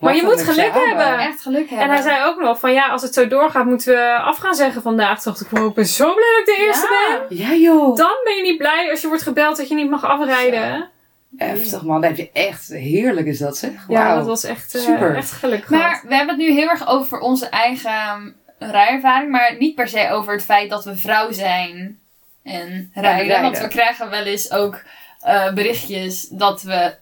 Maar 0.03 0.15
je 0.15 0.23
moet 0.23 0.41
geluk 0.43 0.73
hebben. 0.73 1.19
Echt 1.19 1.41
geluk 1.41 1.69
hebben. 1.69 1.87
En 1.87 1.93
hij 1.93 2.01
zei 2.01 2.23
ook 2.25 2.39
nog 2.41 2.59
van 2.59 2.73
ja, 2.73 2.87
als 2.87 3.01
het 3.01 3.13
zo 3.13 3.27
doorgaat, 3.27 3.65
moeten 3.65 3.93
we 3.93 4.15
af 4.17 4.37
gaan 4.37 4.55
zeggen 4.55 4.81
vandaag. 4.81 5.21
Toen 5.21 5.31
dacht 5.33 5.45
ik, 5.45 5.49
wow, 5.57 5.67
ik 5.69 5.73
ben 5.73 5.85
zo 5.85 6.13
blij 6.13 6.29
dat 6.37 6.47
ik 6.47 6.55
de 6.55 6.63
eerste 6.65 6.87
Ja. 7.09 7.19
ben. 7.29 7.37
Ja 7.37 7.53
joh. 7.53 7.95
Dan 7.95 8.11
ben 8.23 8.35
je 8.35 8.41
niet 8.41 8.57
blij 8.57 8.87
als 8.91 9.01
je 9.01 9.07
wordt 9.07 9.23
gebeld 9.23 9.57
dat 9.57 9.67
je 9.67 9.75
niet 9.75 9.89
mag 9.89 10.03
afrijden. 10.05 10.89
Heftig 11.37 11.83
man. 11.83 12.01
Dan 12.01 12.09
heb 12.09 12.17
je 12.19 12.29
echt 12.33 12.67
heerlijk 12.67 13.27
is 13.27 13.39
dat 13.39 13.57
zeg. 13.57 13.71
Ja, 13.87 14.03
Wauw. 14.03 14.15
dat 14.17 14.25
was 14.25 14.43
echt, 14.43 14.75
eh, 14.75 14.81
Super. 14.81 15.15
echt 15.15 15.31
geluk 15.31 15.69
Maar 15.69 15.79
gehad. 15.81 16.01
we 16.07 16.15
hebben 16.15 16.35
het 16.35 16.45
nu 16.47 16.51
heel 16.53 16.69
erg 16.69 16.87
over 16.87 17.19
onze 17.19 17.45
eigen 17.47 18.35
rijervaring, 18.59 19.31
maar 19.31 19.55
niet 19.59 19.75
per 19.75 19.87
se 19.87 20.09
over 20.11 20.33
het 20.33 20.43
feit 20.43 20.69
dat 20.69 20.85
we 20.85 20.95
vrouw 20.95 21.31
zijn 21.31 21.99
en 22.43 22.91
rijden. 22.93 23.25
rijden. 23.27 23.41
Want 23.41 23.59
we 23.59 23.67
krijgen 23.67 24.09
wel 24.09 24.23
eens 24.23 24.51
ook 24.51 24.81
eh, 25.21 25.53
berichtjes 25.53 26.27
dat 26.27 26.61
we 26.61 26.95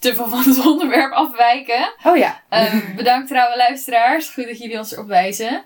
te 0.00 0.14
veel 0.14 0.28
van 0.28 0.42
het 0.42 0.66
onderwerp 0.66 1.12
afwijken. 1.12 1.92
Oh 2.04 2.16
ja. 2.16 2.42
Ehm, 2.48 2.94
bedankt 2.96 3.28
trouwe 3.28 3.56
luisteraars. 3.56 4.28
Goed 4.28 4.46
dat 4.46 4.58
jullie 4.58 4.78
ons 4.78 4.92
erop 4.92 5.06
wijzen. 5.06 5.64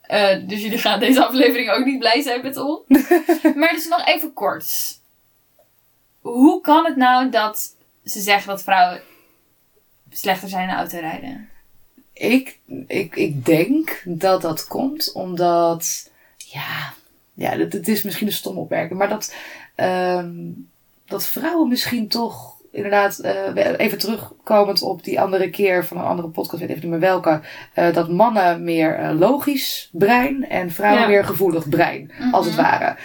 Eh, 0.00 0.36
dus 0.42 0.62
jullie 0.62 0.78
gaan 0.78 1.00
deze 1.00 1.24
aflevering 1.26 1.70
ook 1.70 1.84
niet 1.84 1.98
blij 1.98 2.22
zijn 2.22 2.42
met 2.42 2.56
ons. 2.56 2.80
maar 3.56 3.72
dus 3.72 3.88
nog 3.88 4.06
even 4.06 4.32
kort. 4.32 4.98
Hoe 6.20 6.60
kan 6.60 6.84
het 6.84 6.96
nou 6.96 7.30
dat 7.30 7.74
ze 8.04 8.20
zeggen 8.20 8.48
dat 8.48 8.62
vrouwen 8.62 9.00
slechter 10.10 10.48
zijn 10.48 10.68
in 10.68 10.74
autorijden? 10.74 11.48
Ik, 12.12 12.58
ik, 12.86 13.16
ik 13.16 13.44
denk 13.44 14.02
dat 14.04 14.42
dat 14.42 14.66
komt 14.66 15.12
omdat, 15.12 16.10
ja, 16.36 16.92
ja 17.34 17.50
het, 17.50 17.72
het 17.72 17.88
is 17.88 18.02
misschien 18.02 18.26
een 18.26 18.32
stom 18.32 18.58
opmerking, 18.58 18.98
maar 18.98 19.08
dat, 19.08 19.34
ehm, 19.74 20.34
dat 21.04 21.26
vrouwen 21.26 21.68
misschien 21.68 22.08
toch 22.08 22.55
inderdaad, 22.76 23.18
eh, 23.18 23.32
even 23.76 23.98
terugkomend 23.98 24.82
op 24.82 25.04
die 25.04 25.20
andere 25.20 25.50
keer 25.50 25.84
van 25.84 25.96
een 25.96 26.04
andere 26.04 26.28
podcast, 26.28 26.60
weet 26.60 26.70
even 26.70 26.82
niet 26.82 26.90
meer 26.90 27.08
welke, 27.08 27.40
eh, 27.74 27.92
dat 27.94 28.08
mannen 28.10 28.64
meer 28.64 28.94
eh, 28.98 29.18
logisch 29.18 29.88
brein 29.92 30.48
en 30.48 30.70
vrouwen 30.70 31.02
Ja. 31.02 31.08
meer 31.08 31.24
gevoelig 31.24 31.68
brein, 31.68 32.10
als 32.32 32.46
het 32.46 32.56
Mhm. 32.56 32.64
ware. 32.64 32.96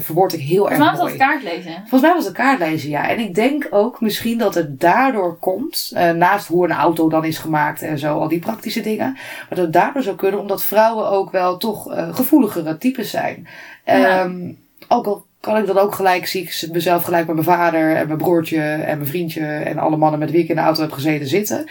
Verwoord 0.00 0.32
ik 0.32 0.40
heel 0.40 0.70
erg 0.70 0.76
Volgens 0.78 0.98
mij 0.98 1.08
was 1.08 1.18
dat 1.18 1.28
kaartlezen. 1.28 1.72
Volgens 1.72 2.02
mij 2.02 2.14
was 2.14 2.24
het 2.24 2.34
kaartlezen, 2.34 2.90
ja. 2.90 3.08
En 3.08 3.18
ik 3.18 3.34
denk 3.34 3.66
ook 3.70 4.00
misschien 4.00 4.38
dat 4.38 4.54
het 4.54 4.80
daardoor 4.80 5.38
komt, 5.38 5.92
naast 6.14 6.46
hoe 6.46 6.64
een 6.64 6.72
auto 6.72 7.08
dan 7.08 7.24
is 7.24 7.38
gemaakt 7.38 7.82
en 7.82 7.98
zo, 7.98 8.18
al 8.18 8.28
die 8.28 8.38
praktische 8.38 8.80
dingen. 8.80 9.12
Maar 9.12 9.46
dat 9.48 9.58
het 9.58 9.72
daardoor 9.72 10.02
zou 10.02 10.16
kunnen, 10.16 10.40
omdat 10.40 10.64
vrouwen 10.64 11.08
ook 11.10 11.30
wel 11.30 11.56
toch 11.56 11.94
gevoeligere 12.10 12.78
types 12.78 13.10
zijn. 13.10 13.46
Ja. 13.84 14.20
Ehm, 14.20 14.52
ook 14.88 15.06
al 15.06 15.24
kan 15.42 15.56
ik 15.56 15.66
dat 15.66 15.78
ook 15.78 15.94
gelijk, 15.94 16.26
zie 16.26 16.42
ik 16.42 16.72
mezelf 16.72 17.04
gelijk 17.04 17.26
met 17.26 17.34
mijn 17.34 17.46
vader 17.58 17.96
en 17.96 18.06
mijn 18.06 18.18
broertje 18.18 18.60
en 18.60 18.98
mijn 18.98 19.06
vriendje 19.06 19.46
en 19.46 19.78
alle 19.78 19.96
mannen 19.96 20.18
met 20.20 20.30
wie 20.30 20.42
ik 20.42 20.48
in 20.48 20.54
de 20.54 20.60
auto 20.60 20.80
heb 20.80 20.92
gezeten 20.92 21.26
zitten. 21.26 21.66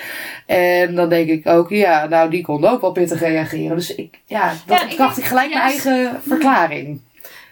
En 0.46 0.96
dan 0.96 1.10
denk 1.10 1.30
ik 1.30 1.48
ook, 1.48 1.70
ja, 1.70 2.08
nou 2.08 2.30
die 2.30 2.44
konden 2.44 2.72
ook 2.72 2.82
wel 2.82 2.92
pittig 2.92 3.20
reageren. 3.20 3.76
Dus 3.76 3.96
ik, 3.96 4.20
ja, 4.26 4.54
dat 4.66 4.80
Ja, 4.80 4.90
ik 4.90 4.98
dacht 4.98 5.18
ik 5.18 5.24
gelijk 5.24 5.54
mijn 5.54 5.62
ja, 5.62 5.70
eigen 5.70 6.20
verklaring. 6.28 7.02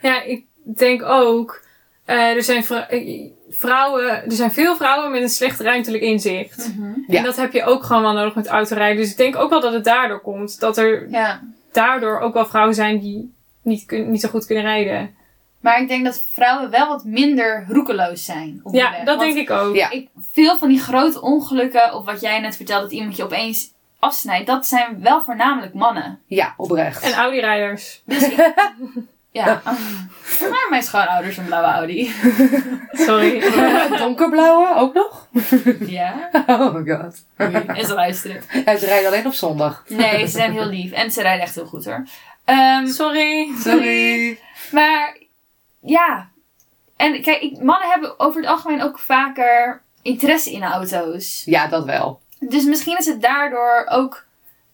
Ja, 0.01 0.23
ik 0.23 0.43
denk 0.63 1.03
ook, 1.03 1.63
eh, 2.05 2.35
er 2.35 2.43
zijn 2.43 2.63
eh, 2.89 3.29
vrouwen, 3.49 4.09
er 4.09 4.31
zijn 4.31 4.51
veel 4.51 4.75
vrouwen 4.75 5.11
met 5.11 5.21
een 5.21 5.29
slecht 5.29 5.59
ruimtelijk 5.59 6.03
inzicht. 6.03 6.71
Ja. 7.07 7.17
En 7.17 7.23
dat 7.23 7.35
heb 7.35 7.53
je 7.53 7.63
ook 7.63 7.83
gewoon 7.83 8.01
wel 8.01 8.13
nodig 8.13 8.35
met 8.35 8.47
autorijden. 8.47 9.01
Dus 9.01 9.11
ik 9.11 9.17
denk 9.17 9.35
ook 9.35 9.49
wel 9.49 9.61
dat 9.61 9.73
het 9.73 9.83
daardoor 9.83 10.21
komt. 10.21 10.59
Dat 10.59 10.77
er 10.77 11.09
Ja. 11.09 11.41
daardoor 11.71 12.19
ook 12.19 12.33
wel 12.33 12.45
vrouwen 12.45 12.75
zijn 12.75 12.99
die 12.99 13.33
niet, 13.61 13.91
niet 13.91 14.21
zo 14.21 14.29
goed 14.29 14.45
kunnen 14.45 14.63
rijden. 14.63 15.17
Maar 15.59 15.81
ik 15.81 15.87
denk 15.87 16.05
dat 16.05 16.21
vrouwen 16.31 16.69
wel 16.69 16.87
wat 16.87 17.03
minder 17.03 17.65
roekeloos 17.67 18.25
zijn. 18.25 18.59
Op 18.63 18.71
de 18.71 18.77
Ja, 18.77 18.91
weg. 18.91 19.03
dat 19.03 19.17
Want 19.17 19.19
denk 19.33 19.49
ik 19.49 19.49
ook. 19.55 19.75
Ja. 19.75 19.89
ik. 19.89 20.07
Veel 20.31 20.57
van 20.57 20.67
die 20.69 20.79
grote 20.79 21.21
ongelukken, 21.21 21.93
of 21.93 22.05
wat 22.05 22.21
jij 22.21 22.39
net 22.39 22.55
vertelde, 22.55 22.83
dat 22.83 22.91
iemand 22.91 23.15
je 23.15 23.23
opeens 23.23 23.71
afsnijdt, 23.99 24.47
dat 24.47 24.67
zijn 24.67 25.01
wel 25.01 25.23
voornamelijk 25.23 25.73
mannen. 25.73 26.19
Ja, 26.27 26.53
oprecht. 26.57 27.03
En 27.03 27.13
Audi-rijders. 27.13 28.01
Dus 28.05 28.23
ik, 28.23 28.53
ja. 29.31 29.61
Maar 30.49 30.67
mijn 30.69 30.83
schoonouders 30.83 31.37
een 31.37 31.45
blauwe 31.45 31.67
Audi. 31.67 32.11
Sorry. 32.91 33.43
Donkerblauwe 33.99 34.75
ook 34.75 34.93
nog? 34.93 35.27
Ja. 35.79 36.29
Oh 36.47 36.73
my 36.73 36.95
god. 36.95 37.25
En 37.77 37.85
ze 37.85 37.93
luisteren. 37.93 38.41
Ja, 38.65 38.77
ze 38.77 38.85
rijden 38.85 39.07
alleen 39.11 39.25
op 39.25 39.33
zondag. 39.33 39.83
Nee, 39.87 40.19
ze 40.25 40.27
zijn 40.37 40.51
heel 40.51 40.67
lief. 40.67 40.91
En 40.91 41.11
ze 41.11 41.21
rijden 41.21 41.41
echt 41.43 41.55
heel 41.55 41.65
goed 41.65 41.85
hoor. 41.85 42.03
Ehm, 42.45 42.87
Sorry. 42.87 43.49
Sorry. 43.59 44.39
Maar 44.71 45.17
ja. 45.81 46.29
En 46.97 47.21
kijk, 47.21 47.41
ik- 47.41 47.61
mannen 47.63 47.89
hebben 47.89 48.19
over 48.19 48.41
het 48.41 48.49
algemeen 48.49 48.81
ook 48.81 48.99
vaker 48.99 49.81
interesse 50.01 50.51
in 50.51 50.63
auto's. 50.63 51.41
Ja, 51.45 51.67
dat 51.67 51.85
wel. 51.85 52.19
Dus 52.39 52.63
misschien 52.63 52.97
is 52.97 53.05
het 53.05 53.21
daardoor 53.21 53.85
ook 53.89 54.25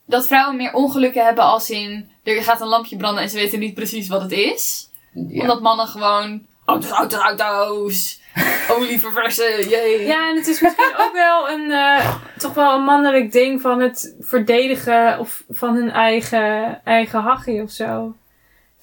dat 0.05 0.27
vrouwen 0.27 0.55
meer 0.57 0.73
ongelukken 0.73 1.25
hebben 1.25 1.43
als 1.43 1.69
in 1.69 2.09
er 2.23 2.43
gaat 2.43 2.61
een 2.61 2.67
lampje 2.67 2.97
branden 2.97 3.23
en 3.23 3.29
ze 3.29 3.35
weten 3.37 3.59
niet 3.59 3.73
precies 3.73 4.07
wat 4.07 4.21
het 4.21 4.31
is. 4.31 4.89
Ja. 5.13 5.41
Omdat 5.41 5.61
mannen 5.61 5.87
gewoon 5.87 6.45
auto's, 6.65 6.89
auto's, 6.89 7.19
auto's, 7.19 8.19
olie 8.77 8.99
verversen, 8.99 9.69
jee. 9.69 10.05
Ja, 10.05 10.29
en 10.29 10.35
het 10.35 10.47
is 10.47 10.61
misschien 10.61 10.93
ook 10.97 11.13
wel 11.13 11.49
een, 11.49 11.71
eh, 11.71 12.15
toch 12.37 12.53
wel 12.53 12.75
een 12.75 12.83
mannelijk 12.83 13.31
ding 13.31 13.61
van 13.61 13.79
het 13.79 14.15
verdedigen 14.19 15.19
of 15.19 15.43
van 15.49 15.75
hun 15.75 15.91
eigen, 15.91 16.81
eigen 16.83 17.19
hachie 17.21 17.61
of 17.61 17.71
zo. 17.71 18.15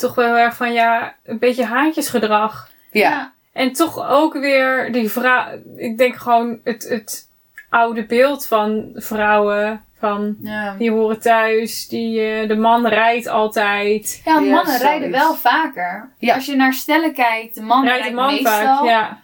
Toch 0.02 0.14
wel 0.14 0.26
heel 0.26 0.36
erg 0.44 0.56
van, 0.56 0.72
ja, 0.72 1.14
een 1.24 1.38
beetje 1.38 1.64
haantjesgedrag. 1.64 2.68
ja. 2.90 3.32
En 3.52 3.72
toch 3.72 4.08
ook 4.10 4.32
weer 4.32 4.92
die 4.92 5.10
vrouw, 5.10 5.44
ik 5.76 5.98
denk 5.98 6.16
gewoon 6.16 6.58
het, 6.64 6.86
het 6.88 7.28
oude 7.70 8.04
beeld 8.04 8.46
van 8.46 8.90
vrouwen, 8.94 9.84
van 9.98 10.36
Ja. 10.40 10.74
die 10.78 10.90
horen 10.90 11.20
thuis, 11.20 11.88
die, 11.88 12.20
eh, 12.20 12.48
de 12.48 12.56
man 12.56 12.86
rijdt 12.86 13.26
altijd. 13.26 14.22
Ja, 14.24 14.40
mannen 14.40 14.78
rijden 14.78 15.10
wel 15.10 15.34
vaker. 15.34 16.08
Ja. 16.18 16.34
Als 16.34 16.46
je 16.46 16.56
naar 16.56 16.72
stellen 16.72 17.12
kijkt, 17.12 17.54
de 17.54 17.62
man 17.62 17.84
Rijdt 17.84 17.98
rijdt, 18.00 18.16
de 18.16 18.22
man 18.22 18.32
meestal. 18.32 18.52
vaak, 18.52 18.84
ja. 18.84 19.18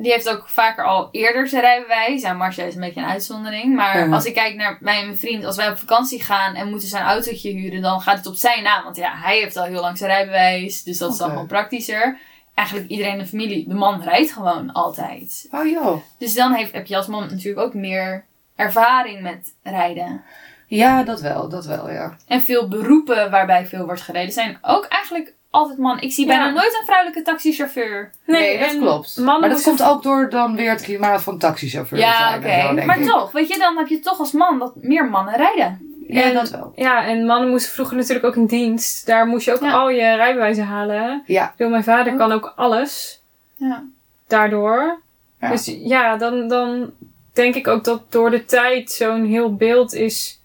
Die 0.00 0.12
heeft 0.12 0.28
ook 0.30 0.48
vaker 0.48 0.84
al 0.84 1.08
eerder 1.10 1.48
zijn 1.48 1.62
rijbewijs. 1.62 2.22
Ja, 2.22 2.32
Marcia 2.32 2.64
is 2.64 2.74
een 2.74 2.80
beetje 2.80 3.00
een 3.00 3.06
uitzondering. 3.06 3.74
Maar 3.74 3.98
Ja. 3.98 4.14
als 4.14 4.24
ik 4.24 4.34
kijk 4.34 4.54
naar 4.54 4.78
mij 4.80 4.98
en 4.98 5.04
mijn 5.06 5.18
vriend, 5.18 5.44
als 5.44 5.56
wij 5.56 5.70
op 5.70 5.78
vakantie 5.78 6.22
gaan 6.22 6.54
en 6.54 6.68
moeten 6.68 6.88
zijn 6.88 7.04
autootje 7.04 7.50
huren, 7.50 7.82
dan 7.82 8.00
gaat 8.00 8.16
het 8.16 8.26
op 8.26 8.34
zijn 8.34 8.62
naam. 8.62 8.84
Want 8.84 8.96
ja, 8.96 9.12
hij 9.14 9.38
heeft 9.38 9.56
al 9.56 9.64
heel 9.64 9.80
lang 9.80 9.98
zijn 9.98 10.10
rijbewijs. 10.10 10.82
Dus 10.82 10.98
dat 10.98 11.12
is 11.12 11.18
dan 11.18 11.28
gewoon 11.30 11.46
praktischer. 11.46 12.18
Eigenlijk 12.54 12.88
iedereen 12.88 13.12
in 13.12 13.18
de 13.18 13.26
familie, 13.26 13.68
de 13.68 13.74
man 13.74 14.02
rijdt 14.02 14.32
gewoon 14.32 14.72
altijd. 14.72 15.48
Oh 15.50 15.66
joh. 15.66 16.02
Dus 16.18 16.34
dan 16.34 16.52
heeft, 16.52 16.72
heb 16.72 16.86
je 16.86 16.96
als 16.96 17.06
man 17.06 17.20
natuurlijk 17.30 17.66
ook 17.66 17.74
meer 17.74 18.24
ervaring 18.56 19.20
met 19.22 19.54
rijden. 19.62 20.22
Ja, 20.66 21.02
dat 21.02 21.20
wel. 21.20 21.48
Dat 21.48 21.66
wel, 21.66 21.90
ja. 21.90 22.16
En 22.26 22.42
veel 22.42 22.68
beroepen 22.68 23.30
waarbij 23.30 23.66
veel 23.66 23.84
wordt 23.84 24.00
gereden 24.00 24.32
zijn 24.32 24.58
ook 24.62 24.84
eigenlijk 24.84 25.34
altijd 25.50 25.78
man. 25.78 26.00
Ik 26.00 26.12
zie 26.12 26.26
bijna 26.26 26.44
Ja. 26.46 26.50
nooit 26.52 26.76
een 26.80 26.84
vrouwelijke 26.86 27.22
taxichauffeur. 27.22 28.12
Nee, 28.26 28.58
dat 28.58 28.78
klopt. 28.78 29.16
Maar 29.16 29.48
dat 29.48 29.62
komt 29.62 29.82
ook 29.82 30.02
door 30.02 30.30
dan 30.30 30.56
weer 30.56 30.70
het 30.70 30.82
klimaat 30.82 31.22
van 31.22 31.38
taxichauffeurs 31.38 32.00
Ja, 32.00 32.36
oké. 32.36 32.84
Maar 32.86 32.98
ik. 33.00 33.06
toch, 33.06 33.32
weet 33.32 33.48
je, 33.48 33.58
dan 33.58 33.76
heb 33.76 33.86
je 33.88 34.00
toch 34.00 34.18
als 34.18 34.32
man 34.32 34.58
dat 34.58 34.72
meer 34.76 35.04
mannen 35.04 35.34
rijden. 35.36 35.96
Ja, 36.08 36.22
En- 36.22 36.34
dat 36.34 36.50
wel. 36.50 36.72
Ja, 36.76 37.04
en 37.06 37.26
mannen 37.26 37.50
moesten 37.50 37.72
vroeger 37.72 37.96
natuurlijk 37.96 38.26
ook 38.26 38.36
in 38.36 38.46
dienst. 38.46 39.06
Daar 39.06 39.26
moest 39.26 39.44
je 39.44 39.52
ook 39.54 39.60
Ja. 39.62 39.72
al 39.72 39.90
je 39.90 40.14
rijbewijzen 40.14 40.64
halen. 40.64 41.22
Ja. 41.26 41.44
Ik 41.44 41.50
bedoel, 41.56 41.72
mijn 41.72 41.84
vader 41.84 42.16
kan 42.16 42.32
ook 42.32 42.52
alles 42.56 43.20
Ja. 43.56 43.84
daardoor. 44.26 45.00
Ja. 45.40 45.48
Dus 45.50 45.74
ja, 45.78 46.16
dan, 46.16 46.48
dan 46.48 46.90
denk 47.32 47.54
ik 47.54 47.68
ook 47.68 47.84
dat 47.84 48.12
door 48.12 48.30
de 48.30 48.44
tijd 48.44 48.90
zo'n 48.90 49.24
heel 49.24 49.54
beeld 49.56 49.92
is 49.94 50.40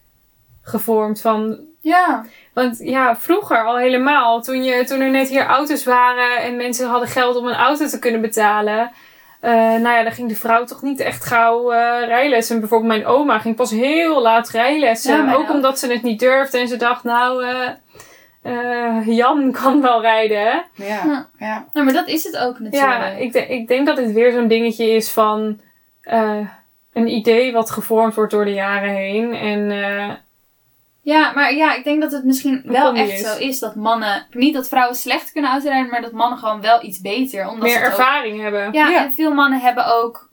gevormd 0.61 1.21
van... 1.21 1.57
Ja. 1.81 2.25
Want 2.53 2.77
ja, 2.79 3.15
vroeger 3.15 3.63
al 3.65 3.77
helemaal, 3.77 4.41
toen, 4.41 4.63
je, 4.63 4.83
toen 4.85 4.99
er 5.01 5.09
net 5.09 5.29
hier 5.29 5.45
auto's 5.45 5.83
waren 5.83 6.37
en 6.37 6.55
mensen 6.55 6.87
hadden 6.89 7.07
geld 7.09 7.35
om 7.35 7.47
een 7.47 7.55
auto 7.55 7.87
te 7.87 7.99
kunnen 7.99 8.21
betalen... 8.21 8.91
eh, 9.39 9.51
nou 9.51 9.87
ja, 9.97 10.03
dan 10.03 10.11
ging 10.11 10.29
de 10.29 10.35
vrouw 10.35 10.63
toch 10.65 10.81
niet 10.81 10.99
echt 10.99 11.25
gauw 11.25 11.71
eh 11.71 12.07
rijlessen. 12.07 12.59
Bijvoorbeeld 12.59 12.91
mijn 12.91 13.05
oma 13.05 13.39
ging 13.39 13.55
pas 13.55 13.71
heel 13.71 14.21
laat 14.21 14.49
rijlessen. 14.49 15.25
Ja, 15.25 15.33
ook 15.33 15.49
omdat 15.49 15.79
ze 15.79 15.91
het 15.91 16.01
niet 16.03 16.19
durfde 16.19 16.57
en 16.59 16.67
ze 16.67 16.77
dacht, 16.77 17.03
nou, 17.03 17.43
eh, 17.45 17.69
eh, 18.41 19.07
Jan 19.07 19.51
kan 19.61 19.81
wel 19.81 20.01
rijden. 20.01 20.37
hè? 20.41 20.59
Ja. 20.85 21.29
ja. 21.39 21.65
Nou, 21.73 21.85
maar 21.85 21.93
dat 21.95 22.07
is 22.07 22.23
het 22.23 22.37
ook 22.37 22.59
natuurlijk. 22.59 22.91
Ja, 22.93 23.05
ik, 23.07 23.33
de- 23.33 23.47
ik 23.47 23.67
denk 23.67 23.85
dat 23.87 23.95
dit 23.95 24.11
weer 24.11 24.31
zo'n 24.31 24.47
dingetje 24.47 24.89
is 24.89 25.11
van 25.11 25.59
eh, 26.01 26.37
een 26.93 27.07
idee 27.07 27.53
wat 27.53 27.71
gevormd 27.71 28.15
wordt 28.15 28.31
door 28.31 28.45
de 28.45 28.53
jaren 28.53 28.89
heen. 28.89 29.33
En 29.33 29.71
eh, 29.71 30.09
Ja, 31.05 31.31
maar 31.35 31.55
ja, 31.55 31.75
ik 31.75 31.83
denk 31.83 32.01
dat 32.01 32.11
het 32.11 32.23
misschien 32.23 32.61
wel 32.65 32.93
echt 32.93 33.11
is. 33.11 33.21
zo 33.21 33.37
is 33.37 33.59
dat 33.59 33.75
mannen... 33.75 34.25
Niet 34.31 34.53
dat 34.53 34.67
vrouwen 34.67 34.95
slecht 34.95 35.31
kunnen 35.31 35.51
autorijden, 35.51 35.89
maar 35.89 36.01
dat 36.01 36.11
mannen 36.11 36.37
gewoon 36.39 36.61
wel 36.61 36.83
iets 36.83 37.01
beter. 37.01 37.47
Omdat 37.47 37.63
meer 37.63 37.71
ze 37.71 37.77
het 37.77 37.85
ook- 37.93 37.97
ervaring 37.99 38.41
hebben. 38.41 38.73
Ja, 38.73 38.89
Ja. 38.89 39.03
en 39.05 39.13
veel 39.15 39.33
mannen 39.33 39.59
hebben 39.59 39.85
ook 40.03 40.31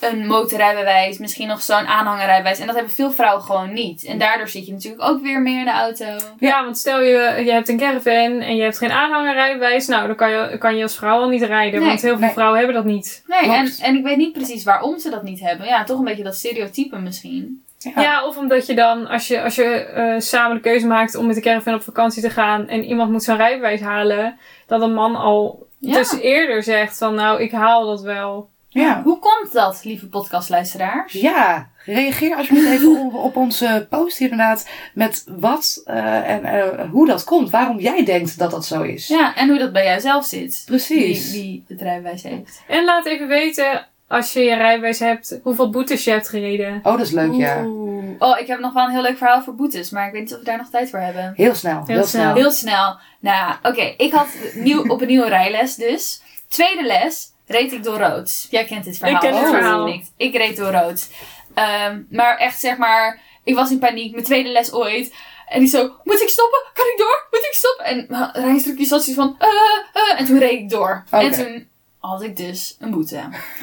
een 0.00 0.26
motorrijbewijs, 0.26 1.18
misschien 1.18 1.48
nog 1.48 1.62
zo'n 1.62 1.86
aanhangerrijbewijs. 1.86 2.58
En 2.58 2.66
dat 2.66 2.74
hebben 2.74 2.92
veel 2.94 3.10
vrouwen 3.12 3.42
gewoon 3.42 3.72
niet. 3.72 4.04
En 4.04 4.18
daardoor 4.18 4.48
zit 4.48 4.66
je 4.66 4.72
natuurlijk 4.72 5.02
ook 5.02 5.22
weer 5.22 5.40
meer 5.40 5.58
in 5.58 5.64
de 5.64 5.70
auto. 5.70 6.06
Ja, 6.38 6.64
want 6.64 6.78
stel 6.78 7.00
je, 7.00 7.42
je 7.44 7.52
hebt 7.52 7.68
een 7.68 7.78
caravan 7.78 8.40
en 8.40 8.56
je 8.56 8.62
hebt 8.62 8.78
geen 8.78 8.90
aanhangerrijbewijs. 8.92 9.86
Nou, 9.86 10.06
dan 10.06 10.16
kan 10.16 10.30
je, 10.30 10.58
kan 10.58 10.76
je 10.76 10.82
als 10.82 10.96
vrouw 10.96 11.20
al 11.20 11.28
niet 11.28 11.42
rijden. 11.42 11.78
Nee, 11.80 11.88
want 11.88 12.02
heel 12.02 12.10
veel 12.16 12.24
nee. 12.26 12.30
vrouwen 12.32 12.58
hebben 12.58 12.76
dat 12.76 12.84
niet. 12.84 13.22
Nee, 13.26 13.50
en, 13.52 13.72
en 13.82 13.96
ik 13.96 14.02
weet 14.04 14.16
niet 14.16 14.32
precies 14.32 14.64
waarom 14.64 14.98
ze 14.98 15.10
dat 15.10 15.22
niet 15.22 15.40
hebben. 15.40 15.66
Ja, 15.66 15.84
toch 15.84 15.98
een 15.98 16.04
beetje 16.04 16.24
dat 16.24 16.36
stereotype 16.36 16.98
misschien. 16.98 17.64
Ja. 17.94 18.26
of 18.26 18.36
omdat 18.36 18.66
je 18.66 18.74
dan, 18.74 19.06
als 19.06 19.28
je, 19.28 19.42
als 19.42 19.54
je 19.54 19.64
eh, 19.64 20.14
samen 20.18 20.56
de 20.56 20.62
keuze 20.62 20.86
maakt 20.86 21.14
om 21.14 21.26
met 21.26 21.34
de 21.34 21.40
caravan 21.42 21.74
op 21.74 21.82
vakantie 21.82 22.22
te 22.22 22.30
gaan 22.30 22.68
en 22.68 22.84
iemand 22.84 23.10
moet 23.10 23.22
zijn 23.22 23.36
rijbewijs 23.36 23.80
halen, 23.80 24.38
dat 24.66 24.82
een 24.82 24.94
man 24.94 25.16
al 25.16 25.66
Ja. 25.78 25.94
dus 25.94 26.12
eerder 26.20 26.62
zegt 26.62 26.98
van 26.98 27.14
nou, 27.14 27.40
ik 27.42 27.52
haal 27.52 27.86
dat 27.86 28.02
wel. 28.02 28.50
Ja. 28.68 29.02
Hoe 29.02 29.18
komt 29.18 29.52
dat, 29.52 29.84
lieve 29.84 30.08
podcastluisteraars? 30.08 31.12
Ja, 31.12 31.68
reageer 31.84 32.36
alsjeblieft 32.36 32.68
even 32.70 33.00
op, 33.00 33.14
op 33.14 33.36
onze 33.36 33.86
post 33.90 34.20
inderdaad 34.20 34.68
met 34.94 35.24
wat 35.28 35.82
eh, 35.84 36.30
en 36.30 36.44
eh, 36.44 36.90
hoe 36.90 37.06
dat 37.06 37.24
komt. 37.24 37.50
Waarom 37.50 37.78
jij 37.78 38.04
denkt 38.04 38.38
dat 38.38 38.50
dat 38.50 38.66
zo 38.66 38.82
is. 38.82 39.08
Ja, 39.08 39.34
en 39.36 39.48
hoe 39.48 39.58
dat 39.58 39.72
bij 39.72 39.84
jou 39.84 40.00
zelf 40.00 40.24
zit. 40.26 40.62
Precies. 40.66 41.30
Wie, 41.32 41.40
wie 41.42 41.64
het 41.68 41.80
rijbewijs 41.80 42.22
heeft. 42.22 42.62
En 42.68 42.84
laat 42.84 43.06
even 43.06 43.28
weten, 43.28 43.86
als 44.12 44.32
je 44.32 44.40
je 44.40 44.54
rijbewijs 44.54 44.98
hebt, 44.98 45.38
hoeveel 45.42 45.70
boetes 45.70 46.04
je 46.04 46.10
hebt 46.10 46.28
gereden. 46.28 46.80
Oh, 46.82 46.92
dat 46.92 47.06
is 47.06 47.10
leuk, 47.10 47.32
ja. 47.32 47.62
Oeh. 47.64 48.04
Oh, 48.18 48.38
ik 48.38 48.46
heb 48.46 48.58
nog 48.60 48.72
wel 48.72 48.84
een 48.84 48.90
heel 48.90 49.02
leuk 49.02 49.16
verhaal 49.16 49.42
voor 49.42 49.54
boetes, 49.54 49.90
maar 49.90 50.06
ik 50.06 50.12
weet 50.12 50.22
niet 50.22 50.32
of 50.32 50.38
we 50.38 50.44
daar 50.44 50.56
nog 50.56 50.70
tijd 50.70 50.90
voor 50.90 50.98
hebben. 50.98 51.32
Heel 51.36 51.54
snel, 51.54 51.82
heel, 51.86 51.96
Heel 51.96 52.06
snel. 52.06 52.22
snel. 52.22 52.34
Heel 52.34 52.50
snel. 52.50 52.96
Nou, 53.20 53.54
oké. 53.62 53.94
Ik 53.96 54.12
had 54.12 54.26
nieuw, 54.54 54.88
op 54.88 55.00
een 55.00 55.06
nieuwe 55.06 55.28
rijles 55.28 55.74
dus. 55.74 56.22
Tweede 56.48 56.82
les 56.82 57.32
reed 57.46 57.72
ik 57.72 57.82
door 57.84 57.98
rood. 57.98 58.46
Jij 58.50 58.64
kent 58.64 58.84
dit 58.84 58.98
verhaal. 58.98 59.14
Ik 59.14 59.20
ken 59.30 59.40
dit 59.40 59.48
verhaal. 59.50 59.84
niet. 59.86 60.12
Ik 60.16 60.36
reed 60.36 60.56
door 60.56 60.70
rood. 60.70 61.08
Ehm, 61.54 62.00
maar 62.10 62.36
echt 62.36 62.60
zeg 62.60 62.76
maar, 62.76 63.20
ik 63.44 63.54
was 63.54 63.70
in 63.70 63.78
paniek. 63.78 64.12
Mijn 64.12 64.24
tweede 64.24 64.48
les 64.48 64.72
ooit. 64.72 65.14
En 65.48 65.60
die 65.60 65.68
zo, 65.68 65.92
moet 66.04 66.22
ik 66.22 66.28
stoppen? 66.28 66.58
Kan 66.74 66.86
ik 66.86 66.98
door? 66.98 67.26
Moet 67.30 67.44
ik 67.46 67.52
stoppen? 67.54 67.84
En 67.84 68.06
mijn 68.08 68.30
rijinstructie 68.32 68.86
zat 68.86 69.04
zoiets 69.04 69.22
van, 69.22 69.36
eh, 69.38 69.48
eh. 69.92 70.20
En 70.20 70.26
toen 70.26 70.38
reed 70.38 70.60
ik 70.60 70.70
door. 70.70 71.04
Oké. 71.12 71.24
En 71.24 71.32
toen 71.32 71.68
had 72.10 72.22
ik 72.22 72.36
dus 72.36 72.76
een 72.78 72.90
boete. 72.90 73.16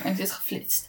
En 0.03 0.11
ik 0.11 0.17
dus 0.17 0.31
geflitst. 0.31 0.87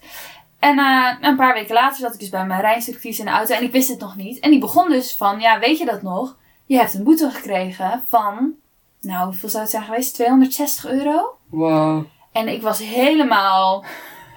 En 0.59 0.79
eh, 0.79 1.15
een 1.21 1.37
paar 1.37 1.55
weken 1.55 1.75
later 1.75 1.99
zat 1.99 2.15
ik 2.15 2.21
dus 2.21 2.29
bij 2.29 2.47
mijn 2.47 2.61
rijinstructies 2.61 3.19
in 3.19 3.25
de 3.25 3.31
auto 3.31 3.55
en 3.55 3.63
ik 3.63 3.73
wist 3.73 3.89
het 3.89 4.01
nog 4.01 4.17
niet. 4.17 4.39
En 4.39 4.51
die 4.51 4.61
begon 4.61 4.89
dus 4.89 5.15
van, 5.15 5.41
ja, 5.41 5.59
weet 5.59 5.79
je 5.79 5.85
dat 5.85 6.03
nog? 6.03 6.37
Je 6.67 6.77
hebt 6.77 6.95
een 6.95 7.05
boete 7.05 7.31
gekregen 7.31 8.05
van, 8.09 8.55
nou, 9.01 9.25
hoeveel 9.25 9.49
zou 9.49 9.63
het 9.63 9.73
zijn 9.73 9.85
geweest? 9.85 10.15
260 10.15 10.87
euro? 10.91 11.39
Wow. 11.47 12.05
En 12.33 12.49
ik 12.49 12.63
was 12.63 12.79
helemaal 12.79 13.85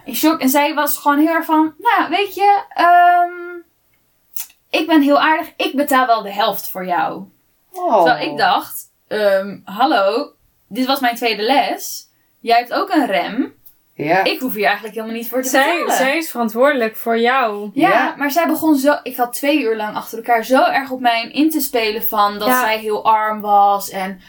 in 0.05 0.15
shock. 0.15 0.39
En 0.39 0.49
zij 0.49 0.73
was 0.73 0.97
gewoon 0.97 1.19
heel 1.19 1.33
erg 1.33 1.45
van, 1.45 1.73
nou, 1.77 2.09
weet 2.09 2.35
je, 2.35 2.63
ehm, 2.69 3.61
ik 4.69 4.87
ben 4.87 5.01
heel 5.01 5.19
aardig. 5.19 5.53
Ik 5.57 5.75
betaal 5.75 6.05
wel 6.05 6.21
de 6.21 6.33
helft 6.33 6.69
voor 6.69 6.85
jou. 6.85 7.23
Oh. 7.71 8.03
Terwijl 8.03 8.31
ik 8.31 8.37
dacht, 8.37 8.91
ehm, 9.07 9.59
hallo, 9.63 10.33
dit 10.67 10.85
was 10.85 10.99
mijn 10.99 11.15
tweede 11.15 11.43
les. 11.43 12.11
Jij 12.43 12.57
hebt 12.57 12.73
ook 12.73 12.89
een 12.93 13.05
rem. 13.05 13.53
Ja. 13.95 14.23
Ik 14.23 14.39
hoef 14.39 14.53
hier 14.53 14.65
eigenlijk 14.65 14.95
helemaal 14.95 15.15
niet 15.15 15.29
voor 15.29 15.41
te 15.41 15.49
Zij, 15.49 15.73
betalen. 15.73 15.95
zij 15.95 16.17
is 16.17 16.29
verantwoordelijk 16.29 16.95
voor 16.95 17.19
jou. 17.19 17.69
Ja, 17.73 17.89
Ja. 17.89 18.13
maar 18.17 18.31
zij 18.31 18.47
begon 18.47 18.75
zo. 18.75 18.95
Ik 19.03 19.15
had 19.15 19.33
twee 19.33 19.61
uur 19.61 19.75
lang 19.75 19.95
achter 19.95 20.17
elkaar 20.17 20.45
zo 20.45 20.63
erg 20.63 20.91
op 20.91 20.99
mij 20.99 21.29
in 21.31 21.49
te 21.49 21.59
spelen 21.59 22.03
van 22.03 22.39
dat 22.39 22.47
Ja. 22.47 22.59
zij 22.63 22.77
heel 22.79 23.05
arm 23.05 23.41
was 23.41 23.89
en 23.89 24.19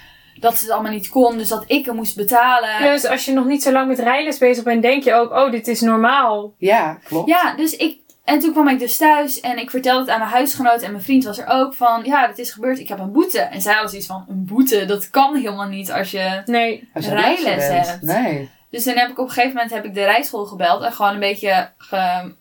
dat 0.40 0.56
ze 0.58 0.64
het 0.64 0.72
allemaal 0.72 0.92
niet 0.92 1.08
kon, 1.08 1.38
dus 1.38 1.48
dat 1.48 1.64
ik 1.66 1.86
hem 1.86 1.94
moest 1.94 2.16
betalen. 2.16 2.82
Dus 2.82 3.06
als 3.06 3.24
je 3.24 3.32
nog 3.32 3.44
niet 3.44 3.62
zo 3.62 3.72
lang 3.72 3.88
met 3.88 3.98
rijles 3.98 4.38
bezig 4.38 4.64
bent, 4.64 4.82
denk 4.82 5.02
je 5.04 5.14
ook, 5.14 5.30
oh, 5.32 5.50
dit 5.50 5.68
is 5.68 5.80
normaal. 5.80 6.54
Ja, 6.58 6.98
klopt. 7.04 7.28
Ja, 7.28 7.54
dus 7.56 7.76
ik. 7.76 8.02
En 8.24 8.38
toen 8.38 8.52
kwam 8.52 8.68
ik 8.68 8.78
dus 8.78 8.96
thuis 8.96 9.40
en 9.40 9.58
ik 9.58 9.70
vertelde 9.70 10.00
het 10.00 10.08
aan 10.08 10.18
mijn 10.18 10.30
huisgenoot 10.30 10.82
en 10.82 10.90
mijn 10.90 11.02
vriend 11.02 11.24
was 11.24 11.38
er 11.38 11.46
ook 11.46 11.74
van, 11.74 12.04
ja, 12.04 12.26
dit 12.26 12.38
is 12.38 12.52
gebeurd, 12.52 12.78
ik 12.78 12.88
heb 12.88 12.98
een 12.98 13.12
boete. 13.12 13.40
En 13.40 13.60
zij 13.60 13.82
was 13.82 13.92
iets 13.92 14.06
van, 14.06 14.24
een 14.28 14.44
boete, 14.46 14.84
dat 14.84 15.10
kan 15.10 15.34
helemaal 15.34 15.68
niet 15.68 15.92
als 15.92 16.10
je... 16.10 16.42
Nee. 16.44 16.88
Als 16.94 17.04
je 17.04 17.14
rijles 17.14 17.66
hebt. 17.66 18.02
Nee. 18.02 18.50
Dus 18.70 18.82
toen 18.84 18.96
heb 18.96 19.10
ik 19.10 19.18
op 19.18 19.26
een 19.26 19.32
gegeven 19.32 19.54
moment 19.54 19.72
heb 19.72 19.84
ik 19.84 19.94
de 19.94 20.04
rijschool 20.04 20.46
gebeld 20.46 20.82
en 20.82 20.92
gewoon 20.92 21.12
een 21.12 21.20
beetje 21.20 21.70
ge, 21.78 22.32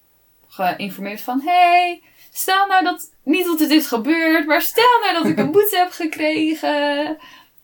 geïnformeerd 0.48 1.22
van, 1.22 1.42
hey, 1.46 2.02
stel 2.32 2.68
nou 2.68 2.84
dat, 2.84 3.12
niet 3.24 3.46
dat 3.46 3.60
het 3.60 3.72
is 3.72 3.88
gebeurd, 3.88 4.46
maar 4.46 4.62
stel 4.62 5.00
nou 5.02 5.14
dat 5.14 5.32
ik 5.32 5.38
een 5.38 5.52
boete 5.52 5.78
heb 5.78 5.92
gekregen. 5.92 7.18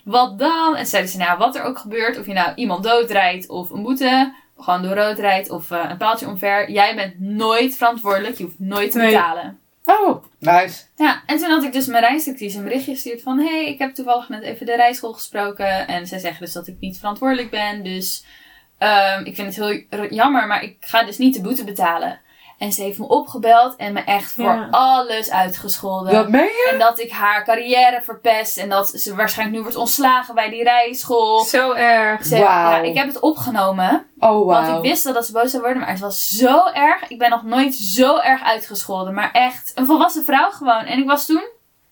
Wat 0.03 0.39
dan? 0.39 0.75
En 0.75 0.85
zeiden 0.85 1.11
ze, 1.11 1.17
nou, 1.17 1.37
wat 1.37 1.55
er 1.55 1.63
ook 1.63 1.77
gebeurt, 1.77 2.19
of 2.19 2.25
je 2.25 2.33
nou 2.33 2.53
iemand 2.55 2.83
doodrijdt 2.83 3.49
of 3.49 3.69
een 3.69 3.83
boete, 3.83 4.33
gewoon 4.59 4.81
door 4.83 4.95
rood 4.95 5.19
rijdt 5.19 5.49
of 5.49 5.71
eh, 5.71 5.85
een 5.89 5.97
paaltje 5.97 6.27
omver, 6.27 6.71
jij 6.71 6.95
bent 6.95 7.19
nooit 7.19 7.75
verantwoordelijk, 7.77 8.37
je 8.37 8.43
hoeft 8.43 8.59
nooit 8.59 8.91
te 8.91 8.97
Nee. 8.97 9.11
betalen. 9.11 9.59
Oh, 9.85 10.23
nice. 10.39 10.83
Ja, 10.95 11.21
en 11.25 11.37
toen 11.37 11.49
had 11.49 11.63
ik 11.63 11.73
dus 11.73 11.85
mijn 11.85 12.03
rijinstructies 12.03 12.53
een 12.53 12.63
berichtje 12.63 12.91
gestuurd 12.93 13.21
van... 13.21 13.39
hey, 13.39 13.67
ik 13.67 13.79
heb 13.79 13.93
toevallig 13.93 14.29
net 14.29 14.41
even 14.43 14.65
de 14.65 14.75
rijschool 14.75 15.13
gesproken. 15.13 15.87
En 15.87 16.07
zij 16.07 16.19
zeggen 16.19 16.43
dus 16.45 16.53
dat 16.53 16.67
ik 16.67 16.75
niet 16.79 16.97
verantwoordelijk 16.97 17.49
ben. 17.49 17.83
Dus 17.83 18.25
ehm, 18.77 19.25
ik 19.25 19.35
vind 19.35 19.55
het 19.55 19.65
heel 19.89 20.07
jammer, 20.09 20.47
maar 20.47 20.63
ik 20.63 20.77
ga 20.79 21.03
dus 21.03 21.17
niet 21.17 21.33
de 21.35 21.41
boete 21.41 21.63
betalen. 21.63 22.19
En 22.59 22.71
ze 22.71 22.81
heeft 22.81 22.99
me 22.99 23.07
opgebeld 23.07 23.75
en 23.75 23.93
me 23.93 23.99
echt 23.99 24.31
voor 24.31 24.43
Ja. 24.45 24.67
alles 24.71 25.31
uitgescholden. 25.31 26.13
Dat 26.13 26.29
meen 26.29 26.43
je? 26.43 26.69
En 26.71 26.79
dat 26.79 26.99
ik 26.99 27.11
haar 27.11 27.43
carrière 27.45 28.01
verpest. 28.03 28.57
En 28.57 28.69
dat 28.69 28.87
ze 28.89 29.15
waarschijnlijk 29.15 29.57
nu 29.57 29.63
wordt 29.63 29.77
ontslagen 29.77 30.35
bij 30.35 30.49
die 30.49 30.63
rijschool. 30.63 31.43
Zo 31.43 31.73
erg. 31.73 32.25
Ze, 32.25 32.37
Wauw. 32.39 32.45
ja, 32.71 32.77
ik 32.77 32.95
heb 32.97 33.07
het 33.07 33.19
opgenomen. 33.19 34.07
Oh, 34.19 34.45
Want 34.45 34.67
wauw. 34.67 34.75
ik 34.77 34.81
wist 34.89 35.03
wel 35.03 35.13
dat 35.13 35.25
ze 35.25 35.31
boos 35.31 35.49
zou 35.51 35.61
worden, 35.63 35.79
maar 35.81 35.89
het 35.91 35.99
was 35.99 36.27
zo 36.27 36.65
erg. 36.73 37.07
Ik 37.07 37.17
ben 37.17 37.29
nog 37.29 37.43
nooit 37.43 37.75
zo 37.75 38.17
erg 38.17 38.43
uitgescholden. 38.43 39.13
Maar 39.13 39.31
echt, 39.31 39.71
een 39.75 39.85
volwassen 39.85 40.23
vrouw 40.25 40.49
gewoon. 40.49 40.83
En 40.85 40.99
ik 40.99 41.07
was 41.07 41.25
toen 41.25 41.43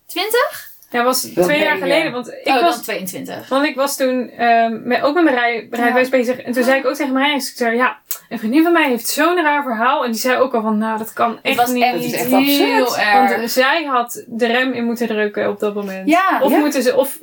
20? 0.05 0.66
Dat 0.89 1.03
was 1.03 1.21
Dat 1.33 1.43
twee 1.43 1.59
jaar 1.63 1.77
geleden, 1.77 2.11
want 2.11 2.27
ik 2.27 2.47
oh, 2.47 2.61
was 2.61 2.73
dan 2.75 2.83
22. 2.83 3.49
Want 3.49 3.65
ik 3.65 3.75
was 3.75 3.97
toen 3.97 4.29
ehm, 4.29 4.87
met, 4.87 5.01
ook 5.01 5.13
met 5.13 5.23
mijn 5.23 5.35
rij, 5.35 5.67
rijbewijs 5.71 6.09
bezig. 6.09 6.37
En 6.41 6.51
toen 6.53 6.63
zei 6.63 6.79
ik 6.79 6.85
ook 6.85 6.95
tegen 6.95 7.13
mijn 7.13 7.25
rijinstructeur, 7.25 7.75
ja, 7.75 7.97
een 8.29 8.39
vriendin 8.39 8.63
van 8.63 8.71
mij 8.71 8.89
heeft 8.89 9.07
zo'n 9.07 9.35
raar 9.43 9.63
verhaal. 9.63 10.03
En 10.05 10.11
die 10.11 10.19
zei 10.19 10.37
ook 10.37 10.53
al 10.53 10.61
van, 10.61 10.77
nou, 10.77 10.97
dat 10.97 11.13
kan 11.13 11.39
echt 11.41 11.55
was 11.55 11.69
niet. 11.69 11.83
echt, 11.83 11.93
Dat 11.93 12.03
is 12.03 12.13
echt 12.13 12.25
heel 12.25 12.85
absurd. 12.85 12.97
erg. 13.05 13.37
Want 13.37 13.51
zij 13.51 13.83
had 13.83 14.23
de 14.27 14.47
rem 14.47 14.71
in 14.73 14.85
moeten 14.85 15.07
drukken 15.07 15.49
op 15.49 15.59
dat 15.59 15.73
moment. 15.73 16.09
ja, 16.09 16.39
Of 16.41 16.51
Ja. 16.51 16.57
moeten 16.57 16.83
ze, 16.83 16.95
of 16.95 17.17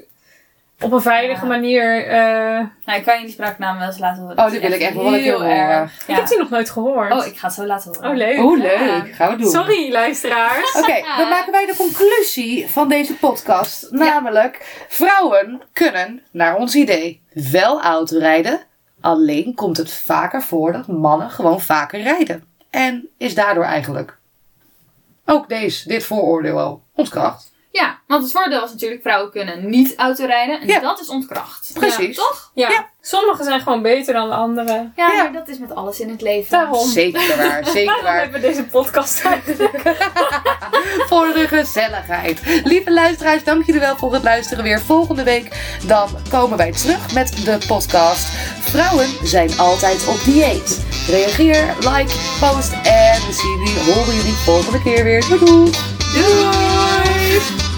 op 0.85 0.93
een 0.93 1.01
veilige 1.03 1.41
Ja. 1.45 1.51
manier. 1.51 2.07
eh, 2.07 2.19
nou, 2.85 2.99
ik 2.99 3.05
kan 3.05 3.17
je 3.19 3.25
die 3.25 3.33
spraaknaam 3.33 3.79
wel 3.79 3.87
eens 3.87 3.99
laten 3.99 4.23
horen. 4.23 4.39
Oh, 4.39 4.53
is 4.53 4.59
wil 4.61 4.73
ik 4.73 4.81
echt 4.81 4.95
wel 4.95 5.13
heel 5.13 5.33
horen. 5.41 5.57
erg. 5.57 6.05
Ik 6.07 6.15
heb 6.17 6.27
die 6.29 6.39
nog 6.39 6.51
nooit 6.51 6.71
gehoord. 6.71 7.13
Oh, 7.13 7.27
ik 7.27 7.37
ga 7.39 7.47
het 7.47 7.57
zo 7.57 7.65
laten 7.67 7.95
horen. 7.95 8.11
Oh, 8.11 8.17
leuk. 8.17 8.39
Oh, 8.39 8.57
Ja. 8.59 8.63
leuk. 8.63 9.15
Gaan 9.15 9.31
we 9.31 9.37
doen. 9.43 9.51
Sorry, 9.51 9.93
luisteraars. 9.93 10.75
Oké, 10.77 11.01
dan 11.17 11.29
maken 11.29 11.53
wij 11.53 11.67
de 11.67 11.75
conclusie 11.77 12.71
van 12.71 12.89
deze 12.89 13.17
podcast. 13.17 13.91
Namelijk, 13.91 14.85
vrouwen 14.89 15.63
kunnen, 15.73 16.23
naar 16.31 16.57
ons 16.57 16.75
idee, 16.75 17.23
wel 17.33 17.83
autorijden. 17.83 18.61
Alleen 19.01 19.55
komt 19.55 19.77
het 19.77 19.93
vaker 19.93 20.43
voor 20.43 20.73
dat 20.73 20.87
mannen 20.87 21.31
gewoon 21.31 21.61
vaker 21.61 22.01
rijden. 22.01 22.45
En 22.71 23.09
is 23.19 23.35
daardoor 23.35 23.65
eigenlijk 23.65 24.19
ook 25.27 25.49
deze, 25.49 25.89
dit 25.89 26.05
vooroordeel 26.05 26.59
al 26.59 26.83
ontkracht. 26.95 27.53
Ja, 27.81 27.99
want 28.07 28.23
het 28.23 28.33
voordeel 28.33 28.61
was 28.61 28.71
natuurlijk, 28.73 29.03
vrouwen 29.03 29.31
kunnen 29.31 29.69
niet 29.71 29.95
autorijden. 29.97 30.61
En 30.61 30.67
Ja. 30.67 30.81
dat 30.81 31.01
is 31.01 31.09
ontkracht. 31.09 31.71
Precies. 31.75 32.17
Ja, 32.17 32.23
toch? 32.23 32.51
Ja. 32.55 32.69
Ja. 32.71 32.89
Sommigen 33.01 33.45
zijn 33.45 33.61
gewoon 33.61 33.83
beter 33.83 34.15
dan 34.15 34.29
de 34.29 34.35
anderen. 34.35 34.93
Ja, 34.97 35.13
Ja. 35.13 35.23
maar 35.23 35.33
dat 35.33 35.49
is 35.49 35.59
met 35.59 35.75
alles 35.75 36.01
in 36.01 36.09
het 36.11 36.21
leven. 36.21 36.51
Daarom. 36.51 36.89
Zeker 36.89 37.37
waar, 37.37 37.67
zeker 37.67 37.85
Waarom 37.85 38.05
waar. 38.05 38.21
hebben 38.21 38.41
we 38.41 38.47
deze 38.47 38.65
podcast 38.65 39.25
eigenlijk? 39.25 39.81
voor 41.11 41.27
de 41.35 41.49
gezelligheid. 41.49 42.41
Lieve 42.65 42.91
luisteraars, 42.93 43.45
dank 43.45 43.65
jullie 43.67 43.81
wel 43.81 43.97
voor 43.97 44.13
het 44.13 44.23
luisteren 44.23 44.65
weer. 44.65 44.81
Volgende 44.81 45.23
week 45.23 45.77
dan 45.87 46.09
komen 46.31 46.57
wij 46.59 46.73
terug 46.73 47.13
met 47.15 47.45
de 47.45 47.59
podcast. 47.67 48.27
Vrouwen 48.61 49.09
zijn 49.23 49.59
altijd 49.59 50.07
op 50.09 50.25
dieet. 50.25 50.85
Reageer, 51.09 51.75
like, 51.79 52.15
post 52.41 52.73
en 52.73 53.21
we 53.27 53.33
zien 53.33 53.59
jullie, 53.65 53.93
horen 53.95 54.15
jullie 54.15 54.33
volgende 54.35 54.83
keer 54.83 55.05
weer. 55.05 55.21
Doei 55.29 55.45
doei! 55.45 55.94
Good. 56.15 57.74